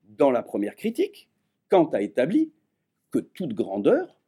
dans 0.03 0.32
la 0.32 0.43
première 0.43 0.76
critique, 0.76 1.30
Kant 1.70 1.89
a 1.93 2.01
établi 2.01 2.51
que 3.11 3.20
toute 3.20 3.53
grandeur, 3.53 4.20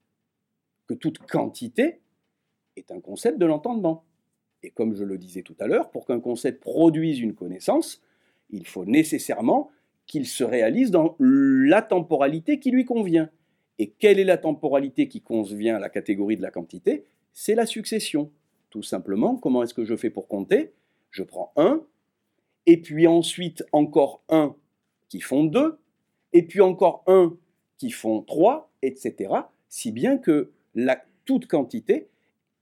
que 0.88 0.94
toute 0.94 1.20
quantité 1.20 2.00
est 2.76 2.92
un 2.92 3.00
concept 3.00 3.38
de 3.38 3.46
l'entendement. 3.46 4.04
Et 4.64 4.72
comme 4.72 4.96
je 4.96 5.04
le 5.04 5.18
disais 5.18 5.42
tout 5.42 5.56
à 5.60 5.68
l'heure, 5.68 5.92
pour 5.92 6.06
qu'un 6.06 6.20
concept 6.20 6.62
produise 6.62 7.20
une 7.20 7.36
connaissance, 7.36 8.02
il 8.50 8.66
faut 8.66 8.86
nécessairement 8.86 9.72
qu'il 10.06 10.28
se 10.28 10.44
réalise 10.44 10.92
dans 10.92 11.16
la 11.20 11.82
temporalité 11.82 12.60
qui 12.60 12.72
lui 12.72 12.86
convient. 12.86 13.30
Et 13.80 13.90
quelle 13.90 14.20
est 14.20 14.26
la 14.26 14.38
temporalité 14.38 15.08
qui 15.08 15.22
convient 15.22 15.76
à 15.76 15.80
la 15.80 15.90
catégorie 15.90 16.38
de 16.38 16.42
la 16.42 16.52
quantité? 16.52 17.06
C'est 17.34 17.56
la 17.56 17.66
succession. 17.66 18.32
Tout 18.76 18.84
simplement, 18.84 19.38
comment 19.38 19.64
est-ce 19.64 19.74
que 19.74 19.86
je 19.86 19.96
fais 19.96 20.10
pour 20.10 20.28
compter? 20.28 20.74
Je 21.10 21.24
prends 21.24 21.54
1, 21.56 21.82
et 22.66 22.76
puis 22.82 23.08
ensuite 23.08 23.64
encore 23.72 24.22
1 24.28 24.54
qui 25.08 25.22
font 25.22 25.46
2, 25.46 25.80
et 26.34 26.44
puis 26.44 26.60
encore 26.60 27.02
1 27.08 27.38
qui 27.78 27.90
font 27.90 28.22
3, 28.22 28.70
etc. 28.82 29.34
Si 29.70 29.94
bien 29.94 30.18
que 30.18 30.52
la, 30.74 31.02
toute 31.24 31.48
quantité 31.48 32.10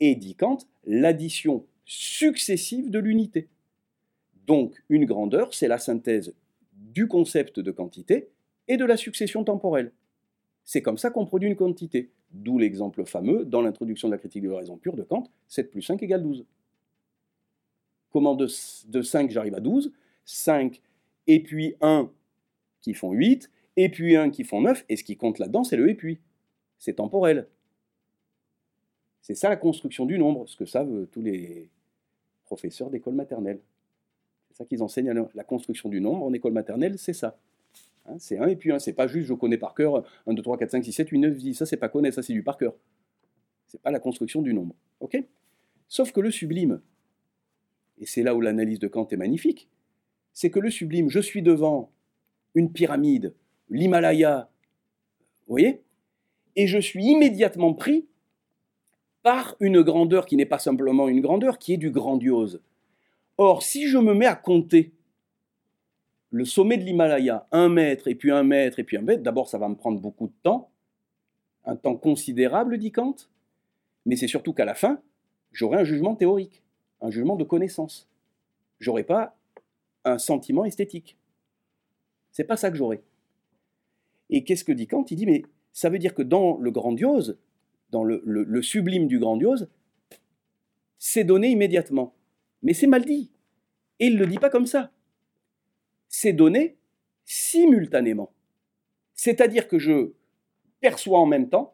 est, 0.01 0.13
dit 0.13 0.35
Kant, 0.35 0.59
l'addition 0.85 1.65
successive 1.83 2.91
de 2.91 2.99
l'unité. 2.99 3.49
Donc 4.45 4.83
une 4.89 5.05
grandeur, 5.05 5.51
c'est 5.55 5.67
la 5.67 5.79
synthèse 5.79 6.35
du 6.73 7.07
concept 7.07 7.59
de 7.59 7.71
quantité 7.71 8.29
et 8.67 8.77
de 8.77 8.85
la 8.85 8.97
succession 8.97 9.43
temporelle. 9.43 9.91
C'est 10.63 10.83
comme 10.83 10.99
ça 10.99 11.09
qu'on 11.09 11.25
produit 11.25 11.49
une 11.49 11.55
quantité. 11.55 12.11
D'où 12.33 12.57
l'exemple 12.57 13.05
fameux 13.05 13.45
dans 13.45 13.61
l'introduction 13.61 14.07
de 14.07 14.13
la 14.13 14.17
critique 14.17 14.43
de 14.43 14.49
la 14.49 14.57
raison 14.57 14.77
pure 14.77 14.95
de 14.95 15.03
Kant, 15.03 15.29
7 15.47 15.69
plus 15.69 15.83
5 15.83 16.01
égale 16.01 16.23
12. 16.23 16.45
Comment 18.11 18.35
de, 18.35 18.47
5 18.47 19.29
j'arrive 19.29 19.55
à 19.55 19.59
12 19.59 19.91
5 20.25 20.81
et 21.27 21.41
puis 21.41 21.75
1 21.81 22.09
qui 22.81 22.93
font 22.93 23.11
8, 23.11 23.49
et 23.77 23.89
puis 23.89 24.15
1 24.15 24.29
qui 24.29 24.43
font 24.43 24.61
9, 24.61 24.85
et 24.89 24.97
ce 24.97 25.03
qui 25.03 25.15
compte 25.15 25.39
là-dedans, 25.39 25.63
c'est 25.63 25.77
le 25.77 25.89
et 25.89 25.95
puis. 25.95 26.19
C'est 26.77 26.93
temporel. 26.93 27.47
C'est 29.21 29.35
ça 29.35 29.47
la 29.47 29.55
construction 29.55 30.05
du 30.05 30.17
nombre, 30.17 30.47
ce 30.47 30.57
que 30.57 30.65
savent 30.65 31.07
tous 31.11 31.21
les 31.21 31.69
professeurs 32.43 32.89
d'école 32.89 33.13
maternelle. 33.13 33.61
C'est 34.49 34.57
ça 34.57 34.65
qu'ils 34.65 34.83
enseignent. 34.83 35.27
La 35.33 35.43
construction 35.43 35.87
du 35.87 36.01
nombre 36.01 36.25
en 36.25 36.33
école 36.33 36.51
maternelle, 36.51 36.97
c'est 36.97 37.13
ça. 37.13 37.37
Hein, 38.05 38.15
c'est 38.19 38.37
1 38.37 38.47
et 38.47 38.55
puis 38.55 38.71
1. 38.71 38.79
C'est 38.79 38.93
pas 38.93 39.07
juste 39.07 39.27
je 39.27 39.33
connais 39.33 39.57
par 39.57 39.73
cœur 39.73 40.03
1, 40.27 40.33
2, 40.33 40.41
3, 40.41 40.57
4, 40.57 40.71
5, 40.71 40.85
6, 40.85 40.93
7, 40.93 41.09
8, 41.09 41.19
9, 41.19 41.37
10. 41.37 41.53
Ça, 41.55 41.65
c'est 41.65 41.77
pas 41.77 41.89
connaître, 41.89 42.15
ça, 42.15 42.21
c'est 42.21 42.33
du 42.33 42.43
par 42.43 42.57
cœur. 42.57 42.75
C'est 43.67 43.81
pas 43.81 43.91
la 43.91 43.99
construction 43.99 44.41
du 44.41 44.53
nombre. 44.53 44.75
OK? 44.99 45.17
Sauf 45.87 46.11
que 46.11 46.21
le 46.21 46.31
sublime, 46.31 46.81
et 47.99 48.05
c'est 48.05 48.23
là 48.23 48.35
où 48.35 48.41
l'analyse 48.41 48.79
de 48.79 48.87
Kant 48.87 49.07
est 49.09 49.17
magnifique, 49.17 49.69
c'est 50.33 50.49
que 50.49 50.59
le 50.59 50.69
sublime, 50.69 51.09
je 51.09 51.19
suis 51.19 51.41
devant 51.41 51.91
une 52.55 52.71
pyramide, 52.71 53.35
l'Himalaya, 53.69 54.49
vous 55.47 55.53
voyez? 55.53 55.81
Et 56.55 56.67
je 56.67 56.77
suis 56.77 57.03
immédiatement 57.05 57.73
pris 57.73 58.07
par 59.23 59.55
une 59.59 59.81
grandeur 59.81 60.25
qui 60.25 60.35
n'est 60.35 60.45
pas 60.45 60.59
simplement 60.59 61.07
une 61.07 61.21
grandeur, 61.21 61.57
qui 61.57 61.73
est 61.73 61.77
du 61.77 61.91
grandiose. 61.91 62.61
Or, 63.37 63.63
si 63.63 63.87
je 63.87 63.97
me 63.97 64.13
mets 64.13 64.25
à 64.25 64.35
compter 64.35 64.91
le 66.33 66.45
sommet 66.45 66.77
de 66.77 66.83
l'Himalaya, 66.83 67.47
un 67.51 67.69
mètre, 67.69 68.07
et 68.07 68.15
puis 68.15 68.31
un 68.31 68.41
mètre, 68.41 68.79
et 68.79 68.83
puis 68.83 68.97
un 68.97 69.03
mètre, 69.03 69.21
d'abord 69.21 69.47
ça 69.47 69.59
va 69.59 69.69
me 69.69 69.75
prendre 69.75 69.99
beaucoup 69.99 70.25
de 70.25 70.33
temps, 70.41 70.71
un 71.63 71.75
temps 71.75 71.95
considérable, 71.95 72.79
dit 72.79 72.91
Kant, 72.91 73.15
mais 74.07 74.15
c'est 74.15 74.27
surtout 74.27 74.51
qu'à 74.51 74.65
la 74.65 74.73
fin, 74.73 74.99
j'aurai 75.51 75.77
un 75.77 75.83
jugement 75.83 76.15
théorique, 76.15 76.63
un 77.01 77.11
jugement 77.11 77.35
de 77.35 77.43
connaissance. 77.43 78.09
J'aurai 78.79 79.03
pas 79.03 79.37
un 80.05 80.17
sentiment 80.17 80.65
esthétique. 80.65 81.17
C'est 82.31 82.45
pas 82.45 82.57
ça 82.57 82.71
que 82.71 82.77
j'aurai. 82.77 83.03
Et 84.31 84.43
qu'est-ce 84.43 84.63
que 84.63 84.71
dit 84.71 84.87
Kant? 84.87 85.05
Il 85.11 85.17
dit, 85.17 85.27
mais 85.27 85.43
ça 85.71 85.91
veut 85.91 85.99
dire 85.99 86.15
que 86.15 86.23
dans 86.23 86.57
le 86.57 86.71
grandiose, 86.71 87.37
dans 87.91 88.03
le, 88.03 88.23
le 88.25 88.61
sublime 88.63 89.05
du 89.05 89.19
grandiose, 89.19 89.69
c'est 90.97 91.25
donné 91.25 91.49
immédiatement. 91.49 92.15
Mais 92.63 92.73
c'est 92.73 92.87
mal 92.87 93.05
dit. 93.05 93.29
Et 93.99 94.07
il 94.07 94.15
ne 94.15 94.19
le 94.19 94.25
dit 94.25 94.39
pas 94.39 94.49
comme 94.49 94.65
ça 94.65 94.89
c'est 96.13 96.31
donné 96.31 96.77
simultanément. 97.25 98.31
C'est-à-dire 99.15 99.67
que 99.67 99.79
je 99.79 100.11
perçois 100.79 101.17
en 101.17 101.25
même 101.25 101.49
temps 101.49 101.73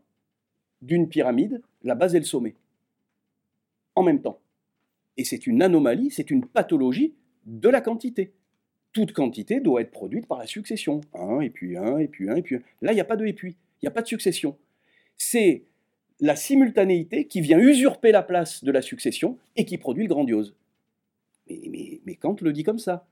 d'une 0.81 1.09
pyramide 1.09 1.61
la 1.83 1.93
base 1.93 2.15
et 2.15 2.19
le 2.19 2.25
sommet. 2.25 2.55
En 3.95 4.03
même 4.03 4.21
temps. 4.21 4.39
Et 5.17 5.25
c'est 5.25 5.45
une 5.45 5.61
anomalie, 5.61 6.09
c'est 6.09 6.31
une 6.31 6.45
pathologie 6.45 7.13
de 7.45 7.67
la 7.67 7.81
quantité. 7.81 8.31
Toute 8.93 9.11
quantité 9.11 9.59
doit 9.59 9.81
être 9.81 9.91
produite 9.91 10.25
par 10.25 10.39
la 10.39 10.47
succession. 10.47 11.01
Un, 11.13 11.41
et 11.41 11.49
puis 11.49 11.75
un, 11.75 11.97
et 11.97 12.07
puis 12.07 12.29
un, 12.29 12.35
et 12.37 12.41
puis 12.41 12.55
un. 12.55 12.61
Là, 12.81 12.93
il 12.93 12.95
n'y 12.95 13.01
a 13.01 13.05
pas 13.05 13.17
de 13.17 13.25
et 13.25 13.33
puis. 13.33 13.57
Il 13.81 13.85
n'y 13.85 13.89
a 13.89 13.91
pas 13.91 14.01
de 14.01 14.07
succession. 14.07 14.57
C'est 15.17 15.63
la 16.21 16.37
simultanéité 16.37 17.25
qui 17.25 17.41
vient 17.41 17.59
usurper 17.59 18.13
la 18.13 18.23
place 18.23 18.63
de 18.63 18.71
la 18.71 18.81
succession 18.81 19.37
et 19.57 19.65
qui 19.65 19.77
produit 19.77 20.03
le 20.03 20.09
grandiose. 20.13 20.55
Mais 21.49 22.15
Kant 22.15 22.37
le 22.39 22.53
dit 22.53 22.63
comme 22.63 22.79
ça. 22.79 23.05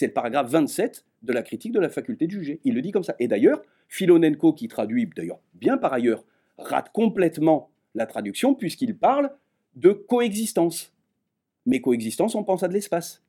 C'est 0.00 0.06
le 0.06 0.14
paragraphe 0.14 0.48
27 0.48 1.04
de 1.24 1.32
la 1.34 1.42
critique 1.42 1.72
de 1.72 1.78
la 1.78 1.90
faculté 1.90 2.26
de 2.26 2.30
juger. 2.30 2.58
Il 2.64 2.72
le 2.72 2.80
dit 2.80 2.90
comme 2.90 3.04
ça. 3.04 3.14
Et 3.18 3.28
d'ailleurs, 3.28 3.60
Filonenko, 3.88 4.54
qui 4.54 4.66
traduit 4.66 5.06
d'ailleurs 5.14 5.40
bien 5.52 5.76
par 5.76 5.92
ailleurs, 5.92 6.24
rate 6.56 6.90
complètement 6.90 7.70
la 7.94 8.06
traduction 8.06 8.54
puisqu'il 8.54 8.96
parle 8.96 9.30
de 9.76 9.90
coexistence. 9.92 10.94
Mais 11.66 11.82
coexistence, 11.82 12.34
on 12.34 12.44
pense 12.44 12.62
à 12.62 12.68
de 12.68 12.72
l'espace. 12.72 13.22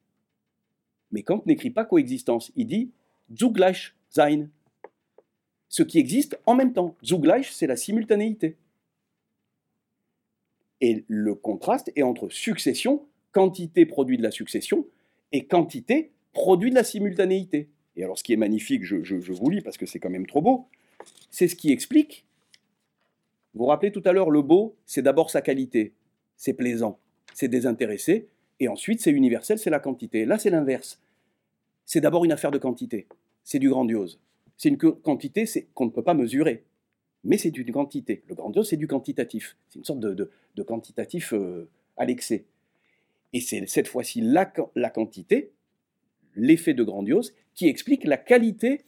Mais 1.12 1.24
Kant 1.24 1.44
n'écrit 1.46 1.72
pas 1.72 1.84
coexistence, 1.84 2.54
il 2.56 2.68
dit 2.68 2.92
zugleich 3.38 3.94
sein. 4.08 4.48
Ce 5.68 5.84
qui 5.84 6.00
existe 6.00 6.40
en 6.46 6.56
même 6.56 6.72
temps. 6.72 6.96
Zugleich, 7.04 7.52
c'est 7.52 7.68
la 7.68 7.76
simultanéité. 7.76 8.56
Et 10.80 11.04
le 11.10 11.36
contraste 11.36 11.92
est 11.98 12.04
entre 12.04 12.30
succession, 12.30 13.06
quantité 13.34 13.86
produit 13.86 14.16
de 14.16 14.24
la 14.24 14.32
succession, 14.32 14.88
et 15.34 15.48
quantité 15.48 16.12
produit 16.34 16.70
de 16.70 16.76
la 16.76 16.84
simultanéité. 16.84 17.70
Et 17.96 18.04
alors 18.04 18.18
ce 18.18 18.24
qui 18.24 18.34
est 18.34 18.38
magnifique, 18.38 18.84
je, 18.84 19.16
vous 19.16 19.50
lis 19.50 19.62
parce 19.62 19.78
que 19.78 19.86
c'est 19.86 20.00
quand 20.00 20.10
même 20.10 20.28
trop 20.28 20.42
beau, 20.42 20.68
c'est 21.30 21.48
ce 21.48 21.56
qui 21.56 21.72
explique. 21.72 22.26
Vous 23.54 23.64
vous 23.64 23.66
rappelez 23.66 23.92
tout 23.92 24.02
à 24.06 24.14
l'heure, 24.14 24.30
le 24.30 24.42
beau, 24.42 24.76
c'est 24.86 25.02
d'abord 25.02 25.30
sa 25.30 25.42
qualité, 25.42 25.94
c'est 26.38 26.54
plaisant, 26.54 27.00
c'est 27.34 27.50
désintéressé, 27.50 28.28
et 28.60 28.68
ensuite 28.68 29.02
c'est 29.02 29.12
universel, 29.12 29.60
c'est 29.60 29.70
la 29.70 29.80
quantité. 29.80 30.26
Là 30.26 30.38
c'est 30.38 30.50
l'inverse. 30.50 31.02
C'est 31.86 32.02
d'abord 32.02 32.24
une 32.24 32.32
affaire 32.32 32.52
de 32.52 32.58
quantité, 32.58 33.08
c'est 33.44 33.60
du 33.60 33.70
grandiose. 33.70 34.20
C'est 34.56 34.70
une 34.70 34.78
quantité 34.78 35.46
qu'on 35.74 35.86
ne 35.86 35.90
peut 35.90 36.04
pas 36.04 36.14
mesurer, 36.14 36.64
mais 37.24 37.38
c'est 37.38 37.58
une 37.58 37.72
quantité. 37.72 38.24
Le 38.28 38.36
grandiose, 38.36 38.70
c'est 38.70 38.78
du 38.78 38.88
quantitatif, 38.88 39.58
c'est 39.68 39.80
une 39.80 39.86
sorte 39.86 40.00
de, 40.00 40.32
quantitatif 40.64 41.34
euh, 41.34 41.68
à 41.98 42.06
l'excès. 42.06 42.46
Et 43.34 43.42
c'est 43.42 43.66
cette 43.68 43.88
fois-ci 43.88 44.22
la, 44.22 44.52
la 44.76 44.90
quantité 44.90 45.52
l'effet 46.36 46.74
de 46.74 46.84
grandiose 46.84 47.34
qui 47.54 47.68
explique 47.68 48.04
la 48.04 48.18
qualité 48.18 48.86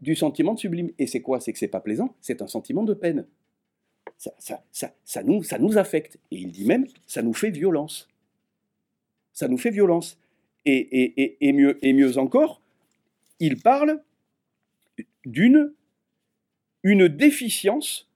du 0.00 0.14
sentiment 0.14 0.54
de 0.54 0.58
sublime. 0.58 0.90
Et 0.98 1.06
c'est 1.06 1.20
quoi? 1.20 1.40
C'est 1.40 1.52
que 1.52 1.58
c'est 1.58 1.68
pas 1.68 1.80
plaisant, 1.80 2.14
c'est 2.20 2.42
un 2.42 2.46
sentiment 2.46 2.82
de 2.82 2.94
peine. 2.94 3.26
Ça, 4.18 4.32
ça, 4.38 4.94
ça, 5.04 5.22
nous, 5.22 5.42
ça 5.42 5.58
nous 5.58 5.78
affecte. 5.78 6.18
Et 6.30 6.36
il 6.36 6.50
dit 6.50 6.66
même, 6.66 6.86
ça 7.06 7.22
nous 7.22 7.32
fait 7.32 7.50
violence. 7.50 8.08
Ça 9.32 9.48
nous 9.48 9.56
fait 9.56 9.70
violence. 9.70 10.18
Et, 10.66 11.38
et, 11.40 11.52
mieux, 11.52 11.78
et 11.84 11.94
mieux 11.94 12.18
encore, 12.18 12.60
il 13.38 13.56
parle 13.56 14.02
d'une 15.24 15.72
une 16.82 17.08
déficience 17.08 18.08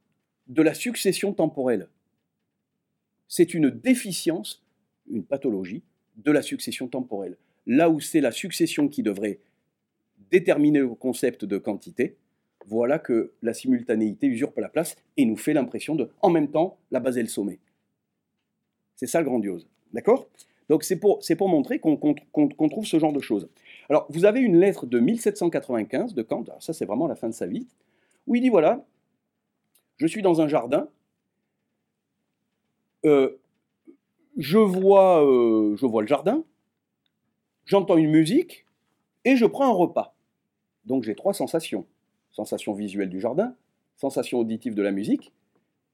de 0.47 0.63
la 0.63 0.75
succession 0.75 1.33
temporelle. 1.33 1.89
C'est 3.29 3.55
une 3.55 3.71
déficience, 3.71 4.63
une 5.11 5.25
pathologie 5.25 5.83
de 6.17 6.31
la 6.31 6.43
succession 6.43 6.89
temporelle 6.89 7.37
là 7.67 7.91
où 7.91 8.01
c'est 8.01 8.21
la 8.21 8.33
succession 8.33 8.89
qui 8.89 9.03
devrait 9.03 9.39
déterminer 10.31 10.81
le 10.81 10.89
concept 10.95 11.45
de 11.45 11.59
quantité, 11.59 12.17
voilà 12.67 12.99
que 12.99 13.33
la 13.43 13.55
simultanéité 13.55 14.27
usurpe 14.27 14.59
la 14.59 14.69
place 14.69 14.97
et 15.17 15.25
nous 15.25 15.37
fait 15.37 15.53
l'impression 15.53 15.95
de, 15.95 16.11
en 16.23 16.31
même 16.31 16.51
temps, 16.51 16.79
la 16.91 17.01
base 17.01 17.19
et 17.19 17.23
le 17.23 17.29
sommet. 17.29 17.59
C'est 18.97 19.07
ça 19.07 19.21
le 19.21 19.27
grandiose. 19.27 19.69
D'accord? 19.93 20.29
Donc 20.69 20.83
c'est 20.83 20.97
pour, 20.97 21.21
montrer 21.49 21.79
qu'on 21.79 22.69
trouve 22.69 22.87
ce 22.87 22.99
genre 22.99 23.13
de 23.13 23.21
choses. 23.21 23.49
Alors, 23.91 24.07
vous 24.09 24.25
avez 24.25 24.41
une 24.41 24.59
lettre 24.59 24.87
de 24.87 24.99
1795 24.99 26.15
de 26.15 26.23
Kant, 26.23 26.45
ça 26.59 26.73
c'est 26.73 26.87
vraiment 26.87 27.07
la 27.07 27.17
fin 27.17 27.29
de 27.29 27.35
sa 27.35 27.47
vie, 27.47 27.67
où 28.27 28.35
il 28.35 28.41
dit 28.41 28.49
voilà, 28.49 28.85
je 29.99 30.07
suis 30.07 30.23
dans 30.23 30.41
un 30.41 30.49
jardin, 30.49 30.89
euh, 33.05 33.37
je, 34.39 34.59
vois, 34.59 35.25
euh, 35.25 35.77
je 35.77 35.85
vois 35.85 36.01
le 36.01 36.09
jardin, 36.09 36.43
j'entends 37.65 37.97
une 37.97 38.11
musique 38.11 38.67
et 39.25 39.37
je 39.37 39.47
prends 39.47 39.67
un 39.67 39.73
repas. 39.73 40.15
Donc 40.85 41.03
j'ai 41.05 41.15
trois 41.15 41.35
sensations. 41.35 41.87
Sensation 42.31 42.73
visuelle 42.73 43.11
du 43.11 43.21
jardin, 43.21 43.57
sensation 43.97 44.39
auditive 44.39 44.75
de 44.75 44.83
la 44.83 44.91
musique 44.91 45.33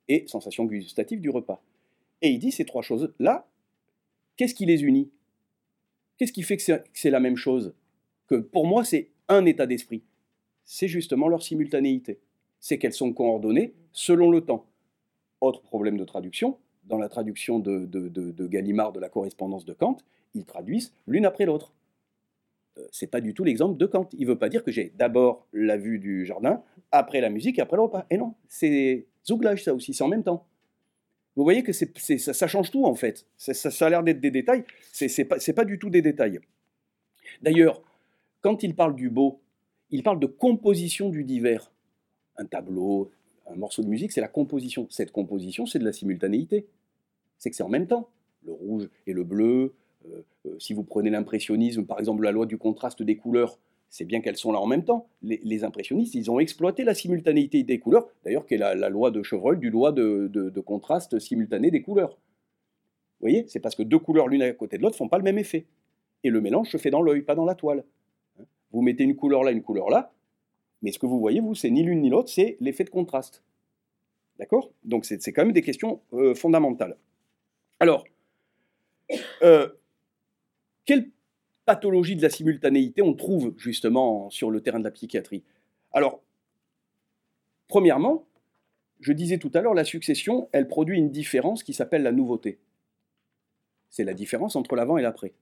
et 0.08 0.26
sensation 0.26 0.64
gustative 0.64 1.20
du 1.20 1.30
repas. 1.30 1.62
Et 2.22 2.30
il 2.30 2.38
dit 2.38 2.50
ces 2.50 2.64
trois 2.64 2.82
choses-là, 2.82 3.46
qu'est-ce 4.36 4.54
qui 4.54 4.66
les 4.66 4.82
unit? 4.84 5.10
Qu'est-ce 6.16 6.32
qui 6.32 6.42
fait 6.42 6.56
que 6.56 6.62
c'est 6.92 7.10
la 7.10 7.20
même 7.20 7.36
chose? 7.36 7.74
Que 8.26 8.36
pour 8.36 8.66
moi, 8.66 8.84
c'est 8.84 9.10
un 9.28 9.46
état 9.46 9.66
d'esprit. 9.66 10.02
C'est 10.64 10.88
justement 10.88 11.28
leur 11.28 11.42
simultanéité. 11.42 12.20
C'est 12.58 12.78
qu'elles 12.78 12.92
sont 12.92 13.12
coordonnées 13.12 13.74
selon 13.92 14.30
le 14.30 14.42
temps. 14.42 14.66
Autre 15.40 15.62
problème 15.62 15.96
de 15.96 16.04
traduction, 16.04 16.58
dans 16.84 16.98
la 16.98 17.08
traduction 17.08 17.58
de, 17.58 17.86
de 17.86 18.46
Gallimard 18.46 18.92
de 18.92 19.00
la 19.00 19.08
correspondance 19.08 19.64
de 19.64 19.72
Kant, 19.72 19.96
ils 20.34 20.44
traduisent 20.44 20.92
l'une 21.06 21.26
après 21.26 21.44
l'autre. 21.44 21.72
Euh, 22.78 22.86
c'est 22.92 23.08
pas 23.08 23.20
du 23.20 23.34
tout 23.34 23.44
l'exemple 23.44 23.76
de 23.76 23.86
Kant. 23.86 24.08
Il 24.12 24.26
veut 24.26 24.38
pas 24.38 24.48
dire 24.48 24.64
que 24.64 24.70
j'ai 24.70 24.92
d'abord 24.96 25.46
la 25.52 25.76
vue 25.76 25.98
du 25.98 26.24
jardin, 26.24 26.62
après 26.92 27.20
la 27.20 27.30
musique 27.30 27.58
et 27.58 27.62
après 27.62 27.76
le 27.76 27.82
repas. 27.82 28.06
Et 28.10 28.16
non, 28.16 28.34
c'est 28.48 29.06
Zouglage 29.26 29.64
ça 29.64 29.74
aussi, 29.74 29.94
c'est 29.94 30.04
en 30.04 30.08
même 30.08 30.24
temps. 30.24 30.46
Vous 31.36 31.44
voyez 31.44 31.62
que 31.62 31.72
c'est, 31.72 32.18
ça, 32.18 32.46
change 32.48 32.70
tout 32.70 32.84
en 32.84 32.94
fait. 32.94 33.26
Ça, 33.36 33.86
a 33.86 33.90
l'air 33.90 34.02
d'être 34.02 34.20
des 34.20 34.30
détails, 34.30 34.64
c'est, 34.92 35.24
pas, 35.24 35.36
pas 35.38 35.64
du 35.64 35.78
tout 35.78 35.88
des 35.88 36.02
détails. 36.02 36.40
D'ailleurs, 37.40 37.82
quand 38.40 38.62
il 38.62 38.74
parle 38.74 38.96
du 38.96 39.10
beau, 39.10 39.40
il 39.90 40.02
parle 40.02 40.20
de 40.20 40.26
composition 40.26 41.08
du 41.08 41.24
divers. 41.24 41.72
Un 42.36 42.46
tableau, 42.46 43.10
un 43.46 43.54
morceau 43.54 43.82
de 43.82 43.88
musique, 43.88 44.12
c'est 44.12 44.20
la 44.20 44.28
composition. 44.28 44.86
Cette 44.90 45.12
composition, 45.12 45.66
c'est 45.66 45.78
de 45.78 45.84
la 45.84 45.92
simultanéité. 45.92 46.66
C'est 47.38 47.50
que 47.50 47.56
c'est 47.56 47.62
en 47.62 47.68
même 47.68 47.86
temps. 47.86 48.08
Le 48.44 48.52
rouge 48.52 48.88
et 49.06 49.12
le 49.12 49.24
bleu, 49.24 49.74
si 50.58 50.74
vous 50.74 50.84
prenez 50.84 51.10
l'impressionnisme, 51.10 51.84
par 51.84 51.98
exemple 51.98 52.22
la 52.24 52.32
loi 52.32 52.46
du 52.46 52.58
contraste 52.58 53.02
des 53.02 53.16
couleurs, 53.16 53.58
c'est 53.90 54.04
bien 54.04 54.20
qu'elles 54.20 54.36
sont 54.36 54.52
là 54.52 54.60
en 54.60 54.66
même 54.66 54.84
temps. 54.84 55.08
Les, 55.22 55.64
impressionnistes, 55.64 56.14
ils 56.14 56.30
ont 56.30 56.38
exploité 56.38 56.84
la 56.84 56.94
simultanéité 56.94 57.64
des 57.64 57.80
couleurs, 57.80 58.08
d'ailleurs 58.24 58.46
qui 58.46 58.54
est 58.54 58.58
la, 58.58 58.88
loi 58.88 59.10
de 59.10 59.22
Chevreul 59.22 59.58
du 59.58 59.68
loi 59.68 59.90
de, 59.92 60.60
contraste 60.60 61.18
simultané 61.18 61.70
des 61.70 61.82
couleurs. 61.82 62.10
Vous 62.10 63.26
voyez, 63.26 63.44
c'est 63.48 63.60
parce 63.60 63.74
que 63.74 63.82
deux 63.82 63.98
couleurs 63.98 64.28
l'une 64.28 64.42
à 64.42 64.52
côté 64.52 64.78
de 64.78 64.82
l'autre 64.82 64.96
font 64.96 65.08
pas 65.08 65.18
le 65.18 65.24
même 65.24 65.38
effet. 65.38 65.66
Et 66.22 66.30
le 66.30 66.40
mélange 66.40 66.70
se 66.70 66.76
fait 66.76 66.90
dans 66.90 67.02
l'œil, 67.02 67.22
pas 67.22 67.34
dans 67.34 67.44
la 67.44 67.54
toile. 67.54 67.84
Hein? 68.38 68.44
Vous 68.72 68.80
mettez 68.80 69.04
une 69.04 69.16
couleur 69.16 69.42
là, 69.42 69.50
une 69.50 69.62
couleur 69.62 69.90
là, 69.90 70.12
mais 70.82 70.92
ce 70.92 70.98
que 70.98 71.06
vous 71.06 71.18
voyez, 71.18 71.40
vous, 71.40 71.54
c'est 71.54 71.70
ni 71.70 71.82
l'une 71.82 72.00
ni 72.00 72.10
l'autre, 72.10 72.30
c'est 72.30 72.56
l'effet 72.60 72.84
de 72.84 72.90
contraste. 72.90 73.42
D'accord? 74.38 74.70
Donc 74.84 75.04
c'est 75.04 75.32
quand 75.32 75.44
même 75.44 75.52
des 75.52 75.62
questions 75.62 76.00
euh, 76.12 76.34
fondamentales. 76.34 76.96
Alors, 77.80 78.04
quelle 80.90 81.08
pathologie 81.66 82.16
de 82.16 82.22
la 82.22 82.30
simultanéité 82.30 83.00
on 83.00 83.14
trouve 83.14 83.54
justement 83.56 84.28
sur 84.28 84.50
le 84.50 84.60
terrain 84.60 84.80
de 84.80 84.84
la 84.84 84.90
psychiatrie? 84.90 85.44
Alors, 85.92 86.20
premièrement, 87.68 88.26
je 88.98 89.12
disais 89.12 89.38
tout 89.38 89.52
à 89.54 89.60
l'heure, 89.60 89.74
la 89.74 89.84
succession, 89.84 90.48
elle 90.50 90.66
produit 90.66 90.98
une 90.98 91.12
différence 91.12 91.62
qui 91.62 91.74
s'appelle 91.74 92.02
la 92.02 92.10
nouveauté. 92.10 92.58
C'est 93.88 94.02
la 94.02 94.14
différence 94.14 94.56
entre 94.56 94.74
l'avant 94.74 94.98
et 94.98 95.02
l'après. 95.02 95.32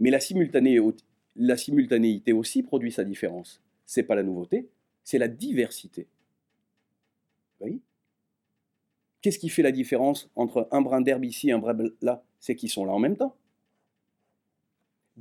Mais 0.00 0.10
la, 0.10 0.20
simultanéité 0.20 2.34
aussi 2.34 2.62
produit 2.62 2.92
sa 2.92 3.04
différence. 3.04 3.62
C'est 3.86 4.02
pas 4.02 4.16
la 4.16 4.22
nouveauté, 4.22 4.68
c'est 5.02 5.16
la 5.16 5.28
diversité. 5.28 6.08
Oui 7.60 7.80
Qu'est-ce 9.22 9.38
qui 9.38 9.48
fait 9.48 9.62
la 9.62 9.72
différence 9.72 10.28
entre 10.36 10.68
un 10.72 10.82
brin 10.82 11.00
d'herbe 11.00 11.24
ici 11.24 11.48
et 11.48 11.52
un 11.52 11.58
brin 11.58 11.74
là 12.02 12.22
C'est 12.38 12.54
qu'ils 12.54 12.68
sont 12.68 12.84
là 12.84 12.92
en 12.92 12.98
même 12.98 13.16
temps. 13.16 13.34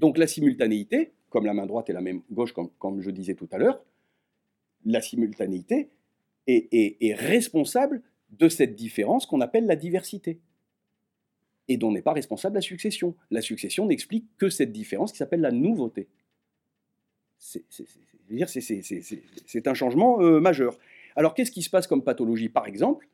Donc 0.02 0.18
la 0.18 0.28
simultanéité, 0.28 1.14
comme 1.30 1.45
la 1.45 1.54
main 1.54 1.68
droite 1.68 1.89
et 1.89 1.93
la 1.93 2.02
main 2.02 2.20
gauche, 2.32 2.54
comme, 2.54 3.02
je 3.02 3.12
disais 3.12 3.36
tout 3.36 3.47
à 3.52 3.60
l'heure, 3.60 3.82
la 4.84 4.99
simultanéité 4.99 5.89
est, 6.47 7.14
responsable 7.14 8.02
de 8.32 8.49
cette 8.49 8.76
différence 8.76 9.28
qu'on 9.28 9.41
appelle 9.41 9.68
la 9.68 9.76
diversité, 9.76 10.39
et 11.68 11.78
dont 11.78 11.91
n'est 11.91 12.02
pas 12.02 12.14
responsable 12.14 12.56
la 12.56 12.62
succession. 12.62 13.16
La 13.30 13.41
succession 13.41 13.86
n'explique 13.86 14.26
que 14.38 14.49
cette 14.49 14.72
différence 14.72 15.12
qui 15.12 15.20
s'appelle 15.20 15.41
la 15.41 15.52
nouveauté. 15.52 16.08
C'est 17.38 17.64
un 19.68 19.74
changement 19.76 20.20
euh, 20.22 20.39
majeur. 20.39 20.78
Alors 21.16 21.36
qu'est-ce 21.36 21.52
qui 21.52 21.62
se 21.62 21.70
passe 21.70 21.86
comme 21.86 22.04
pathologie? 22.04 22.49
Par 22.49 22.66
exemple, 22.66 23.08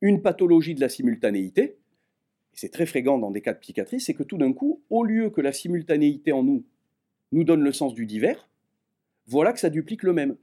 une 0.00 0.20
pathologie 0.20 0.74
de 0.74 0.80
la 0.80 0.88
simultanéité, 0.88 1.76
c'est 2.58 2.70
très 2.70 2.86
fréquent 2.86 3.18
dans 3.18 3.30
des 3.30 3.40
cas 3.40 3.52
de 3.52 3.60
psychiatrie, 3.60 4.00
c'est 4.00 4.14
que 4.14 4.24
tout 4.24 4.36
d'un 4.36 4.52
coup, 4.52 4.82
au 4.90 5.04
lieu 5.04 5.30
que 5.30 5.40
la 5.40 5.52
simultanéité 5.52 6.32
en 6.32 6.42
nous 6.42 6.64
nous 7.30 7.44
donne 7.44 7.62
le 7.62 7.70
sens 7.70 7.94
du 7.94 8.04
divers, 8.04 8.50
voilà 9.28 9.52
que 9.52 9.60
ça 9.60 9.70
duplique 9.70 10.02
le 10.02 10.12
même. 10.12 10.36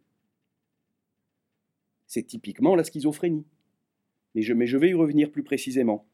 C'est 2.07 2.23
typiquement 2.23 2.73
la 2.77 2.85
schizophrénie. 2.85 3.45
Mais 4.33 4.43
je, 4.43 4.53
mais 4.53 4.65
je 4.65 4.77
vais 4.77 4.91
y 4.91 4.93
revenir 4.93 5.29
plus 5.29 5.43
précisément. 5.43 6.05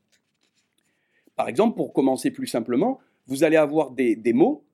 Par 1.35 1.47
exemple, 1.47 1.75
pour 1.75 1.93
commencer 1.93 2.31
plus 2.31 2.47
simplement, 2.47 2.99
vous 3.27 3.43
allez 3.43 3.57
avoir 3.57 3.91
des, 3.91 4.33
mots 4.33 4.65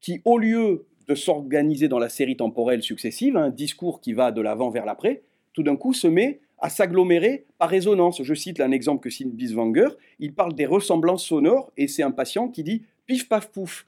qui, 0.00 0.22
au 0.24 0.38
lieu 0.38 0.88
de 1.06 1.14
s'organiser 1.14 1.86
dans 1.86 2.00
la 2.00 2.08
série 2.08 2.36
temporelle 2.36 2.82
successive, 2.82 3.36
un 3.36 3.50
discours 3.50 4.00
qui 4.00 4.12
va 4.12 4.32
de 4.32 4.40
l'avant 4.40 4.70
vers 4.70 4.86
l'après, 4.86 5.22
tout 5.52 5.62
d'un 5.62 5.76
coup, 5.76 5.92
se 5.92 6.08
met 6.08 6.40
à 6.60 6.70
s'agglomérer 6.70 7.46
par 7.58 7.68
résonance. 7.68 8.22
Je 8.22 8.34
cite 8.34 8.60
un 8.60 8.70
exemple 8.70 9.02
que 9.02 9.10
cite 9.10 9.34
Biswanger, 9.34 9.88
il 10.18 10.34
parle 10.34 10.54
des 10.54 10.66
ressemblances 10.66 11.24
sonores, 11.24 11.72
et 11.76 11.88
c'est 11.88 12.02
un 12.02 12.10
patient 12.10 12.48
qui 12.48 12.62
dit 12.62 12.82
pif 13.06 13.28
paf 13.28 13.50
pouf. 13.50 13.86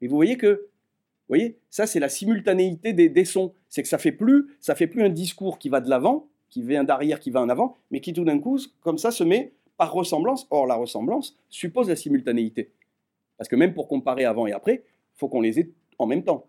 Et 0.00 0.08
vous 0.08 0.16
voyez 0.16 0.36
que, 0.36 0.68
voyez, 1.28 1.58
ça 1.70 1.86
c'est 1.86 2.00
la 2.00 2.08
simultanéité 2.08 2.92
des, 2.92 3.24
sons. 3.24 3.54
C'est 3.68 3.82
que 3.82 3.88
ça 3.88 3.98
fait 3.98 4.12
plus, 4.12 4.48
ça 4.60 4.74
fait 4.74 4.86
plus 4.86 5.02
un 5.02 5.08
discours 5.08 5.58
qui 5.58 5.68
va 5.68 5.80
de 5.80 5.88
l'avant, 5.88 6.28
qui 6.50 6.62
vient 6.62 6.84
d'arrière, 6.84 7.20
qui 7.20 7.30
va 7.30 7.40
en 7.40 7.48
avant, 7.48 7.76
mais 7.90 8.00
qui 8.00 8.12
tout 8.12 8.24
d'un 8.24 8.38
coup, 8.38 8.58
comme 8.80 8.98
ça, 8.98 9.10
se 9.10 9.24
met 9.24 9.52
par 9.76 9.92
ressemblance. 9.92 10.46
Or, 10.50 10.66
la 10.66 10.74
ressemblance 10.74 11.36
suppose 11.48 11.88
la 11.88 11.96
simultanéité. 11.96 12.72
Parce 13.38 13.48
que 13.48 13.56
même 13.56 13.74
pour 13.74 13.88
comparer 13.88 14.24
avant 14.24 14.46
et 14.46 14.52
après, 14.52 14.84
faut 15.14 15.28
qu'on 15.28 15.40
les 15.40 15.60
ait 15.60 15.70
en 15.98 16.06
même 16.06 16.24
temps. 16.24 16.46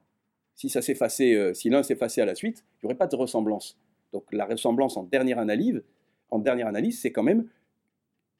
Si 0.55 0.69
ça 0.69 0.81
s'effaçait, 0.81 1.33
euh, 1.33 1.53
si 1.53 1.69
l'un 1.69 1.83
s'effaçait 1.83 2.21
à 2.21 2.25
la 2.25 2.35
suite, 2.35 2.63
il 2.63 2.85
n'y 2.85 2.87
aurait 2.87 2.97
pas 2.97 3.07
de 3.07 3.15
ressemblance. 3.15 3.79
Donc 4.13 4.25
la 4.31 4.45
ressemblance 4.45 4.95
en 4.95 5.03
dernière 5.03 5.39
analyse, 5.39 5.83
en 6.29 6.39
dernière 6.39 6.67
analyse, 6.67 7.01
c'est 7.01 7.11
quand 7.11 7.23
même 7.23 7.47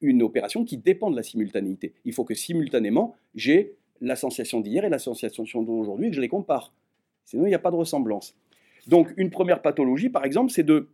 une 0.01 0.21
opération 0.21 0.63
qui 0.63 0.78
dépend 0.78 1.09
de 1.11 1.15
la 1.15 1.24
simultanéité. 1.24 1.93
Il 2.05 2.13
faut 2.13 2.24
que 2.24 2.36
simultanément, 2.36 3.15
j'ai 3.36 3.76
la 4.01 4.15
sensation 4.15 4.61
d'hier 4.61 4.86
et 4.86 4.89
la 4.89 4.99
sensation 4.99 5.43
d'aujourd'hui 5.63 6.07
et 6.07 6.09
que 6.09 6.15
je 6.15 6.21
les 6.21 6.28
compare. 6.28 6.74
Sinon, 7.26 7.45
il 7.45 7.49
n'y 7.49 7.55
a 7.55 7.59
pas 7.59 7.71
de 7.71 7.76
ressemblance. 7.76 8.36
Donc, 8.88 9.13
une 9.15 9.30
première 9.30 9.61
pathologie, 9.61 10.09
par 10.09 10.26
exemple, 10.26 10.51
c'est 10.51 10.63
de, 10.63 10.89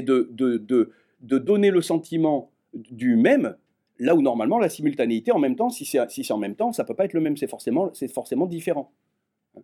de, 0.00 0.28
de, 0.30 0.92
de, 1.20 1.38
donner 1.38 1.70
le 1.70 1.82
sentiment 1.82 2.52
du 2.74 3.16
même, 3.16 3.56
là 3.98 4.14
où 4.14 4.22
normalement 4.22 4.58
la 4.58 4.68
simultanéité, 4.68 5.32
en 5.32 5.40
même 5.40 5.56
temps, 5.56 5.68
si 5.68 5.84
c'est 5.84 6.08
si 6.10 6.32
en 6.32 6.38
même 6.38 6.54
temps, 6.54 6.72
ça 6.72 6.84
ne 6.84 6.88
peut 6.88 6.94
pas 6.94 7.06
être 7.06 7.12
le 7.12 7.20
même, 7.20 7.36
c'est 7.36 7.48
forcément, 7.48 7.90
forcément 8.14 8.46
différent. 8.46 8.92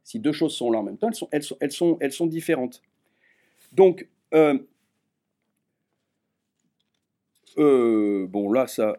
Si 0.02 0.18
deux 0.18 0.32
choses 0.32 0.54
sont 0.54 0.72
là 0.72 0.80
en 0.80 0.82
même 0.82 0.98
temps, 0.98 1.08
elles 1.08 1.14
sont, 1.14 1.28
elles 1.30 1.42
sont, 1.42 1.56
elles 1.60 1.72
sont, 1.72 1.96
elles 2.00 2.12
sont 2.12 2.26
différentes. 2.26 2.82
Donc, 3.72 4.08
euh, 4.34 4.58
euh, 7.58 8.26
bon, 8.26 8.52
là, 8.52 8.66
ça. 8.66 8.98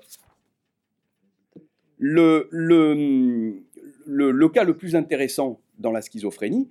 Le, 1.98 2.48
le, 2.52 3.62
le, 4.06 4.50
cas 4.50 4.64
le 4.64 4.76
plus 4.76 4.96
intéressant 4.96 5.60
dans 5.78 5.92
la 5.92 6.02
schizophrénie, 6.02 6.70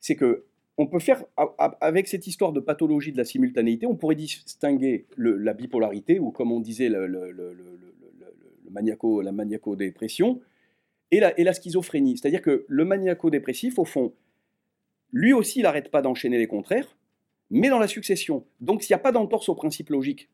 c'est 0.00 0.16
que 0.16 0.44
on 0.78 0.86
peut 0.86 0.98
faire, 0.98 1.24
avec 1.80 2.06
cette 2.06 2.26
histoire 2.26 2.52
de 2.52 2.60
pathologie 2.60 3.10
de 3.10 3.16
la 3.16 3.24
simultanéité, 3.24 3.86
on 3.86 3.96
pourrait 3.96 4.14
distinguer 4.14 5.06
la 5.16 5.54
bipolarité, 5.54 6.18
ou 6.18 6.30
comme 6.30 6.52
on 6.52 6.60
disait, 6.60 6.90
le, 6.90 7.34
maniaco, 8.70 9.22
la 9.22 9.32
maniaco-dépression, 9.32 10.42
et 11.10 11.20
la, 11.20 11.38
et 11.40 11.44
la 11.44 11.54
schizophrénie. 11.54 12.18
C'est-à-dire 12.18 12.42
que 12.42 12.66
le 12.68 12.84
maniaco-dépressif, 12.84 13.78
au 13.78 13.86
fond, 13.86 14.12
lui 15.12 15.32
aussi, 15.32 15.60
il 15.60 15.62
n'arrête 15.62 15.90
pas 15.90 16.02
d'enchaîner 16.02 16.36
les 16.36 16.46
contraires, 16.46 16.95
mais 17.50 17.68
dans 17.68 17.78
la 17.78 17.88
succession. 17.88 18.44
Donc, 18.60 18.82
s'il 18.82 18.94
n'y 18.94 19.00
a 19.00 19.02
pas 19.02 19.12
d'entorse 19.12 19.48
au 19.48 19.54
principe 19.54 19.90
logique, 19.90 20.28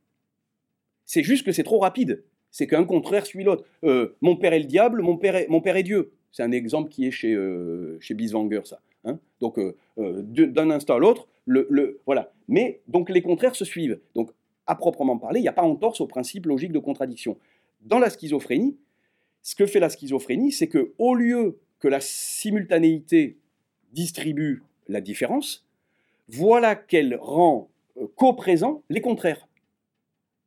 c'est 1.04 1.22
juste 1.22 1.44
que 1.44 1.52
c'est 1.52 1.62
trop 1.62 1.78
rapide. 1.78 2.24
C'est 2.50 2.66
qu'un 2.66 2.84
contraire 2.84 3.26
suit 3.26 3.44
l'autre. 3.44 3.64
Euh, 3.84 4.14
mon 4.20 4.36
père 4.36 4.52
est 4.52 4.60
le 4.60 4.66
diable, 4.66 5.02
mon 5.02 5.16
père 5.16 5.36
est, 5.36 5.48
mon 5.48 5.60
père 5.60 5.82
Dieu. 5.82 6.12
C'est 6.32 6.42
un 6.42 6.52
exemple 6.52 6.90
qui 6.90 7.06
est 7.06 7.10
chez, 7.10 7.34
euh, 7.34 7.98
Biswanger, 8.10 8.62
ça. 8.64 8.80
Hein. 9.04 9.18
donc, 9.40 9.58
euh, 9.58 9.74
d'un 9.96 10.70
instant 10.70 10.94
à 10.94 10.98
l'autre, 10.98 11.26
voilà. 12.06 12.32
Mais 12.46 12.80
donc 12.86 13.10
les 13.10 13.20
contraires 13.20 13.56
se 13.56 13.64
suivent. 13.64 13.98
Donc, 14.14 14.30
à 14.66 14.76
proprement 14.76 15.18
parler, 15.18 15.40
il 15.40 15.42
n'y 15.42 15.48
a 15.48 15.52
pas 15.52 15.62
entorse 15.62 16.00
au 16.00 16.06
principe 16.06 16.46
logique 16.46 16.72
de 16.72 16.78
contradiction. 16.78 17.36
Dans 17.80 17.98
la 17.98 18.10
schizophrénie, 18.10 18.76
ce 19.42 19.56
que 19.56 19.66
fait 19.66 19.80
la 19.80 19.88
schizophrénie, 19.88 20.52
c'est 20.52 20.68
que 20.68 20.92
au 20.98 21.14
lieu 21.14 21.58
que 21.80 21.88
la 21.88 22.00
simultanéité 22.00 23.38
distribue 23.92 24.62
la 24.88 25.00
différence, 25.00 25.66
voilà 26.32 26.74
qu'elle 26.74 27.16
rend 27.20 27.70
euh, 27.98 28.06
co-présent 28.16 28.82
les 28.88 29.00
contraires. 29.00 29.48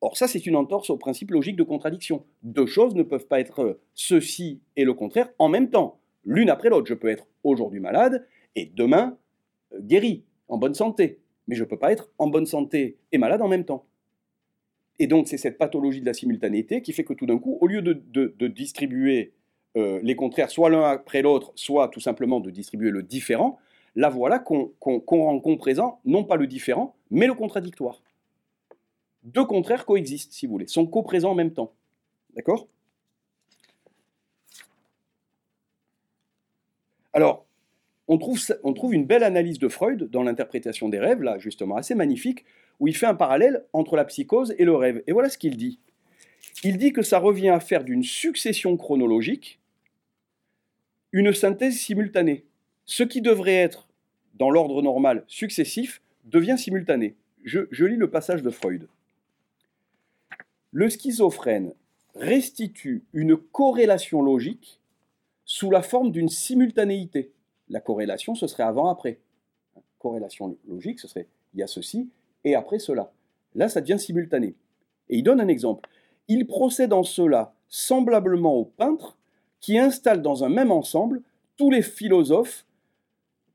Or, 0.02 0.18
ça, 0.18 0.28
c'est 0.28 0.46
une 0.46 0.56
entorse 0.56 0.90
au 0.90 0.98
principe 0.98 1.32
logique 1.32 1.56
de 1.56 1.64
contradiction. 1.64 2.26
Deux 2.44 2.66
choses 2.66 2.96
ne 2.96 3.04
peuvent 3.04 3.28
pas 3.28 3.40
être 3.40 3.60
euh, 3.60 3.82
ceci 3.94 4.62
et 4.76 4.84
le 4.84 4.94
contraire 4.94 5.30
en 5.40 5.48
même 5.48 5.70
temps, 5.70 6.00
l'une 6.24 6.50
après 6.50 6.70
l'autre. 6.70 6.88
Je 6.88 6.94
peux 6.94 7.08
être 7.08 7.28
aujourd'hui 7.44 7.80
malade 7.80 8.28
et 8.56 8.66
demain 8.66 9.18
euh, 9.74 9.80
guéri, 9.82 10.24
en 10.48 10.58
bonne 10.58 10.74
santé. 10.74 11.20
Mais 11.48 11.56
je 11.56 11.64
ne 11.64 11.70
peux 11.70 11.78
pas 11.78 11.92
être 11.92 12.10
en 12.18 12.28
bonne 12.28 12.48
santé 12.48 12.98
et 13.12 13.20
malade 13.20 13.42
en 13.42 13.48
même 13.48 13.66
temps. 13.66 13.86
Et 14.98 15.06
donc, 15.06 15.28
c'est 15.28 15.38
cette 15.38 15.60
pathologie 15.60 16.02
de 16.02 16.06
la 16.06 16.14
simultanéité 16.14 16.82
qui 16.82 16.94
fait 16.94 17.04
que 17.04 17.14
tout 17.14 17.28
d'un 17.28 17.38
coup, 17.38 17.58
au 17.62 17.68
lieu 17.68 17.82
de, 17.82 18.48
distribuer 18.48 19.34
les 19.76 20.16
contraires, 20.16 20.50
soit 20.50 20.70
l'un 20.70 20.84
après 20.84 21.22
l'autre, 21.22 21.52
soit 21.56 21.90
tout 21.90 22.00
simplement 22.00 22.40
de 22.40 22.50
distribuer 22.50 22.92
le 22.92 23.04
différent, 23.04 23.60
la 23.96 24.10
voilà 24.10 24.40
qu'on 24.40 24.74
rend 24.80 25.58
présent, 25.58 26.00
non 26.06 26.24
pas 26.24 26.36
le 26.36 26.48
différent, 26.48 26.96
mais 27.12 27.28
le 27.28 27.34
contradictoire. 27.34 28.02
Deux 29.24 29.46
contraires 29.46 29.86
coexistent, 29.86 30.34
si 30.34 30.46
vous 30.46 30.52
voulez, 30.52 30.68
sont 30.68 30.86
co-présents 30.86 31.32
en 31.32 31.36
même 31.36 31.54
temps. 31.54 31.74
D'accord? 32.36 32.68
Alors, 37.14 37.46
on 38.08 38.18
trouve 38.18 38.94
une 38.94 39.06
belle 39.06 39.24
analyse 39.24 39.58
de 39.58 39.70
Freud 39.70 40.10
dans 40.12 40.22
l'interprétation 40.22 40.90
des 40.90 41.00
rêves, 41.00 41.24
là 41.24 41.40
justement 41.40 41.78
assez 41.78 41.96
magnifique, 41.96 42.46
où 42.80 42.88
il 42.88 42.96
fait 42.96 43.06
un 43.06 43.16
parallèle 43.16 43.66
entre 43.72 43.96
la 43.96 44.04
psychose 44.04 44.54
et 44.58 44.66
le 44.66 44.76
rêve. 44.76 45.02
Et 45.08 45.14
voilà 45.14 45.30
ce 45.30 45.38
qu'il 45.38 45.56
dit. 45.56 45.80
Il 46.64 46.78
dit 46.78 46.92
que 46.92 47.02
ça 47.02 47.18
revient 47.20 47.50
à 47.50 47.60
faire 47.60 47.84
d'une 47.86 48.04
succession 48.04 48.76
chronologique 48.78 49.60
une 51.14 51.34
synthèse 51.34 51.78
simultanée. 51.78 52.46
Ce 52.86 53.04
qui 53.04 53.22
devrait 53.22 53.56
être 53.56 53.88
dans 54.36 54.50
l'ordre 54.50 54.82
normal 54.82 55.24
successif 55.28 56.02
devient 56.26 56.58
simultané. 56.58 57.16
Je, 57.44 57.86
lis 57.86 57.96
le 57.96 58.10
passage 58.10 58.42
de 58.42 58.50
Freud. 58.50 58.88
Le 60.72 60.90
schizophrène 60.90 61.74
restitue 62.16 63.04
une 63.14 63.38
corrélation 63.38 64.22
logique 64.22 64.80
sous 65.46 65.70
la 65.70 65.82
forme 65.82 66.12
d'une 66.12 66.30
simultanéité. 66.30 67.32
La 67.70 67.80
corrélation, 67.80 68.36
ce 68.36 68.48
serait 68.48 68.64
avant-après. 68.64 69.20
Corrélation 70.00 70.58
logique, 70.68 71.00
ce 71.00 71.08
serait 71.08 71.28
il 71.54 71.60
y 71.60 71.64
a 71.64 71.68
ceci 71.68 72.10
et 72.44 72.56
après 72.56 72.80
cela. 72.80 73.12
Là, 73.54 73.70
ça 73.70 73.82
devient 73.82 74.00
simultané. 74.00 74.56
Et 75.10 75.18
il 75.18 75.24
donne 75.24 75.40
un 75.40 75.48
exemple. 75.48 75.90
Il 76.28 76.46
procède 76.48 76.94
en 76.94 77.04
cela 77.04 77.54
semblablement 77.70 78.56
au 78.56 78.66
peintre 78.66 79.18
qui 79.60 79.78
installe 79.78 80.22
dans 80.22 80.44
un 80.44 80.50
même 80.50 80.72
ensemble 80.72 81.22
tous 81.58 81.72
les 81.72 81.82
philosophes 81.82 82.66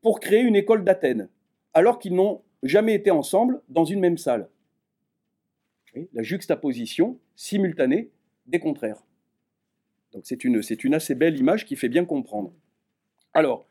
pour 0.02 0.20
créer 0.20 0.40
une 0.40 0.56
école 0.56 0.84
d'Athènes, 0.84 1.28
alors 1.74 1.98
qu'ils 1.98 2.14
n'ont 2.14 2.42
jamais 2.62 2.94
été 2.94 3.10
ensemble 3.10 3.60
dans 3.68 3.84
une 3.84 4.00
même 4.00 4.18
salle. 4.18 4.48
La 6.12 6.22
juxtaposition 6.22 7.18
simultanée 7.34 8.10
des 8.46 8.60
contraires. 8.60 9.02
C'est 10.22 10.44
une, 10.44 10.62
c'est 10.62 10.84
une 10.84 10.94
assez 10.94 11.14
belle 11.14 11.38
image 11.38 11.64
qui 11.64 11.76
fait 11.76 11.88
bien 11.88 12.04
comprendre. 12.04 12.52
Alors, 13.34 13.66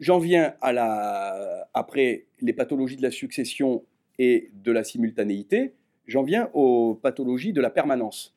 j'en 0.00 0.18
viens 0.18 0.54
à 0.60 0.72
la, 0.72 1.68
après 1.72 2.26
les 2.40 2.52
pathologies 2.52 2.96
de 2.96 3.02
la 3.02 3.10
succession 3.10 3.84
et 4.18 4.50
de 4.54 4.72
la 4.72 4.84
simultanéité, 4.84 5.74
j'en 6.06 6.22
viens 6.22 6.50
aux 6.52 6.94
pathologies 6.94 7.52
de 7.52 7.60
la 7.60 7.70
permanence. 7.70 8.36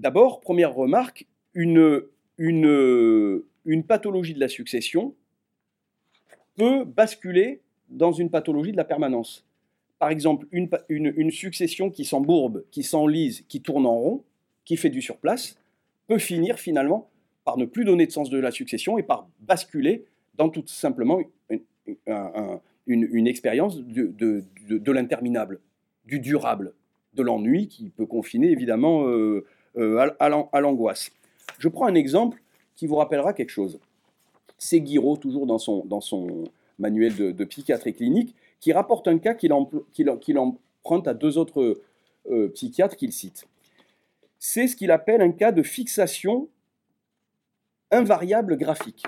D'abord, 0.00 0.40
première 0.40 0.74
remarque, 0.74 1.26
une, 1.52 2.02
une, 2.38 3.84
pathologie 3.86 4.32
de 4.32 4.40
la 4.40 4.48
succession 4.48 5.14
peut 6.56 6.84
basculer 6.84 7.60
dans 7.90 8.10
une 8.10 8.30
pathologie 8.30 8.72
de 8.72 8.78
la 8.78 8.84
permanence. 8.84 9.44
Par 9.98 10.08
exemple, 10.08 10.46
une, 10.52 10.70
une, 10.88 11.30
succession 11.30 11.90
qui 11.90 12.06
s'embourbe, 12.06 12.64
qui 12.70 12.82
s'enlise, 12.82 13.42
qui 13.42 13.60
tourne 13.60 13.84
en 13.84 13.94
rond, 13.94 14.24
qui 14.64 14.78
fait 14.78 14.88
du 14.88 15.02
surplace, 15.02 15.58
peut 16.06 16.18
finir 16.18 16.58
finalement 16.58 17.10
par 17.44 17.58
ne 17.58 17.66
plus 17.66 17.84
donner 17.84 18.06
de 18.06 18.12
sens 18.12 18.30
de 18.30 18.38
la 18.38 18.52
succession 18.52 18.96
et 18.96 19.02
par 19.02 19.28
basculer 19.40 20.06
dans 20.34 20.48
tout 20.48 20.66
simplement 20.66 21.20
une, 22.86 23.06
une, 23.12 23.26
expérience 23.26 23.76
de, 23.82 24.06
de, 24.06 24.44
de, 24.66 24.92
l'interminable, 24.92 25.60
du 26.06 26.20
durable, 26.20 26.72
de 27.12 27.22
l'ennui 27.22 27.68
qui 27.68 27.90
peut 27.90 28.06
confiner 28.06 28.50
évidemment 28.50 29.06
euh, 29.06 29.44
euh, 29.76 30.10
à, 30.18 30.60
l'angoisse. 30.60 31.12
Je 31.58 31.68
prends 31.68 31.86
un 31.86 31.94
exemple 31.94 32.42
qui 32.74 32.86
vous 32.86 32.96
rappellera 32.96 33.32
quelque 33.32 33.50
chose. 33.50 33.78
C'est 34.58 34.80
Guiraud, 34.80 35.16
toujours 35.16 35.46
dans 35.46 35.58
son, 35.58 35.84
dans 35.84 36.00
son 36.00 36.44
manuel 36.78 37.14
de, 37.14 37.44
psychiatrie 37.44 37.94
clinique, 37.94 38.34
qui 38.58 38.72
rapporte 38.72 39.06
un 39.08 39.18
cas 39.18 39.34
qu'il 39.34 39.52
emprunte 39.52 41.06
à 41.06 41.14
deux 41.14 41.38
autres 41.38 41.80
euh, 42.30 42.48
psychiatres 42.48 42.96
qu'il 42.96 43.12
cite. 43.12 43.46
C'est 44.38 44.66
ce 44.66 44.74
qu'il 44.74 44.90
appelle 44.90 45.20
un 45.20 45.32
cas 45.32 45.52
de 45.52 45.62
fixation 45.62 46.48
invariable 47.90 48.56
graphique. 48.56 49.04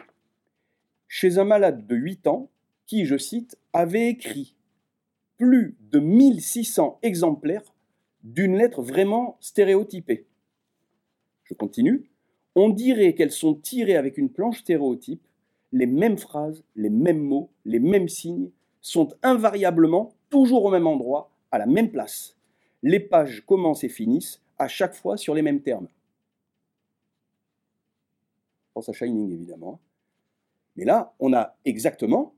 Chez 1.09 1.39
un 1.39 1.45
malade 1.45 1.87
de 1.87 1.97
8 1.97 2.27
ans 2.27 2.49
qui, 2.87 3.05
je 3.05 3.17
cite, 3.17 3.57
avait 3.73 4.09
écrit 4.09 4.55
plus 5.39 5.77
de 5.91 5.99
1600 5.99 6.99
exemplaires 7.03 7.75
d'une 8.23 8.57
lettre 8.57 8.81
vraiment 8.83 9.37
stéréotypée 9.41 10.27
continue, 11.55 12.05
on 12.55 12.69
dirait 12.69 13.15
qu'elles 13.15 13.33
sont 13.33 13.55
tirées 13.55 13.97
avec 13.97 14.19
une 14.19 14.31
planche 14.31 14.61
stéréotype 14.61 15.23
les 15.73 15.87
mêmes 15.87 16.19
phrases, 16.19 16.63
les 16.77 16.91
mêmes 16.91 17.23
mots, 17.23 17.51
les 17.65 17.79
mêmes 17.79 18.09
signes 18.09 18.51
sont 18.83 19.09
invariablement 19.23 20.15
toujours 20.29 20.65
au 20.65 20.71
même 20.71 20.87
endroit, 20.87 21.31
à 21.51 21.59
la 21.59 21.67
même 21.67 21.91
place. 21.91 22.37
Les 22.83 23.01
pages 23.01 23.43
commencent 23.47 23.85
et 23.85 23.89
finissent 23.89 24.43
à 24.59 24.69
chaque 24.69 24.95
fois 24.95 25.17
sur 25.17 25.35
les 25.35 25.43
mêmes 25.43 25.63
termes. 25.63 25.89
Je 28.69 28.75
pense 28.75 28.89
à 28.89 28.93
Shining 28.93 29.33
évidemment. 29.33 29.81
Mais 30.77 30.85
là, 30.85 31.15
on 31.21 31.33
a 31.33 31.57
exactement 31.65 32.35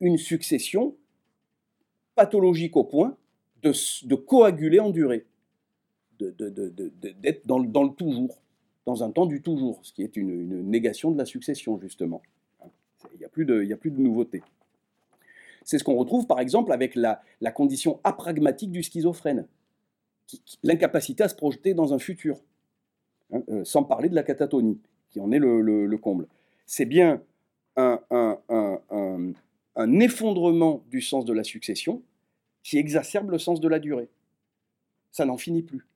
une 0.00 0.18
succession 0.18 0.96
pathologique 2.14 2.76
au 2.76 2.84
point 2.84 3.16
de, 3.62 4.14
coaguler 4.14 4.80
en 4.80 4.90
durée, 4.90 5.26
d'être 6.18 7.46
dans, 7.46 7.58
le 7.58 7.94
toujours, 7.94 8.38
dans 8.86 9.02
un 9.02 9.10
temps 9.10 9.26
du 9.26 9.42
toujours, 9.42 9.80
ce 9.82 9.92
qui 9.92 10.02
est 10.02 10.16
une, 10.16 10.62
négation 10.62 11.10
de 11.10 11.18
la 11.18 11.26
succession, 11.26 11.78
justement. 11.78 12.22
Il 13.12 13.18
n'y 13.18 13.24
a, 13.24 13.28
plus 13.28 13.44
de, 13.44 13.70
a 13.70 13.76
plus 13.76 13.90
de 13.90 14.00
nouveauté. 14.00 14.42
C'est 15.64 15.78
ce 15.78 15.84
qu'on 15.84 15.96
retrouve 15.96 16.26
par 16.26 16.38
exemple 16.38 16.72
avec 16.72 16.94
la, 16.94 17.20
condition 17.54 18.00
apragmatique 18.04 18.70
du 18.70 18.82
schizophrène, 18.82 19.46
l'incapacité 20.62 21.24
à 21.24 21.28
se 21.28 21.34
projeter 21.34 21.74
dans 21.74 21.92
un 21.92 21.98
futur, 21.98 22.40
hein, 23.32 23.42
euh, 23.48 23.64
sans 23.64 23.82
parler 23.82 24.08
de 24.08 24.14
la 24.14 24.22
catatonie, 24.22 24.80
qui 25.10 25.20
en 25.20 25.32
est 25.32 25.38
le, 25.38 25.96
comble. 25.98 26.28
C'est 26.66 26.86
bien 26.86 27.20
un, 27.76 28.00
un 29.76 30.00
effondrement 30.00 30.82
du 30.88 31.00
sens 31.00 31.24
de 31.24 31.32
la 31.32 31.44
succession 31.44 32.02
qui 32.62 32.78
exacerbe 32.78 33.30
le 33.30 33.38
sens 33.38 33.60
de 33.60 33.68
la 33.68 33.78
durée. 33.78 34.08
Ça 35.10 35.24
n'en 35.24 35.36
finit 35.36 35.62
plus. 35.62 35.86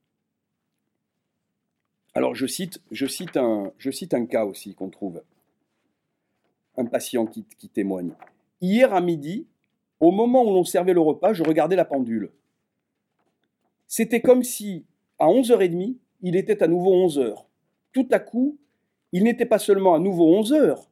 Alors 2.15 2.35
je 2.35 2.47
cite, 2.47 2.81
un, 3.37 3.73
je 3.79 4.25
cas 4.27 4.45
aussi 4.45 4.75
qu'on 4.75 4.91
trouve. 4.91 5.23
Un 6.77 6.87
patient 6.87 7.27
qui, 7.27 7.45
qui 7.59 7.69
témoigne. 7.69 8.13
Hier 8.61 8.93
à 8.93 9.01
midi, 9.01 9.47
au 10.01 10.11
moment 10.11 10.43
où 10.43 10.53
l'on 10.53 10.65
servait 10.65 10.95
le 10.95 11.01
repas, 11.01 11.33
je 11.33 11.43
regardais 11.43 11.77
la 11.77 11.85
pendule. 11.85 12.31
C'était 13.87 14.21
comme 14.21 14.43
si, 14.43 14.85
à 15.19 15.27
11h30, 15.27 15.97
il 16.23 16.37
était 16.37 16.63
à 16.63 16.69
nouveau 16.69 16.93
11h. 17.07 17.45
Tout 17.93 18.09
à 18.11 18.19
coup, 18.19 18.57
il 19.13 19.25
n'était 19.25 19.47
pas 19.47 19.59
seulement 19.59 19.95
à 19.95 19.99
nouveau 19.99 20.41
11h, 20.41 20.87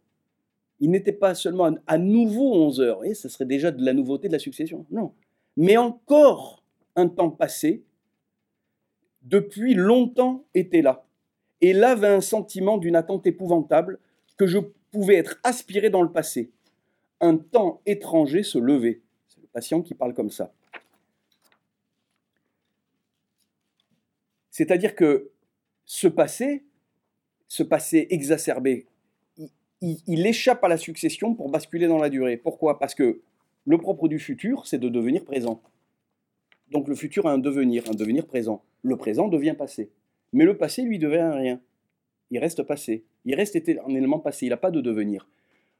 il 0.81 0.91
n'était 0.91 1.13
pas 1.13 1.35
seulement 1.35 1.71
à 1.87 1.99
nouveau 1.99 2.69
11h, 2.71 3.05
et 3.05 3.15
ce 3.15 3.29
serait 3.29 3.45
déjà 3.45 3.71
de 3.71 3.85
la 3.85 3.93
nouveauté 3.93 4.29
de 4.29 4.33
la 4.33 4.39
succession. 4.39 4.85
Non, 4.91 5.13
mais 5.57 5.77
encore 5.77 6.63
un 6.97 7.09
temps 7.09 7.31
passé, 7.31 7.85
depuis 9.23 9.75
longtemps 9.75 10.45
était 10.55 10.83
là. 10.83 11.05
Et 11.61 11.73
là 11.73 11.91
avait 11.91 12.09
un 12.09 12.21
sentiment 12.21 12.79
d'une 12.79 12.97
attente 12.97 13.27
épouvantable 13.27 13.99
que 14.37 14.47
je 14.47 14.59
pouvais 14.91 15.17
être 15.17 15.39
aspiré 15.43 15.91
dans 15.91 16.03
le 16.03 16.13
passé. 16.13 16.51
Un 17.21 17.37
temps 17.37 17.81
étranger 17.87 18.43
se 18.43 18.59
levait. 18.59 19.01
C'est 19.29 19.41
le 19.41 19.49
patient 19.49 19.83
qui 19.83 19.95
parle 19.95 20.15
comme 20.15 20.31
ça. 20.31 20.53
C'est-à-dire 24.51 24.95
que 24.95 25.31
ce 25.85 26.09
passé, 26.09 26.65
ce 27.49 27.63
passé 27.63 28.07
exacerbé, 28.11 28.87
il, 29.81 30.27
échappe 30.27 30.65
à 30.65 30.69
la 30.69 30.77
succession 30.77 31.35
pour 31.35 31.49
basculer 31.49 31.87
dans 31.87 31.99
la 31.99 32.11
durée. 32.11 32.37
Pourquoi? 32.37 32.79
Parce 32.79 32.95
que 32.95 33.21
le 33.65 33.79
propre 33.79 34.09
du 34.09 34.19
futur, 34.19 34.67
c'est 34.67 34.79
de 34.79 34.89
devenir 34.89 35.25
présent. 35.25 35.63
Donc 36.71 36.89
le 36.89 36.95
futur 36.95 37.27
a 37.27 37.33
un 37.33 37.39
devenir, 37.39 37.89
un 37.89 37.95
devenir 37.95 38.27
présent. 38.27 38.65
Le 38.83 38.97
présent 38.97 39.29
devient 39.29 39.55
passé. 39.57 39.91
Mais 40.33 40.45
le 40.45 40.57
passé, 40.57 40.83
lui, 40.83 40.99
devient 40.99 41.31
rien. 41.33 41.61
Il 42.31 42.39
reste 42.39 42.63
passé. 42.63 43.05
Il 43.25 43.35
reste 43.35 43.57
éternellement 43.57 44.19
passé. 44.19 44.47
Il 44.47 44.51
n'a 44.51 44.57
pas 44.57 44.71
de 44.71 44.81
devenir. 44.81 45.27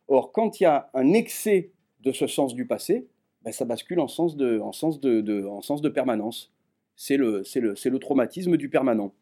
Or, 0.09 0.33
quand 0.33 0.61
il 0.61 0.63
y 0.63 0.67
a 0.67 0.91
un 0.95 1.13
excès 1.13 1.71
de 2.01 2.13
ce 2.13 2.27
sens 2.27 2.55
du 2.55 2.67
passé, 2.67 3.07
ben, 3.43 3.53
ça 3.53 3.65
bascule 3.65 4.01
en 4.01 4.09
sens 4.09 4.37
de, 4.37 5.89
permanence. 5.89 6.53
C'est 6.97 7.17
le 7.17 7.99
traumatisme 7.99 8.57
du 8.57 8.69
permanent. 8.69 9.13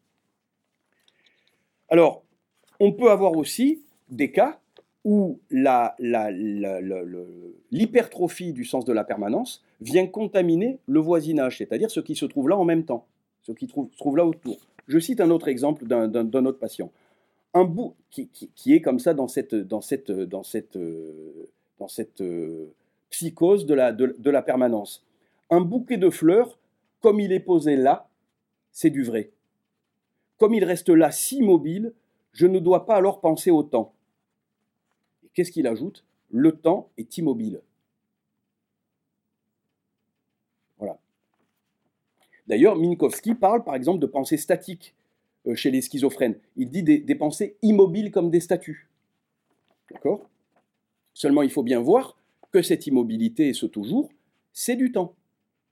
Alors, 1.89 2.23
on 2.79 2.91
peut 2.91 3.11
avoir 3.11 3.35
aussi 3.35 3.81
des 4.09 4.31
cas 4.31 4.59
où 5.03 5.39
l'hypertrophie 7.71 8.53
du 8.53 8.65
sens 8.65 8.85
de 8.85 8.93
la 8.93 9.03
permanence 9.03 9.63
vient 9.79 10.05
contaminer 10.05 10.79
le 10.85 10.99
voisinage, 10.99 11.59
c'est-à-dire 11.59 11.89
ce 11.89 11.99
qui 12.01 12.15
se 12.15 12.25
trouve 12.25 12.49
là 12.49 12.57
en 12.57 12.65
même 12.65 12.83
temps, 12.83 13.07
ce 13.43 13.53
qui 13.53 13.67
se 13.67 13.73
trouve 13.97 14.17
là 14.17 14.25
autour. 14.25 14.57
Je 14.87 14.99
cite 14.99 15.21
un 15.21 15.29
autre 15.29 15.47
exemple 15.47 15.85
d'un 15.85 16.45
autre 16.45 16.59
patient. 16.59 16.91
Un 17.53 17.63
bout 17.63 17.95
qui, 18.09 18.29
est 18.67 18.81
comme 18.81 18.99
ça 18.99 19.13
dans 19.13 19.27
cette, 19.27 19.55
psychose 23.09 23.65
de 23.65 23.73
la, 23.73 23.91
de 23.91 24.29
la 24.29 24.41
permanence. 24.41 25.05
Un 25.49 25.61
bouquet 25.61 25.97
de 25.97 26.09
fleurs, 26.09 26.57
comme 27.01 27.19
il 27.19 27.31
est 27.31 27.39
posé 27.39 27.75
là, 27.75 28.09
c'est 28.71 28.89
du 28.89 29.03
vrai. 29.03 29.31
Comme 30.37 30.53
il 30.53 30.63
reste 30.63 30.89
là 30.89 31.11
si 31.11 31.41
mobile, 31.41 31.93
je 32.31 32.45
ne 32.45 32.59
dois 32.59 32.85
pas 32.85 32.95
alors 32.95 33.19
penser 33.19 33.49
au 33.49 33.63
temps 33.63 33.93
Qu'est-ce 35.33 35.51
qu'il 35.51 35.67
ajoute? 35.67 36.03
Le 36.31 36.51
temps 36.51 36.89
est 36.97 37.17
immobile. 37.17 37.61
Voilà. 40.79 40.99
D'ailleurs, 42.47 42.75
Minkowski 42.77 43.35
parle 43.35 43.63
par 43.63 43.75
exemple 43.75 43.99
de 43.99 44.05
pensée 44.05 44.37
statique 44.37 44.95
euh, 45.47 45.55
chez 45.55 45.71
les 45.71 45.81
schizophrènes. 45.81 46.35
Il 46.55 46.69
dit 46.69 46.83
des, 46.83 47.15
pensées 47.15 47.57
immobiles 47.61 48.11
comme 48.11 48.29
des 48.29 48.39
statues. 48.39 48.87
D'accord? 49.91 50.29
Seulement, 51.13 51.41
il 51.41 51.49
faut 51.49 51.63
bien 51.63 51.79
voir 51.79 52.17
que 52.51 52.61
cette 52.61 52.87
immobilité 52.87 53.49
et 53.49 53.53
ce 53.53 53.65
toujours, 53.65 54.09
c'est 54.53 54.75
du 54.75 54.91
temps. 54.91 55.13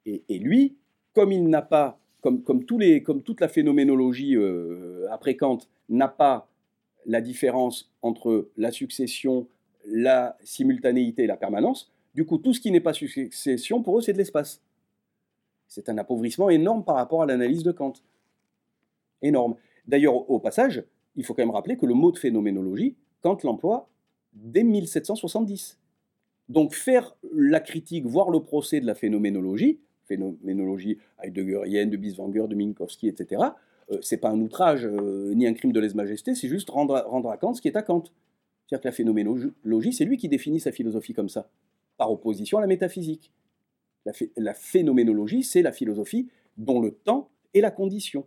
Et, 0.06 0.22
lui, 0.38 0.76
comme 1.14 1.32
il 1.32 1.48
n'a 1.50 1.64
pas, 1.64 1.98
comme, 2.22 2.44
comme, 2.44 2.64
tous 2.66 2.78
les, 2.78 3.02
comme, 3.02 3.24
toute 3.24 3.42
la 3.42 3.48
phénoménologie 3.48 4.36
euh, 4.36 5.08
après 5.12 5.36
Kant 5.36 5.60
n'a 5.90 6.08
pas 6.08 6.48
la 7.08 7.22
différence 7.22 7.92
entre 8.02 8.50
la 8.58 8.72
succession, 8.72 9.48
la 9.88 10.38
simultanéité 10.44 11.24
et 11.24 11.28
la 11.28 11.38
permanence. 11.38 11.92
Du 12.14 12.26
coup, 12.26 12.38
tout 12.38 12.54
ce 12.54 12.60
qui 12.60 12.72
n'est 12.72 12.80
pas 12.80 12.94
succession, 12.94 13.82
pour 13.82 13.98
eux, 13.98 14.02
c'est 14.02 14.14
de 14.14 14.18
l'espace. 14.18 14.62
C'est 15.68 15.90
un 15.90 15.98
appauvrissement 15.98 16.50
énorme 16.50 16.84
par 16.84 16.96
rapport 16.96 17.24
à 17.24 17.26
l'analyse 17.26 17.64
de 17.64 17.72
Kant. 17.72 17.94
Énorme. 19.22 19.56
D'ailleurs, 19.88 20.30
au 20.30 20.40
passage, 20.40 20.84
il 21.16 21.24
faut 21.24 21.34
quand 21.34 21.42
même 21.42 21.52
rappeler 21.52 21.78
que 21.78 21.86
le 21.86 21.94
mot 21.94 22.12
de 22.12 22.18
phénoménologie, 22.18 22.96
Kant 23.22 23.38
l'emploie 23.44 23.90
dès 24.34 24.64
1770. 24.64 25.80
Donc 26.50 26.74
faire 26.74 27.16
la 27.34 27.60
critique, 27.60 28.06
voire 28.06 28.30
le 28.30 28.42
procès 28.42 28.80
de 28.80 28.86
la 28.86 28.94
phénoménologie, 28.94 29.80
phénoménologie 30.06 31.00
heideggerienne, 31.24 31.90
de 31.90 31.98
Biswanger, 31.98 32.48
de 32.48 32.56
Minkowski, 32.56 33.08
etc., 33.08 33.42
euh, 33.92 34.00
c'est 34.02 34.18
pas 34.18 34.30
un 34.30 34.40
outrage 34.42 34.86
euh, 34.86 35.34
ni 35.36 35.46
un 35.46 35.54
crime 35.54 35.72
de 35.72 35.80
lèse-majesté, 35.80 36.34
c'est 36.34 36.48
juste 36.48 36.70
rendre, 36.70 37.04
rendre 37.08 37.30
à 37.30 37.38
Kant 37.38 37.54
ce 37.54 37.62
qui 37.62 37.68
est 37.68 37.78
à 37.78 37.84
Kant. 37.84 38.04
C'est-à-dire 38.66 38.82
que 38.82 38.88
la 38.88 38.92
phénoménologie, 38.92 39.94
c'est 39.94 40.06
lui 40.06 40.18
qui 40.18 40.28
définit 40.28 40.60
sa 40.60 40.72
philosophie 40.72 41.14
comme 41.14 41.30
ça, 41.30 41.50
par 41.98 42.12
opposition 42.12 42.58
à 42.58 42.62
la 42.62 42.68
métaphysique. 42.68 43.32
La, 44.06 44.54
phénoménologie, 44.54 45.44
c'est 45.44 45.62
la 45.62 45.72
philosophie 45.72 46.28
dont 46.58 46.80
le 46.80 46.92
temps 46.92 47.30
est 47.54 47.62
la 47.62 47.72
condition. 47.72 48.26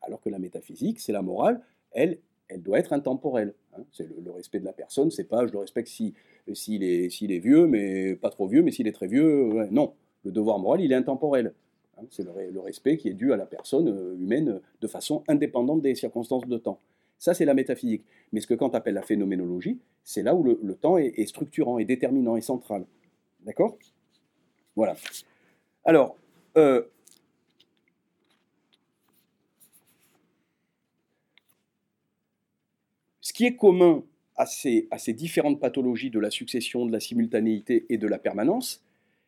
Alors 0.00 0.20
que 0.20 0.30
la 0.30 0.38
métaphysique, 0.38 1.00
c'est 1.00 1.12
la 1.12 1.22
morale, 1.22 1.60
elle, 1.92 2.18
elle 2.48 2.62
doit 2.62 2.78
être 2.78 2.92
intemporelle. 2.92 3.54
Hein. 3.76 3.84
C'est 3.92 4.08
le, 4.08 4.30
respect 4.30 4.58
de 4.58 4.64
la 4.64 4.72
personne, 4.72 5.10
c'est 5.10 5.24
pas 5.24 5.46
je 5.46 5.52
le 5.52 5.58
respecte 5.58 5.88
s'il 5.88 6.14
si, 6.54 6.76
est, 6.76 7.06
est, 7.06 7.38
vieux, 7.38 7.66
mais 7.66 8.14
pas 8.16 8.30
trop 8.30 8.48
vieux, 8.48 8.62
mais 8.62 8.70
s'il 8.70 8.88
est 8.88 8.92
très 8.92 9.06
vieux. 9.06 9.68
non, 9.70 9.94
le 10.24 10.32
devoir 10.32 10.58
moral, 10.58 10.80
il 10.80 10.92
est 10.92 10.96
intemporel. 10.96 11.54
Hein. 11.98 12.04
C'est 12.10 12.24
le, 12.24 12.60
respect 12.60 12.96
qui 12.96 13.08
est 13.08 13.14
dû 13.14 13.32
à 13.32 13.36
la 13.36 13.46
personne 13.46 13.88
euh, 13.88 14.14
humaine 14.18 14.60
de 14.80 14.86
façon 14.86 15.22
indépendante 15.28 15.82
des 15.82 15.94
circonstances 15.94 16.46
de 16.46 16.58
temps. 16.58 16.80
Ça, 17.18 17.34
c'est 17.34 17.44
la 17.44 17.54
métaphysique. 17.54 18.04
Mais 18.32 18.40
ce 18.40 18.46
que 18.46 18.54
Kant 18.54 18.70
appelle 18.70 18.94
la 18.94 19.02
phénoménologie, 19.02 19.78
c'est 20.02 20.22
là 20.22 20.34
où 20.34 20.42
le, 20.42 20.74
temps 20.74 20.98
est, 20.98 21.26
structurant, 21.26 21.78
est 21.78 21.84
déterminant, 21.84 22.36
est 22.36 22.40
central. 22.40 22.84
D'accord? 23.44 23.78
Voilà. 24.76 24.96
Alors, 25.84 26.16
euh, 26.56 26.82
ce 33.20 33.32
qui 33.32 33.44
est 33.44 33.56
commun 33.56 34.04
à 34.36 34.46
ces, 34.46 34.88
différentes 35.08 35.60
pathologies 35.60 36.10
de 36.10 36.18
la 36.18 36.30
succession, 36.30 36.86
de 36.86 36.92
la 36.92 37.00
simultanéité 37.00 37.86
et 37.88 37.98
de 37.98 38.06
la 38.06 38.18
permanence, 38.18 38.84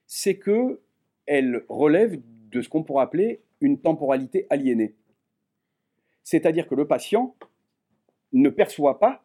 c'est 0.07 0.39
qu'elles 0.39 1.65
relèvent 1.69 2.21
de 2.51 2.63
ce 2.63 2.69
qu'on 2.69 2.83
pourrait 2.83 3.05
appeler 3.05 3.41
une 3.61 3.79
temporalité 3.79 4.47
aliénée. 4.51 4.95
C'est-à-dire 6.23 6.67
que 6.67 6.75
le 6.75 6.87
patient 6.87 7.35
ne 8.33 8.49
perçoit 8.49 8.99
pas 8.99 9.25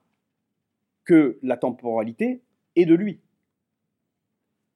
que 1.06 1.40
la 1.42 1.58
temporalité 1.58 2.42
est 2.76 2.86
de 2.86 2.94
lui. 2.94 3.20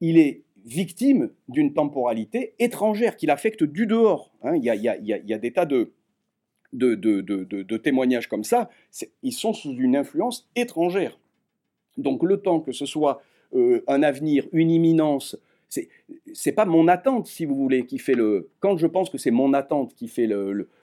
Il 0.00 0.18
est 0.18 0.43
victime 0.64 1.30
d'une 1.48 1.74
temporalité 1.74 2.54
étrangère 2.58 3.16
qui 3.16 3.26
l'affecte 3.26 3.64
du 3.64 3.86
dehors. 3.86 4.32
Il, 4.54 4.64
y 4.64 4.68
a, 4.70 5.38
des 5.38 5.52
tas 5.52 5.66
de, 5.66 5.92
témoignages 7.82 8.28
comme 8.28 8.44
ça. 8.44 8.70
Ils 9.22 9.32
sont 9.32 9.52
sous 9.52 9.72
une 9.72 9.96
influence 9.96 10.48
étrangère. 10.56 11.18
Donc 11.96 12.22
le 12.22 12.40
temps 12.40 12.60
que 12.60 12.72
ce 12.72 12.86
soit 12.86 13.22
euh, 13.54 13.84
un 13.86 14.02
avenir, 14.02 14.48
une 14.52 14.70
imminence, 14.70 15.36
c'est 15.68 15.88
c'est 16.32 16.52
pas 16.52 16.64
mon 16.64 16.88
attente, 16.88 17.26
si 17.26 17.44
vous 17.44 17.54
voulez, 17.54 17.86
qui 17.86 17.98
fait 17.98 18.14
le. 18.14 18.50
Quand 18.60 18.76
je 18.76 18.86
pense 18.86 19.10
que 19.10 19.18
c'est 19.18 19.30
mon 19.30 19.52
attente 19.54 19.94
qui 19.94 20.08
fait 20.08 20.28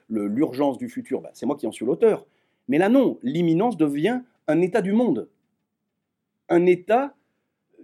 l'urgence 0.08 0.78
du 0.78 0.88
futur, 0.88 1.20
bah, 1.20 1.30
c'est 1.34 1.46
moi 1.46 1.56
qui 1.56 1.66
en 1.66 1.72
suis 1.72 1.84
l'auteur. 1.84 2.26
Mais 2.68 2.78
là, 2.78 2.88
non, 2.88 3.18
l'imminence 3.22 3.76
devient 3.76 4.22
un 4.48 4.60
état 4.60 4.80
du 4.80 4.92
monde, 4.92 5.28
un 6.48 6.66
état 6.66 7.14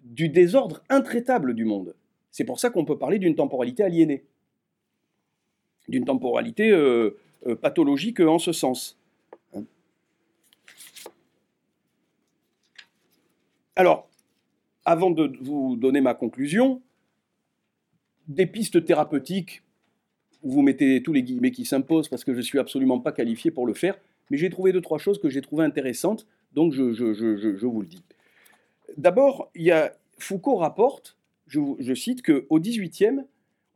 du 0.09 0.29
désordre 0.29 0.83
intraitable 0.89 1.55
du 1.55 1.65
monde. 1.65 1.95
C'est 2.31 2.45
pour 2.45 2.61
ça 2.61 2.71
qu'on 2.71 2.85
peut 2.85 2.99
parler 2.99 3.19
d'une 3.19 3.35
temporalité 3.35 3.83
aliénée, 3.83 4.25
d'une 5.89 6.05
temporalité 6.05 6.71
euh, 6.71 7.17
euh, 7.47 7.55
pathologique 7.55 8.21
en 8.21 8.39
ce 8.39 8.53
sens. 8.53 8.99
Alors, 13.77 14.09
avant 14.85 15.11
de 15.11 15.33
vous 15.41 15.77
donner 15.77 16.01
ma 16.01 16.15
conclusion, 16.15 16.83
des 18.27 18.47
pistes 18.47 18.85
thérapeutiques, 18.85 19.63
vous 20.43 20.63
mettez 20.63 21.03
tous 21.03 21.13
les 21.13 21.23
guillemets 21.23 21.51
qui 21.51 21.65
s'imposent 21.65 22.09
parce 22.09 22.25
que 22.25 22.33
je 22.33 22.39
ne 22.39 22.43
suis 22.43 22.59
absolument 22.59 22.99
pas 22.99 23.13
qualifié 23.13 23.51
pour 23.51 23.67
le 23.67 23.75
faire, 23.75 23.99
mais 24.31 24.37
j'ai 24.37 24.51
trouvé 24.51 24.73
deux, 24.73 24.81
trois 24.81 24.99
choses 24.99 25.21
que 25.21 25.29
j'ai 25.29 25.43
trouvées 25.43 25.65
intéressantes, 25.65 26.27
donc 26.55 26.73
je, 26.73 27.65
vous 27.65 27.81
le 27.83 27.87
dis. 27.87 28.03
D'abord, 28.97 29.51
Foucault 30.19 30.57
rapporte, 30.57 31.17
je, 31.47 31.95
cite, 31.95 32.23
qu'au 32.23 32.61
XVIIIe, 32.61 33.25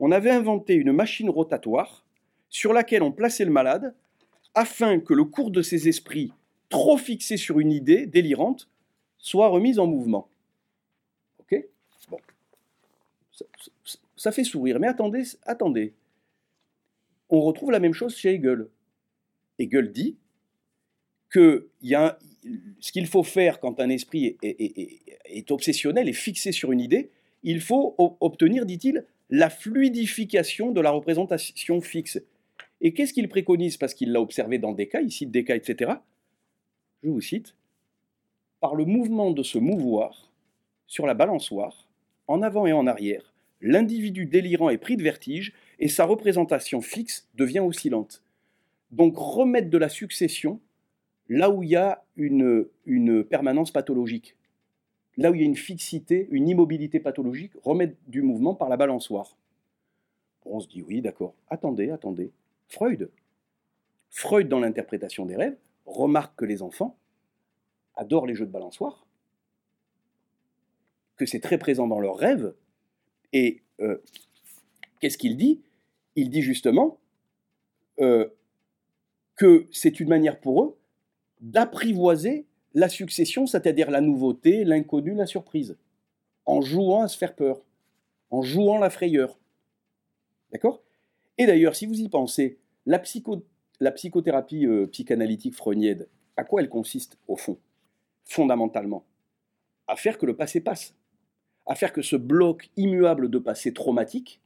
on 0.01 0.11
avait 0.11 0.31
inventé 0.31 0.75
une 0.75 0.93
machine 0.93 1.31
rotatoire 1.31 2.05
sur 2.49 2.73
laquelle 2.73 3.03
on 3.03 3.13
plaçait 3.13 3.45
le 3.45 3.51
malade 3.51 3.95
afin 4.55 5.01
que 5.01 5.15
le 5.15 5.25
cours 5.25 5.51
de 5.51 5.63
ses 5.63 5.89
esprits, 5.89 6.33
trop 6.69 6.99
fixés 6.99 7.37
sur 7.37 7.61
une 7.61 7.73
idée 7.73 8.07
délirante, 8.07 8.69
soit 9.17 9.49
remis 9.49 9.79
en 9.79 9.87
mouvement. 9.87 10.29
Ok? 11.41 11.65
Bon 12.11 12.19
ça 14.23 14.31
fait 14.31 14.45
sourire. 14.45 14.79
Mais 14.79 14.87
attendez, 14.87 15.25
attendez. 15.43 15.95
On 17.29 17.41
retrouve 17.41 17.73
la 17.73 17.81
même 17.81 17.93
chose 17.93 18.17
chez 18.17 18.35
Hegel. 18.35 18.69
Hegel 19.59 19.91
dit 19.91 20.17
que 21.33 21.69
y 21.83 21.95
a 21.95 22.19
ce 22.81 22.93
qu'il 22.93 23.07
faut 23.07 23.23
faire 23.23 23.59
quand 23.59 23.81
un 23.81 23.89
esprit 23.89 24.37
est, 24.43 25.51
obsessionnel 25.51 26.09
et 26.09 26.13
fixé 26.13 26.53
sur 26.53 26.73
une 26.73 26.81
idée, 26.81 27.11
il 27.43 27.61
faut 27.61 27.97
obtenir, 28.21 28.67
dit-il, 28.67 29.05
la 29.31 29.49
fluidification 29.51 30.73
de 30.73 30.81
la 30.81 30.91
représentation 30.91 31.81
fixe. 31.81 32.21
Et 32.81 32.93
qu'est-ce 32.93 33.13
qu'il 33.13 33.29
préconise? 33.29 33.77
Parce 33.77 33.95
qu'il 33.95 34.13
l'a 34.13 34.21
observé 34.21 34.59
dans 34.59 34.73
des 34.73 34.89
cas, 34.89 35.01
il 35.01 35.11
cite 35.11 35.31
des 35.31 35.41
etc. 35.41 35.93
Je 37.03 37.09
vous 37.09 37.21
cite. 37.21 37.55
Par 38.61 38.75
le 38.75 38.85
mouvement 38.85 39.31
de 39.31 39.43
se 39.43 39.59
mouvoir 39.59 40.31
sur 40.87 41.07
la 41.07 41.15
balançoire, 41.15 41.89
en 42.29 42.43
avant 42.43 42.67
et 42.67 42.73
en 42.73 42.87
arrière, 42.87 43.33
l'individu 43.61 44.27
délirant 44.27 44.71
est 44.71 44.79
pris 44.79 44.97
de 44.97 45.03
vertige 45.03 45.53
et 45.79 45.89
sa 45.89 46.05
représentation 46.05 46.81
fixe 46.81 47.29
devient 47.35 47.61
oscillante. 47.61 48.23
Donc 48.91 49.17
remettre 49.17 49.71
de 49.71 49.79
la 49.79 49.89
succession 49.89 50.61
là 51.33 51.51
où 51.51 51.63
il 51.63 51.71
y 51.71 51.77
a 51.77 52.05
une, 52.17 52.69
permanence 53.25 53.71
pathologique, 53.71 54.37
là 55.17 55.31
où 55.31 55.35
il 55.35 55.41
y 55.41 55.45
a 55.45 55.47
une 55.47 55.57
fixité, 55.57 56.29
une 56.31 56.49
immobilité 56.49 57.01
pathologique, 57.01 57.53
remettre 57.63 57.97
du 58.07 58.23
mouvement 58.23 58.55
par 58.55 58.69
la 58.69 58.77
balançoire. 58.77 59.39
On 60.45 60.61
se 60.61 60.69
dit 60.69 60.83
oui, 60.83 61.01
d'accord. 61.01 61.35
Attendez, 61.49 61.91
attendez. 61.91 62.33
Freud. 62.69 63.11
Freud, 64.11 64.49
dans 64.49 64.61
l'interprétation 64.61 65.25
des 65.25 65.37
rêves, 65.37 65.57
remarque 65.87 66.39
que 66.39 66.45
les 66.45 66.63
enfants 66.63 66.99
adorent 67.95 68.27
les 68.27 68.35
jeux 68.35 68.47
de 68.47 68.53
balançoire, 68.53 69.07
que 71.17 71.25
c'est 71.25 71.41
très 71.41 71.59
présent 71.59 71.87
dans 71.87 72.01
leurs 72.01 72.17
rêves, 72.17 72.55
et 73.33 73.63
euh, 73.81 74.03
qu'est-ce 75.01 75.17
qu'il 75.17 75.37
dit? 75.37 75.63
Il 76.15 76.29
dit 76.29 76.43
justement 76.43 76.99
euh, 78.01 78.29
que 79.37 79.67
c'est 79.71 79.99
une 80.01 80.09
manière 80.09 80.39
pour 80.41 80.63
eux 80.63 80.79
d'apprivoiser 81.43 82.47
la 82.73 82.89
succession, 82.89 83.47
c'est-à-dire 83.47 83.91
la 83.91 84.01
nouveauté, 84.01 84.65
l'inconnu, 84.65 85.15
la 85.15 85.27
surprise, 85.27 85.77
en 86.47 86.63
jouant 86.63 87.03
à 87.03 87.09
se 87.09 87.19
faire 87.19 87.35
peur, 87.35 87.63
en 88.31 88.43
jouant 88.43 88.79
la 88.79 88.89
frayeur. 88.89 89.39
D'accord? 90.53 90.83
Et 91.37 91.47
d'ailleurs, 91.47 91.75
si 91.75 91.87
vous 91.87 92.01
y 92.01 92.09
pensez, 92.09 92.59
la, 92.87 92.99
psychothérapie 92.99 94.67
euh, 94.67 94.87
psychanalytique 94.87 95.55
freudienne, 95.55 96.07
à 96.37 96.45
quoi 96.45 96.63
elle 96.63 96.69
consiste 96.69 97.19
au 97.29 97.37
fond? 97.37 97.59
Fondamentalement, 98.25 99.05
à 99.89 99.97
faire 99.97 100.19
que 100.19 100.27
le 100.27 100.37
passé 100.37 100.61
passe. 100.61 100.95
À 101.67 101.75
faire 101.75 101.93
que 101.93 102.03
ce 102.03 102.17
bloc 102.17 102.71
immuable 102.77 103.31
de 103.31 103.39
passé 103.39 103.73
traumatique, 103.73 104.41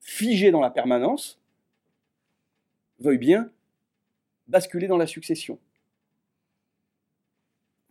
figé 0.00 0.50
dans 0.50 0.60
la 0.60 0.70
permanence, 0.70 1.40
veuille 3.00 3.18
bien 3.18 3.50
basculer 4.46 4.86
dans 4.86 4.96
la 4.96 5.06
succession. 5.06 5.58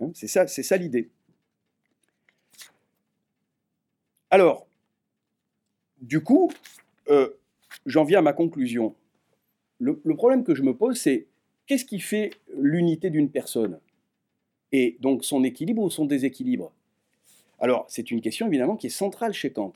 Hein, 0.03 0.11
c'est 0.13 0.27
ça, 0.27 0.47
c'est 0.47 0.63
ça 0.63 0.77
l'idée. 0.77 1.09
Alors, 4.29 4.65
du 6.01 6.21
coup, 6.21 6.51
euh, 7.09 7.29
j'en 7.85 8.03
viens 8.03 8.19
à 8.19 8.21
ma 8.21 8.33
conclusion. 8.33 8.95
Le, 9.79 9.95
problème 10.15 10.43
que 10.43 10.55
je 10.55 10.63
me 10.63 10.73
pose, 10.73 10.97
c'est 10.97 11.27
qu'est-ce 11.67 11.85
qui 11.85 11.99
fait 11.99 12.31
l'unité 12.57 13.09
d'une 13.09 13.29
personne 13.29 13.79
Et 14.71 14.97
donc 15.01 15.25
son 15.25 15.43
équilibre 15.43 15.81
ou 15.81 15.89
son 15.89 16.05
déséquilibre? 16.05 16.71
Alors, 17.59 17.85
c'est 17.89 18.11
une 18.11 18.21
question 18.21 18.47
évidemment 18.47 18.75
qui 18.75 18.87
est 18.87 18.89
centrale 18.89 19.33
chez 19.33 19.51
Kant. 19.51 19.73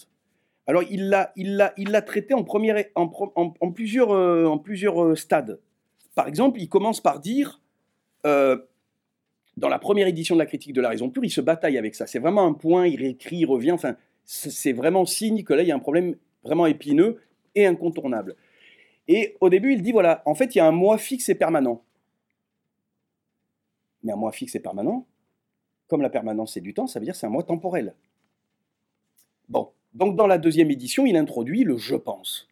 Alors, 0.65 0.83
il 0.89 1.09
l'a 1.09 2.01
traité 2.01 2.33
en, 2.33 2.43
plusieurs, 3.71 4.11
euh, 4.11 4.49
euh, 4.49 5.15
stades. 5.15 5.59
Par 6.15 6.27
exemple, 6.27 6.59
il 6.59 6.67
commence 6.67 6.99
par 6.99 7.19
dire, 7.19 7.61
dans 9.57 9.69
la 9.69 9.79
première 9.79 10.07
édition 10.07 10.35
de 10.35 10.39
la 10.39 10.45
critique 10.45 10.73
de 10.73 10.81
la 10.81 10.89
raison 10.89 11.09
pure, 11.09 11.25
il 11.25 11.31
se 11.31 11.41
bataille 11.41 11.77
avec 11.77 11.95
ça. 11.95 12.05
C'est 12.05 12.19
vraiment 12.19 12.45
un 12.45 12.53
point, 12.53 12.87
il 12.87 12.99
réécrit, 12.99 13.37
il 13.37 13.45
revient, 13.45 13.71
enfin, 13.71 13.95
c'est 14.23 14.73
vraiment 14.73 15.05
signe 15.05 15.43
que 15.43 15.53
là, 15.53 15.63
il 15.63 15.67
y 15.67 15.71
a 15.71 15.75
un 15.75 15.79
problème 15.79 16.15
vraiment 16.43 16.67
épineux 16.67 17.21
et 17.55 17.65
incontournable. 17.65 18.35
Et 19.07 19.35
au 19.41 19.49
début, 19.49 19.73
il 19.73 19.81
dit, 19.81 19.91
voilà, 19.91 20.21
en 20.25 20.35
fait, 20.35 20.53
il 20.53 20.59
y 20.59 20.61
a 20.61 20.67
un 20.67 20.71
moi 20.71 20.97
fixe 20.97 21.27
et 21.29 21.35
permanent. 21.35 21.81
Mais 24.03 24.11
un 24.13 24.15
moi 24.15 24.31
fixe 24.31 24.55
et 24.55 24.59
permanent, 24.59 25.07
comme 25.87 26.01
la 26.01 26.09
permanence 26.09 26.53
c'est 26.53 26.61
du 26.61 26.73
temps, 26.73 26.87
ça 26.87 26.99
veut 26.99 27.05
dire 27.05 27.15
c'est 27.15 27.25
un 27.25 27.31
moi 27.31 27.43
temporel. 27.43 27.95
Bon, 29.49 29.71
donc 29.93 30.15
dans 30.15 30.27
la 30.27 30.37
deuxième 30.37 30.69
édition, 30.69 31.05
il 31.05 31.17
introduit 31.17 31.63
le 31.63 31.77
je 31.77 31.95
pense, 31.95 32.47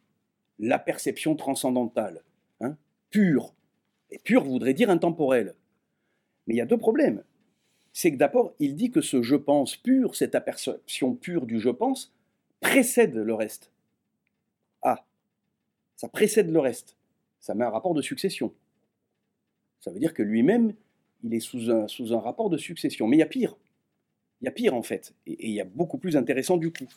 la 0.58 0.80
perception 0.80 1.36
transcendantale, 1.36 2.24
hein, 2.62 2.76
pure. 3.12 3.54
Et 4.10 4.18
pure 4.18 4.44
voudrait 4.44 4.74
dire 4.74 4.90
intemporel. 4.90 5.56
Mais 6.48 6.56
il 6.56 6.58
y 6.58 6.62
a 6.62 6.66
deux 6.66 6.78
problèmes. 6.78 7.24
C'est 7.94 8.12
que 8.12 8.18
d'abord, 8.18 8.54
il 8.60 8.76
dit 8.76 8.92
que 8.92 9.02
ce 9.02 9.22
je 9.22 9.36
pense 9.36 9.78
pur, 9.78 10.16
cette 10.16 10.38
perception 10.44 11.16
pure 11.16 11.46
du 11.46 11.60
je 11.60 11.70
pense, 11.70 12.14
précède 12.60 13.16
le 13.16 13.34
reste. 13.34 13.72
Ah, 14.82 15.06
ça 15.96 16.10
précède 16.10 16.52
le 16.52 16.60
reste. 16.60 16.98
Ça 17.40 17.56
met 17.56 17.64
un 17.64 17.70
rapport 17.70 17.94
de 17.94 18.02
succession. 18.02 18.54
Ça 19.80 19.92
veut 19.92 20.00
dire 20.00 20.14
que 20.14 20.24
lui-même, 20.24 20.74
il 21.24 21.34
est 21.34 21.40
sous 21.40 21.72
un, 21.72 21.88
sous 21.88 22.14
un 22.14 22.20
rapport 22.20 22.50
de 22.50 22.58
succession. 22.58 23.08
Mais 23.08 23.18
il 23.18 23.20
y 23.20 23.24
a 23.24 23.28
pire. 23.28 23.56
Il 24.42 24.46
y 24.46 24.48
a 24.48 24.52
pire 24.52 24.74
en 24.74 24.84
fait. 24.84 25.14
Et, 25.26 25.50
il 25.50 25.54
y 25.54 25.62
a 25.62 25.66
beaucoup 25.66 25.98
plus 25.98 26.18
intéressant 26.18 26.58
du 26.58 26.72
coup. 26.72 26.88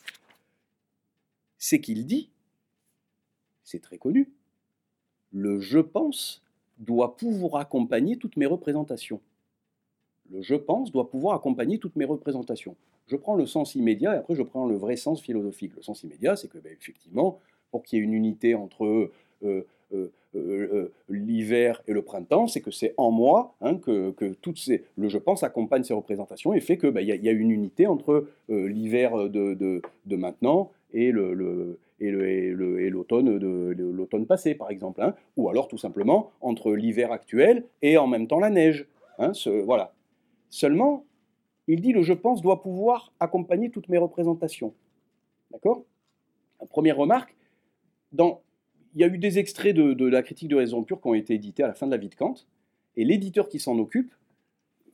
C'est 1.57 1.81
qu'il 1.81 2.05
dit, 2.05 2.29
c'est 3.63 3.81
très 3.81 3.97
connu, 3.97 4.31
le 5.31 5.59
je 5.59 5.79
pense 5.79 6.43
doit 6.79 7.17
pouvoir 7.17 7.61
accompagner 7.61 8.17
toutes 8.17 8.37
mes 8.37 8.45
représentations. 8.45 9.21
Le 10.31 10.41
je 10.41 10.55
pense 10.55 10.91
doit 10.91 11.09
pouvoir 11.09 11.35
accompagner 11.35 11.79
toutes 11.79 11.95
mes 11.95 12.05
représentations. 12.05 12.75
Je 13.07 13.15
prends 13.15 13.35
le 13.35 13.45
sens 13.45 13.75
immédiat 13.75 14.15
et 14.15 14.17
après 14.17 14.35
je 14.35 14.43
prends 14.43 14.67
le 14.67 14.75
vrai 14.75 14.95
sens 14.95 15.21
philosophique. 15.21 15.73
Le 15.75 15.81
sens 15.81 16.03
immédiat, 16.03 16.35
c'est 16.35 16.47
que 16.47 16.59
ben, 16.59 16.71
effectivement, 16.71 17.39
pour 17.71 17.83
qu'il 17.83 17.99
y 17.99 18.01
ait 18.01 18.05
une 18.05 18.13
unité 18.13 18.55
entre 18.55 19.11
euh, 19.43 19.63
euh, 19.93 20.11
euh, 20.35 20.91
l'hiver 21.09 21.81
et 21.87 21.93
le 21.93 22.03
printemps, 22.03 22.45
c'est 22.45 22.61
que 22.61 22.69
c'est 22.69 22.93
en 22.97 23.09
moi 23.09 23.55
hein, 23.61 23.77
que, 23.77 24.13
toutes 24.41 24.59
ces, 24.59 24.83
le 24.95 25.09
je 25.09 25.17
pense 25.17 25.41
accompagne 25.41 25.83
ces 25.83 25.95
représentations 25.95 26.53
et 26.53 26.59
fait 26.59 26.77
qu'il 26.77 26.91
bah, 26.91 27.01
y, 27.01 27.07
y, 27.07 27.29
a 27.29 27.31
une 27.31 27.49
unité 27.49 27.87
entre 27.87 28.27
l'hiver 28.47 29.29
de, 29.29 29.81
maintenant 30.15 30.71
et 30.93 31.11
l'automne 31.11 31.77
l'automne 33.75 34.27
passé, 34.27 34.53
par 34.53 34.69
exemple, 34.69 35.01
hein. 35.01 35.15
ou 35.35 35.49
alors 35.49 35.67
tout 35.67 35.79
simplement 35.79 36.29
entre 36.41 36.73
l'hiver 36.73 37.11
actuel 37.11 37.63
et 37.81 37.97
en 37.97 38.05
même 38.05 38.27
temps 38.27 38.39
la 38.39 38.51
neige. 38.51 38.85
Hein, 39.17 39.31
voilà. 39.65 39.93
Seulement, 40.49 41.05
il 41.67 41.81
dit 41.81 41.93
le 41.93 42.01
je 42.01 42.13
pense 42.13 42.41
doit 42.41 42.61
pouvoir 42.61 43.13
accompagner 43.19 43.69
toutes 43.69 43.89
mes 43.89 43.97
représentations. 43.97 44.73
D'accord? 45.51 45.85
Première 46.69 46.97
remarque, 46.97 47.35
dans 48.11 48.41
il 48.95 49.01
y 49.01 49.03
a 49.03 49.07
eu 49.07 49.17
des 49.17 49.37
extraits 49.37 49.75
de, 49.75 50.05
la 50.05 50.23
critique 50.23 50.47
de 50.47 50.55
raison 50.55 50.83
pure 50.83 50.99
qui 50.99 51.07
ont 51.07 51.13
été 51.13 51.35
édités 51.35 51.63
à 51.63 51.67
la 51.67 51.73
fin 51.73 51.85
de 51.85 51.91
la 51.91 51.97
vie 51.97 52.09
de 52.09 52.15
Kant, 52.15 52.33
et 52.95 53.05
l'éditeur 53.05 53.47
qui 53.47 53.59
s'en 53.59 53.77
occupe 53.77 54.11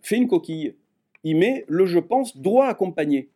fait 0.01 0.17
une 0.17 0.27
coquille. 0.27 0.75
il 1.23 1.37
met 1.37 1.65
le 1.67 1.85
je 1.85 1.99
pense 1.99 2.37
doit 2.37 2.67
accompagner. 2.67 3.29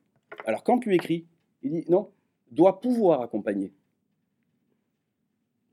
Alors 0.45 0.63
quand 0.63 0.79
tu 0.79 0.93
écris, 0.93 1.25
il 1.63 1.71
dit 1.71 1.85
non, 1.89 2.09
doit 2.51 2.81
pouvoir 2.81 3.21
accompagner. 3.21 3.71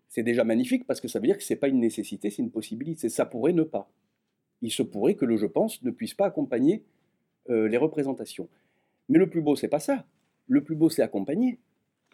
C'est 0.09 0.23
déjà 0.23 0.45
magnifique 0.45 0.87
parce 0.87 1.01
que 1.01 1.09
ça 1.09 1.19
veut 1.19 1.27
dire 1.27 1.37
que 1.37 1.43
ce 1.43 1.53
n'est 1.53 1.59
pas 1.59 1.69
une 1.69 1.81
nécessité, 1.81 2.31
c'est 2.31 2.43
une 2.43 2.51
possibilité. 2.51 3.09
Ça 3.09 3.27
pourrait 3.27 3.53
ne 3.53 3.65
pas. 3.65 3.91
Il 4.63 4.71
se 4.71 4.83
pourrait 4.83 5.15
que 5.15 5.25
le 5.25 5.37
je 5.37 5.47
pense 5.47 5.83
ne 5.83 5.91
puisse 5.91 6.15
pas 6.15 6.27
accompagner 6.27 6.85
euh, 7.51 7.69
les 7.69 7.77
représentations. 7.77 8.49
Mais 9.09 9.19
le 9.19 9.29
plus 9.29 9.41
beau, 9.41 9.57
c'est 9.57 9.69
pas 9.69 9.81
ça. 9.81 10.05
Le 10.49 10.63
plus 10.63 10.75
beau, 10.75 10.89
c'est 10.89 11.03
accompagner. 11.03 11.59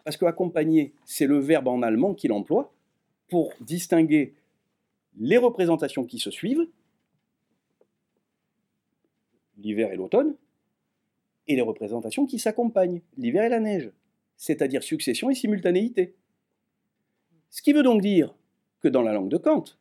Parce 0.03 0.17
que 0.17 0.25
accompagner, 0.25 0.93
c'est 1.05 1.27
le 1.27 1.39
verbe 1.39 1.67
en 1.67 1.81
allemand 1.81 2.13
qu'il 2.13 2.31
emploie 2.31 2.73
pour 3.29 3.53
distinguer 3.61 4.33
les 5.17 5.37
représentations 5.37 6.05
qui 6.05 6.19
se 6.19 6.31
suivent, 6.31 6.67
l'hiver 9.57 9.91
et 9.91 9.95
l'automne, 9.95 10.35
et 11.47 11.55
les 11.55 11.61
représentations 11.61 12.25
qui 12.25 12.39
s'accompagnent, 12.39 13.01
l'hiver 13.17 13.43
et 13.43 13.49
la 13.49 13.59
neige, 13.59 13.91
c'est-à-dire 14.37 14.83
succession 14.83 15.29
et 15.29 15.35
simultanéité. 15.35 16.15
Ce 17.49 17.61
qui 17.61 17.73
veut 17.73 17.83
donc 17.83 18.01
dire 18.01 18.35
que 18.81 18.87
dans 18.87 19.01
la 19.01 19.13
langue 19.13 19.29
de 19.29 19.37
Kant, 19.37 19.77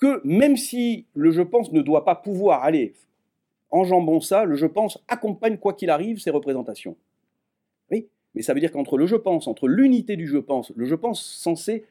que 0.00 0.20
même 0.24 0.56
si 0.56 1.06
le 1.14 1.30
je 1.30 1.42
pense 1.42 1.72
ne 1.72 1.80
doit 1.80 2.04
pas 2.04 2.14
pouvoir 2.14 2.64
aller 2.64 2.94
enjambons 3.74 4.20
ça, 4.20 4.44
le 4.44 4.54
je 4.54 4.66
pense 4.66 5.02
accompagne 5.08 5.58
quoi 5.58 5.74
qu'il 5.74 5.90
arrive 5.90 6.20
ces 6.20 6.30
représentations. 6.30 6.96
Oui, 7.90 8.06
mais 8.34 8.42
ça 8.42 8.54
veut 8.54 8.60
dire 8.60 8.70
qu'entre 8.70 8.96
le 8.96 9.06
je 9.06 9.16
pense, 9.16 9.48
entre 9.48 9.66
l'unité 9.66 10.16
du 10.16 10.26
je 10.26 10.38
pense, 10.38 10.72
le 10.76 10.86
je 10.86 10.94
pense 10.94 11.22
censé 11.22 11.84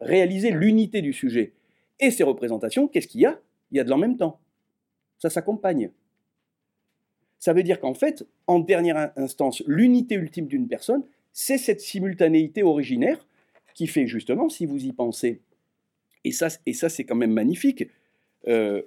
réaliser 0.00 0.50
l'unité 0.50 1.00
du 1.00 1.12
sujet 1.12 1.54
et 1.98 2.10
ces 2.10 2.22
représentations, 2.22 2.86
qu'est-ce 2.88 3.08
qu'il 3.08 3.22
y 3.22 3.26
a? 3.26 3.40
Il 3.70 3.78
y 3.78 3.80
a 3.80 3.84
de 3.84 3.90
l'en 3.90 3.98
même 3.98 4.16
temps. 4.16 4.38
Ça 5.18 5.30
s'accompagne. 5.30 5.90
Ça 7.38 7.52
veut 7.52 7.62
dire 7.62 7.80
qu'en 7.80 7.94
fait, 7.94 8.24
en 8.46 8.58
dernière 8.58 9.12
instance, 9.16 9.62
l'unité 9.66 10.14
ultime 10.14 10.46
d'une 10.46 10.68
personne, 10.68 11.04
c'est 11.32 11.58
cette 11.58 11.80
simultanéité 11.80 12.62
originaire 12.62 13.26
qui 13.74 13.86
fait 13.86 14.06
justement, 14.06 14.48
si 14.48 14.66
vous 14.66 14.84
y 14.84 14.92
pensez, 14.92 15.40
et 16.24 16.32
ça, 16.32 16.48
et 16.66 16.72
ça 16.72 16.88
c'est 16.88 17.04
quand 17.04 17.16
même 17.16 17.32
magnifique. 17.32 17.84
Euh, 18.46 18.82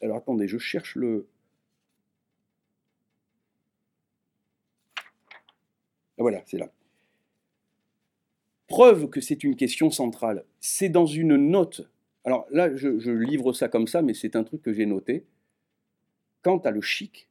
alors 0.00 0.18
attendez, 0.18 0.48
je 0.48 0.58
cherche 0.58 0.96
le. 0.96 1.26
Ah, 6.18 6.22
voilà, 6.22 6.42
c'est 6.46 6.58
là. 6.58 6.70
Preuve 8.66 9.08
que 9.08 9.20
c'est 9.20 9.44
une 9.44 9.56
question 9.56 9.90
centrale. 9.90 10.44
C'est 10.60 10.88
dans 10.88 11.06
une 11.06 11.36
note. 11.36 11.88
Alors 12.24 12.46
là, 12.50 12.74
je, 12.76 13.10
livre 13.10 13.52
ça 13.52 13.68
comme 13.68 13.86
ça, 13.86 14.02
mais 14.02 14.14
c'est 14.14 14.36
un 14.36 14.44
truc 14.44 14.62
que 14.62 14.72
j'ai 14.72 14.84
noté. 14.84 15.24
Quant 16.42 16.58
à 16.58 16.70
le 16.70 16.80
chic, 16.80 17.28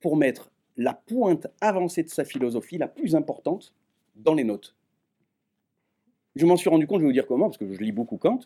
pour 0.00 0.16
mettre 0.16 0.50
la 0.76 0.92
pointe 0.92 1.46
avancée 1.60 2.02
de 2.02 2.08
sa 2.08 2.24
philosophie, 2.24 2.78
la 2.78 2.88
plus 2.88 3.14
importante, 3.14 3.74
dans 4.16 4.34
les 4.34 4.44
notes. 4.44 4.74
Je 6.34 6.44
m'en 6.44 6.56
suis 6.56 6.68
rendu 6.68 6.86
compte, 6.86 6.98
je 6.98 7.04
vais 7.04 7.08
vous 7.08 7.12
dire 7.12 7.26
comment, 7.26 7.46
parce 7.46 7.58
que 7.58 7.72
je 7.72 7.80
lis 7.80 7.92
beaucoup 7.92 8.18
Kant, 8.18 8.40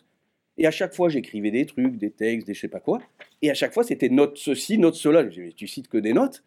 et 0.57 0.67
à 0.67 0.71
chaque 0.71 0.93
fois 0.93 1.09
j'écrivais 1.09 1.51
des 1.51 1.65
trucs, 1.65 1.97
des 1.97 2.11
textes, 2.11 2.47
des 2.47 2.53
je 2.53 2.61
sais 2.61 2.67
pas 2.67 2.79
quoi, 2.79 3.01
et 3.41 3.49
à 3.49 3.53
chaque 3.53 3.73
fois 3.73 3.83
c'était 3.83 4.09
note 4.09 4.37
ceci, 4.37 4.77
note 4.77 4.95
cela. 4.95 5.29
Je 5.29 5.41
dis, 5.41 5.53
tu 5.53 5.67
cites 5.67 5.87
que 5.87 5.97
des 5.97 6.13
notes, 6.13 6.43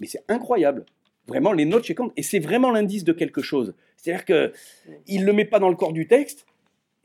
mais 0.00 0.06
c'est 0.06 0.24
incroyable. 0.28 0.84
Vraiment, 1.28 1.52
les 1.52 1.64
notes 1.64 1.84
chez 1.84 1.94
Kant, 1.94 2.10
et 2.16 2.22
c'est 2.22 2.40
vraiment 2.40 2.70
l'indice 2.70 3.04
de 3.04 3.12
quelque 3.12 3.42
chose. 3.42 3.74
C'est-à-dire 3.96 4.24
qu'il 4.24 5.20
ne 5.20 5.24
le 5.24 5.32
met 5.32 5.44
pas 5.44 5.60
dans 5.60 5.68
le 5.68 5.76
corps 5.76 5.92
du 5.92 6.08
texte, 6.08 6.46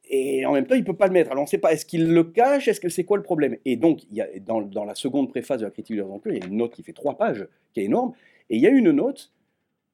et 0.09 0.45
en 0.45 0.53
même 0.53 0.65
temps, 0.65 0.75
il 0.75 0.81
ne 0.81 0.85
peut 0.85 0.95
pas 0.95 1.07
le 1.07 1.13
mettre. 1.13 1.31
Alors 1.31 1.41
on 1.41 1.45
ne 1.45 1.49
sait 1.49 1.57
pas, 1.57 1.73
est-ce 1.73 1.85
qu'il 1.85 2.11
le 2.11 2.23
cache, 2.23 2.67
est-ce 2.67 2.79
que 2.79 2.89
c'est 2.89 3.03
quoi 3.03 3.17
le 3.17 3.23
problème? 3.23 3.57
Et 3.65 3.75
donc, 3.75 4.03
il 4.09 4.17
y 4.17 4.21
a, 4.21 4.27
dans, 4.39 4.61
dans, 4.61 4.85
la 4.85 4.95
seconde 4.95 5.29
préface 5.29 5.59
de 5.59 5.65
la 5.65 5.71
critique 5.71 5.97
de 5.97 6.01
l'emplois, 6.01 6.33
il 6.33 6.39
y 6.39 6.43
a 6.43 6.47
une 6.47 6.57
note 6.57 6.73
qui 6.73 6.81
fait 6.81 6.93
trois 6.93 7.17
pages, 7.17 7.47
qui 7.73 7.81
est 7.81 7.85
énorme, 7.85 8.13
et 8.49 8.55
il 8.55 8.61
y 8.61 8.67
a 8.67 8.71
une 8.71 8.91
note 8.91 9.31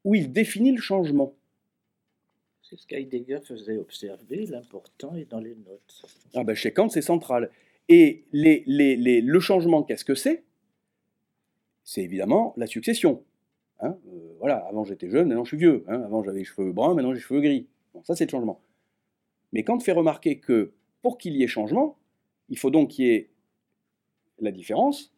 où 0.03 0.15
il 0.15 0.31
définit 0.31 0.71
le 0.71 0.81
changement. 0.81 1.34
C'est 2.74 2.82
ce 2.82 2.88
qu'Heidegger 2.88 3.39
faisait 3.43 3.78
observer, 3.78 4.47
l'important 4.47 5.13
est 5.15 5.30
dans 5.30 5.39
les 5.39 5.53
notes. 5.53 6.05
Ah 6.34 6.43
ben 6.43 6.55
chez 6.55 6.74
Kant, 6.74 6.89
c'est 6.89 7.03
central. 7.03 7.51
Et 7.88 8.24
les, 8.32 8.63
les, 8.65 8.95
les, 8.95 9.21
le 9.21 9.39
changement, 9.39 9.84
qu'est-ce 9.84 10.03
que 10.03 10.15
c'est? 10.15 10.43
C'est 11.84 12.01
évidemment 12.01 12.55
la 12.57 12.65
succession. 12.65 13.24
Hein 13.80 13.95
euh, 14.07 14.36
voilà, 14.39 14.57
avant 14.65 14.86
j'étais 14.86 15.07
jeune, 15.07 15.28
maintenant 15.28 15.43
je 15.43 15.49
suis 15.49 15.57
vieux. 15.57 15.84
Hein 15.88 16.01
avant 16.01 16.24
j'avais 16.24 16.39
les 16.39 16.45
cheveux 16.45 16.71
bruns, 16.71 16.95
maintenant 16.95 17.11
j'ai 17.11 17.17
les 17.17 17.21
cheveux 17.21 17.41
gris. 17.41 17.67
Ça 18.05 18.15
c'est 18.15 18.26
le 18.26 18.32
changement. 18.32 18.59
Mais 19.51 19.63
Kant 19.63 19.80
fait 19.80 19.91
remarquer 19.91 20.39
que 20.39 20.71
pour 21.03 21.19
qu'il 21.19 21.36
y 21.36 21.43
ait 21.43 21.47
changement, 21.47 21.99
il 22.49 22.57
faut 22.57 22.71
donc 22.71 22.89
qu'il 22.89 23.05
y 23.05 23.09
ait 23.11 23.30
la 24.39 24.51
différence 24.51 25.13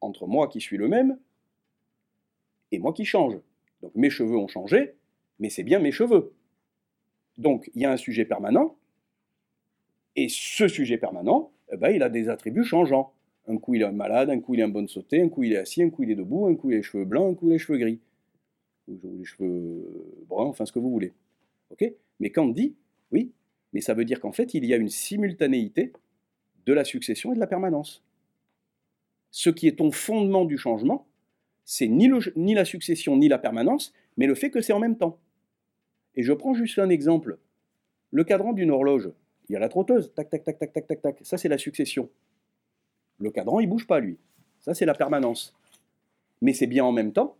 entre 0.00 0.26
moi 0.26 0.48
qui 0.48 0.60
suis 0.60 0.76
le 0.76 0.88
même 0.88 1.20
et 2.72 2.80
moi 2.80 2.92
qui 2.92 3.04
change. 3.04 3.38
Donc 3.80 3.94
mes 3.94 4.10
cheveux 4.10 4.36
ont 4.36 4.48
changé, 4.48 4.96
mais 5.38 5.50
c'est 5.50 5.62
bien 5.62 5.78
mes 5.78 5.92
cheveux. 5.92 6.32
Donc 7.38 7.70
il 7.74 7.82
y 7.82 7.84
a 7.86 7.92
un 7.92 7.96
sujet 7.96 8.24
permanent, 8.24 8.76
et 10.16 10.28
ce 10.28 10.68
sujet 10.68 10.98
permanent, 10.98 11.52
eh 11.72 11.76
ben, 11.76 11.90
il 11.90 12.02
a 12.02 12.08
des 12.08 12.28
attributs 12.28 12.64
changeants. 12.64 13.12
Un 13.46 13.56
coup 13.56 13.74
il 13.74 13.82
est 13.82 13.90
malade, 13.90 14.28
un 14.28 14.40
coup 14.40 14.54
il 14.54 14.60
est 14.60 14.64
en 14.64 14.68
bonne 14.68 14.88
sauté, 14.88 15.22
un 15.22 15.28
coup 15.28 15.42
il 15.44 15.52
est 15.54 15.58
assis, 15.58 15.82
un 15.82 15.88
coup 15.88 16.02
il 16.02 16.10
est 16.10 16.16
debout, 16.16 16.46
un 16.46 16.54
coup 16.54 16.70
il 16.70 16.74
a 16.74 16.76
les 16.78 16.82
cheveux 16.82 17.04
blancs, 17.04 17.32
un 17.32 17.34
coup 17.34 17.46
il 17.46 17.52
a 17.52 17.54
les 17.54 17.58
cheveux 17.58 17.78
gris, 17.78 18.00
ou 18.88 18.98
les 19.18 19.24
cheveux 19.24 19.86
bruns, 20.28 20.48
enfin 20.48 20.66
ce 20.66 20.72
que 20.72 20.78
vous 20.78 20.90
voulez. 20.90 21.14
Ok? 21.70 21.90
Mais 22.20 22.30
Kant 22.30 22.48
dit, 22.48 22.74
oui, 23.12 23.32
mais 23.72 23.80
ça 23.80 23.94
veut 23.94 24.04
dire 24.04 24.20
qu'en 24.20 24.32
fait 24.32 24.52
il 24.52 24.66
y 24.66 24.74
a 24.74 24.76
une 24.76 24.90
simultanéité 24.90 25.92
de 26.66 26.72
la 26.74 26.84
succession 26.84 27.32
et 27.32 27.36
de 27.36 27.40
la 27.40 27.46
permanence. 27.46 28.04
Ce 29.30 29.48
qui 29.48 29.68
est 29.68 29.76
ton 29.76 29.92
fondement 29.92 30.44
du 30.44 30.58
changement, 30.58 31.06
c'est 31.64 31.86
ni 31.86 32.54
la 32.54 32.64
succession 32.64 33.16
ni 33.16 33.28
la 33.28 33.38
permanence, 33.38 33.94
mais 34.16 34.26
le 34.26 34.34
fait 34.34 34.50
que 34.50 34.60
c'est 34.60 34.72
en 34.72 34.78
même 34.78 34.98
temps. 34.98 35.18
Et 36.18 36.24
je 36.24 36.32
prends 36.32 36.52
juste 36.52 36.80
un 36.80 36.88
exemple. 36.88 37.38
Le 38.10 38.24
cadran 38.24 38.52
d'une 38.52 38.72
horloge, 38.72 39.08
il 39.48 39.52
y 39.52 39.56
a 39.56 39.60
la 39.60 39.68
trotteuse, 39.68 40.12
tac, 40.14 40.28
tac, 40.28 40.42
tac, 40.42 40.58
tac, 40.58 40.72
tac, 40.72 40.86
tac, 40.88 41.00
tac. 41.00 41.18
Ça, 41.22 41.38
c'est 41.38 41.48
la 41.48 41.58
succession. 41.58 42.10
Le 43.18 43.30
cadran, 43.30 43.60
il 43.60 43.68
bouge 43.68 43.86
pas, 43.86 44.00
lui. 44.00 44.18
Ça, 44.58 44.74
c'est 44.74 44.84
la 44.84 44.94
permanence. 44.94 45.56
Mais 46.42 46.52
c'est 46.52 46.66
bien 46.66 46.84
en 46.84 46.90
même 46.90 47.12
temps 47.12 47.36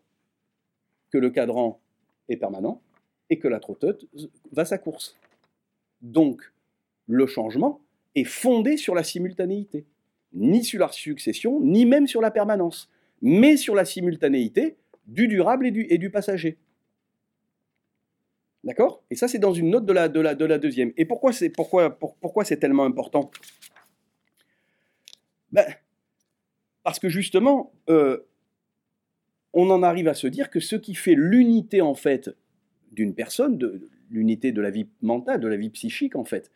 que 1.10 1.18
le 1.18 1.30
cadran 1.30 1.80
est 2.28 2.36
permanent 2.36 2.80
et 3.30 3.40
que 3.40 3.48
la 3.48 3.58
trotteuse 3.58 4.30
va 4.52 4.64
sa 4.64 4.78
course. 4.78 5.18
Donc, 6.00 6.52
le 7.08 7.26
changement 7.26 7.80
est 8.14 8.24
fondé 8.24 8.76
sur 8.76 8.94
la 8.94 9.02
simultanéité, 9.02 9.86
ni 10.32 10.62
sur 10.62 10.78
la 10.78 10.92
succession, 10.92 11.60
ni 11.60 11.84
même 11.84 12.06
sur 12.06 12.20
la 12.20 12.30
permanence, 12.30 12.88
mais 13.22 13.56
sur 13.56 13.74
la 13.74 13.84
simultanéité 13.84 14.76
du 15.08 15.26
durable 15.26 15.66
et 15.66 15.72
du, 15.72 15.84
et 15.90 15.98
du 15.98 16.10
passager. 16.10 16.58
D'accord? 18.68 19.02
Et 19.10 19.14
ça, 19.14 19.28
c'est 19.28 19.38
dans 19.38 19.54
une 19.54 19.70
note 19.70 19.86
de 19.86 19.94
la, 19.94 20.10
de 20.10 20.20
la, 20.20 20.34
de 20.34 20.44
la 20.44 20.58
deuxième. 20.58 20.92
Et 20.98 21.06
pourquoi 21.06 21.32
c'est 21.32 21.48
tellement 22.58 22.84
important? 22.84 23.30
Ben, 25.52 25.64
Parce 26.82 26.98
que 26.98 27.08
justement, 27.08 27.72
euh, 27.88 28.18
on 29.54 29.70
en 29.70 29.82
arrive 29.82 30.06
à 30.06 30.12
se 30.12 30.26
dire 30.26 30.50
que 30.50 30.60
ce 30.60 30.76
qui 30.76 30.94
fait 30.94 31.14
l'unité, 31.14 31.80
en 31.80 31.94
fait, 31.94 32.28
d'une 32.92 33.14
personne, 33.14 33.58
l'unité 34.10 34.52
de 34.52 34.60
la 34.60 34.68
vie 34.68 34.86
mentale, 35.00 35.40
de 35.40 35.48
la 35.48 35.56
vie 35.56 35.70
psychique, 35.70 36.14
en 36.14 36.24
fait, 36.24 36.50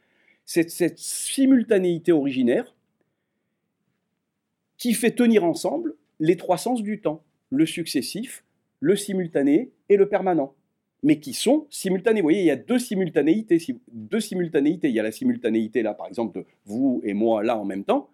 c'est 0.45 0.69
cette 0.69 0.99
simultanéité 0.99 2.13
originaire 2.13 2.77
qui 4.77 4.93
fait 4.93 5.13
tenir 5.13 5.45
ensemble 5.45 5.95
les 6.21 6.37
trois 6.37 6.59
sens 6.59 6.83
du 6.83 7.01
temps, 7.01 7.25
le 7.49 7.65
successif, 7.65 8.45
le 8.81 8.97
simultané 8.97 9.71
et 9.89 9.97
le 9.97 10.11
permanent 10.11 10.55
mais 11.03 11.19
qui 11.19 11.33
sont 11.35 11.67
simultanés. 11.71 12.21
Vous 12.21 12.27
voyez, 12.27 12.41
il 12.41 12.47
y 12.47 12.51
a 12.51 12.57
deux 12.57 12.79
simultanéités. 12.79 13.59
Deux 13.93 14.21
simultanéités. 14.21 14.89
Il 14.89 14.95
y 14.95 15.01
a 15.01 15.03
la 15.03 15.13
simultanéité, 15.13 15.83
là, 15.83 15.95
par 15.95 16.07
exemple, 16.07 16.39
de 16.39 16.47
vous 16.65 17.01
et 17.05 17.13
moi, 17.13 17.43
là, 17.43 17.59
en 17.59 17.65
même 17.65 17.85
temps. 17.85 18.11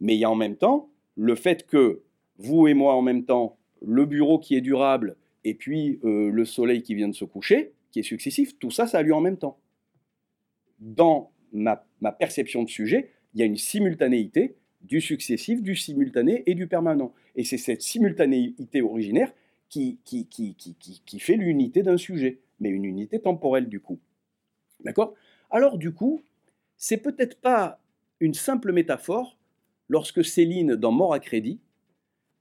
Mais 0.00 0.14
il 0.14 0.18
y 0.18 0.24
a 0.24 0.30
en 0.30 0.34
même 0.34 0.56
temps 0.56 0.90
le 1.14 1.34
fait 1.34 1.66
que 1.66 2.02
vous 2.38 2.66
et 2.66 2.74
moi, 2.74 2.94
en 2.94 3.02
même 3.02 3.24
temps, 3.24 3.56
le 3.80 4.04
bureau 4.04 4.38
qui 4.38 4.56
est 4.56 4.60
durable 4.60 5.16
et 5.44 5.54
puis 5.54 6.00
euh, 6.04 6.30
le 6.30 6.44
soleil 6.44 6.82
qui 6.82 6.94
vient 6.94 7.08
de 7.08 7.14
se 7.14 7.24
coucher, 7.24 7.72
qui 7.92 8.00
est 8.00 8.04
successif, 8.04 8.58
tout 8.58 8.70
ça, 8.70 8.86
ça 8.86 8.98
a 8.98 9.02
lieu 9.02 9.14
en 9.14 9.20
même 9.20 9.38
temps. 9.38 9.58
Dans 10.80 11.30
ma, 11.52 11.86
ma 12.00 12.12
perception 12.12 12.64
de 12.64 12.68
sujet, 12.68 13.10
il 13.34 13.40
y 13.40 13.42
a 13.42 13.46
une 13.46 13.56
simultanéité 13.56 14.56
du 14.82 15.00
successif, 15.00 15.62
du 15.62 15.76
simultané 15.76 16.42
et 16.46 16.54
du 16.54 16.66
permanent. 16.66 17.12
Et 17.36 17.44
c'est 17.44 17.58
cette 17.58 17.82
simultanéité 17.82 18.82
originaire 18.82 19.32
qui, 19.68 19.98
fait 21.18 21.36
l'unité 21.36 21.82
d'un 21.82 21.96
sujet, 21.96 22.40
mais 22.60 22.68
une 22.68 22.84
unité 22.84 23.20
temporelle 23.20 23.68
du 23.68 23.80
coup. 23.80 23.98
D'accord? 24.80 25.14
Alors 25.50 25.78
du 25.78 25.92
coup, 25.92 26.22
c'est 26.76 26.98
peut-être 26.98 27.40
pas 27.40 27.80
une 28.20 28.34
simple 28.34 28.72
métaphore 28.72 29.36
lorsque 29.88 30.24
Céline, 30.24 30.76
dans 30.76 30.92
Mort 30.92 31.14
à 31.14 31.20
crédit, 31.20 31.60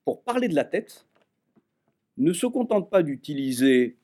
pour 0.04 0.22
parler 0.22 0.48
de 0.48 0.56
la 0.56 0.66
tête, 0.66 1.06
ne 2.18 2.32
se 2.34 2.46
contente 2.46 2.90
pas 2.90 3.04
d'utiliser 3.04 3.98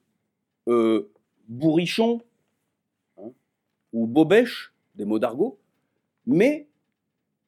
euh, 0.68 1.12
bourrichon 1.48 2.22
hein, 3.18 3.32
ou 3.94 4.08
bobèche, 4.08 4.74
des 4.96 5.06
mots 5.06 5.20
d'argot, 5.20 5.60
mais 6.26 6.68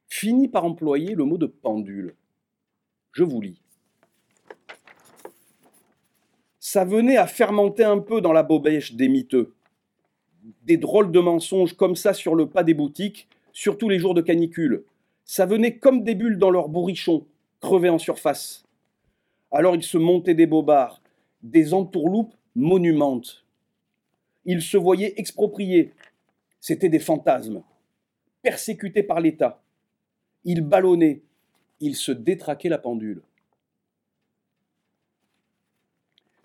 finit 0.07 0.47
par 0.47 0.65
employer 0.65 1.15
le 1.15 1.25
mot 1.25 1.37
de 1.37 1.47
pendule. 1.47 2.15
Je 3.11 3.23
vous 3.23 3.41
lis. 3.41 3.62
Ça 6.73 6.85
venait 6.85 7.17
à 7.17 7.27
fermenter 7.27 7.83
un 7.83 7.99
peu 7.99 8.19
dans 8.19 8.33
la 8.33 8.41
bobèche 8.41 8.95
des 8.95 9.07
miteux. 9.07 9.53
Des 10.63 10.77
drôles 10.77 11.11
de 11.11 11.19
mensonges 11.19 11.77
comme 11.77 11.95
ça 11.95 12.15
sur 12.15 12.33
le 12.33 12.49
pas 12.49 12.63
des 12.63 12.73
boutiques, 12.73 13.27
surtout 13.51 13.89
les 13.89 13.99
jours 13.99 14.15
de 14.15 14.21
canicule. 14.21 14.83
Ça 15.23 15.45
venait 15.45 15.77
comme 15.77 16.03
des 16.03 16.15
bulles 16.15 16.39
dans 16.39 16.49
leur 16.49 16.69
bourrichon, 16.69 17.27
crevés 17.61 17.89
en 17.89 17.99
surface. 17.99 18.65
Alors 19.51 19.75
ils 19.75 19.83
se 19.83 19.99
montaient 19.99 20.33
des 20.33 20.47
bobards, 20.47 20.99
des 21.43 21.75
entourloupes 21.75 22.33
monumentes. 22.55 23.45
Ils 24.43 24.63
se 24.63 24.77
voyaient 24.77 25.13
expropriés. 25.17 25.93
C'étaient 26.59 26.89
des 26.89 26.97
fantasmes, 26.97 27.61
persécutés 28.41 29.03
par 29.03 29.21
l'État. 29.21 29.61
Ils 30.43 30.61
ballonnaient, 30.61 31.21
ils 31.79 31.95
se 31.95 32.11
détraquaient 32.11 32.69
la 32.69 32.79
pendule. 32.79 33.21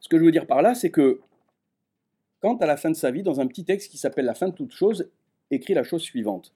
Ce 0.01 0.09
que 0.09 0.19
je 0.19 0.25
veux 0.25 0.33
dire 0.33 0.47
par 0.47 0.63
là, 0.63 0.75
c'est 0.75 0.91
que 0.91 1.21
Kant, 2.41 2.57
à 2.59 2.67
la 2.67 2.77
fin 2.77 2.91
de 2.91 2.97
sa 2.97 3.11
vie, 3.11 3.23
dans 3.23 3.41
un 3.41 3.47
petit 3.47 3.65
texte 3.65 3.91
qui 3.91 3.99
s'appelle 3.99 4.25
La 4.25 4.35
fin 4.35 4.49
de 4.49 4.55
toute 4.55 4.73
chose, 4.73 5.11
écrit 5.51 5.75
la 5.75 5.83
chose 5.83 6.03
suivante. 6.03 6.55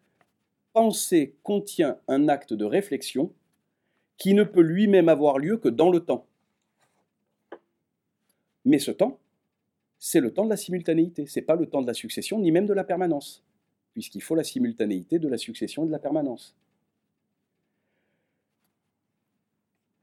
Penser 0.72 1.34
contient 1.42 1.98
un 2.08 2.28
acte 2.28 2.52
de 2.52 2.64
réflexion 2.64 3.32
qui 4.16 4.34
ne 4.34 4.44
peut 4.44 4.60
lui-même 4.60 5.08
avoir 5.08 5.38
lieu 5.38 5.56
que 5.56 5.68
dans 5.68 5.90
le 5.90 6.00
temps. 6.00 6.26
Mais 8.64 8.78
ce 8.78 8.92
temps, 8.92 9.18
c'est 9.98 10.20
le 10.20 10.32
temps 10.32 10.44
de 10.44 10.50
la 10.50 10.56
simultanéité, 10.56 11.26
c'est 11.26 11.42
pas 11.42 11.56
le 11.56 11.66
temps 11.66 11.82
de 11.82 11.86
la 11.86 11.94
succession 11.94 12.38
ni 12.38 12.52
même 12.52 12.66
de 12.66 12.72
la 12.72 12.84
permanence, 12.84 13.44
puisqu'il 13.92 14.22
faut 14.22 14.36
la 14.36 14.44
simultanéité 14.44 15.18
de 15.18 15.28
la 15.28 15.38
succession 15.38 15.82
et 15.82 15.86
de 15.86 15.92
la 15.92 15.98
permanence. 15.98 16.56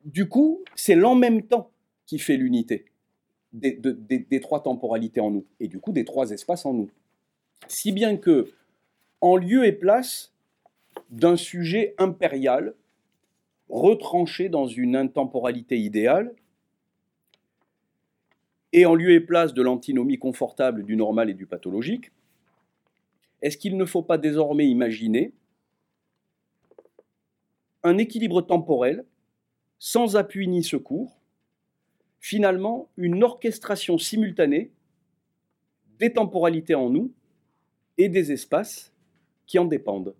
Du 0.03 0.27
coup, 0.27 0.63
c'est 0.75 0.95
l'en 0.95 1.15
même 1.15 1.43
temps 1.43 1.71
qui 2.05 2.19
fait 2.19 2.37
l'unité 2.37 2.88
des, 3.53 4.39
trois 4.41 4.63
temporalités 4.63 5.21
en 5.21 5.31
nous, 5.31 5.45
et 5.59 5.67
du 5.67 5.79
coup 5.79 5.91
des 5.91 6.05
trois 6.05 6.31
espaces 6.31 6.65
en 6.65 6.73
nous. 6.73 6.89
Si 7.67 7.91
bien 7.91 8.17
que, 8.17 8.51
en 9.21 9.35
lieu 9.35 9.65
et 9.65 9.71
place 9.71 10.33
d'un 11.09 11.35
sujet 11.35 11.95
impérial, 11.97 12.73
retranché 13.69 14.49
dans 14.49 14.67
une 14.67 14.95
intemporalité 14.95 15.77
idéale, 15.77 16.33
et 18.71 18.85
en 18.85 18.93
lieu 18.93 19.11
et 19.11 19.19
place 19.19 19.53
de 19.53 19.61
l'antinomie 19.61 20.19
confortable 20.19 20.83
du 20.83 20.95
normal 20.95 21.29
et 21.29 21.33
du 21.33 21.47
pathologique, 21.47 22.11
est-ce 23.41 23.57
qu'il 23.57 23.77
ne 23.77 23.85
faut 23.85 24.03
pas 24.03 24.17
désormais 24.17 24.67
imaginer 24.67 25.33
un 27.83 27.97
équilibre 27.97 28.41
temporel 28.41 29.05
sans 29.79 30.17
appui 30.17 30.47
ni 30.47 30.63
secours, 30.63 31.18
finalement 32.20 32.89
une 32.97 33.24
orchestration 33.24 33.97
simultanée 33.97 34.72
des 35.99 36.13
temporalités 36.13 36.76
en 36.76 36.89
nous 36.89 37.11
et 37.97 38.09
des 38.09 38.32
espaces 38.32 38.93
qui 39.45 39.59
en 39.59 39.65
dépendent. 39.65 40.15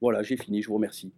Voilà, 0.00 0.22
j'ai 0.22 0.36
fini, 0.36 0.62
je 0.62 0.68
vous 0.68 0.74
remercie. 0.74 1.12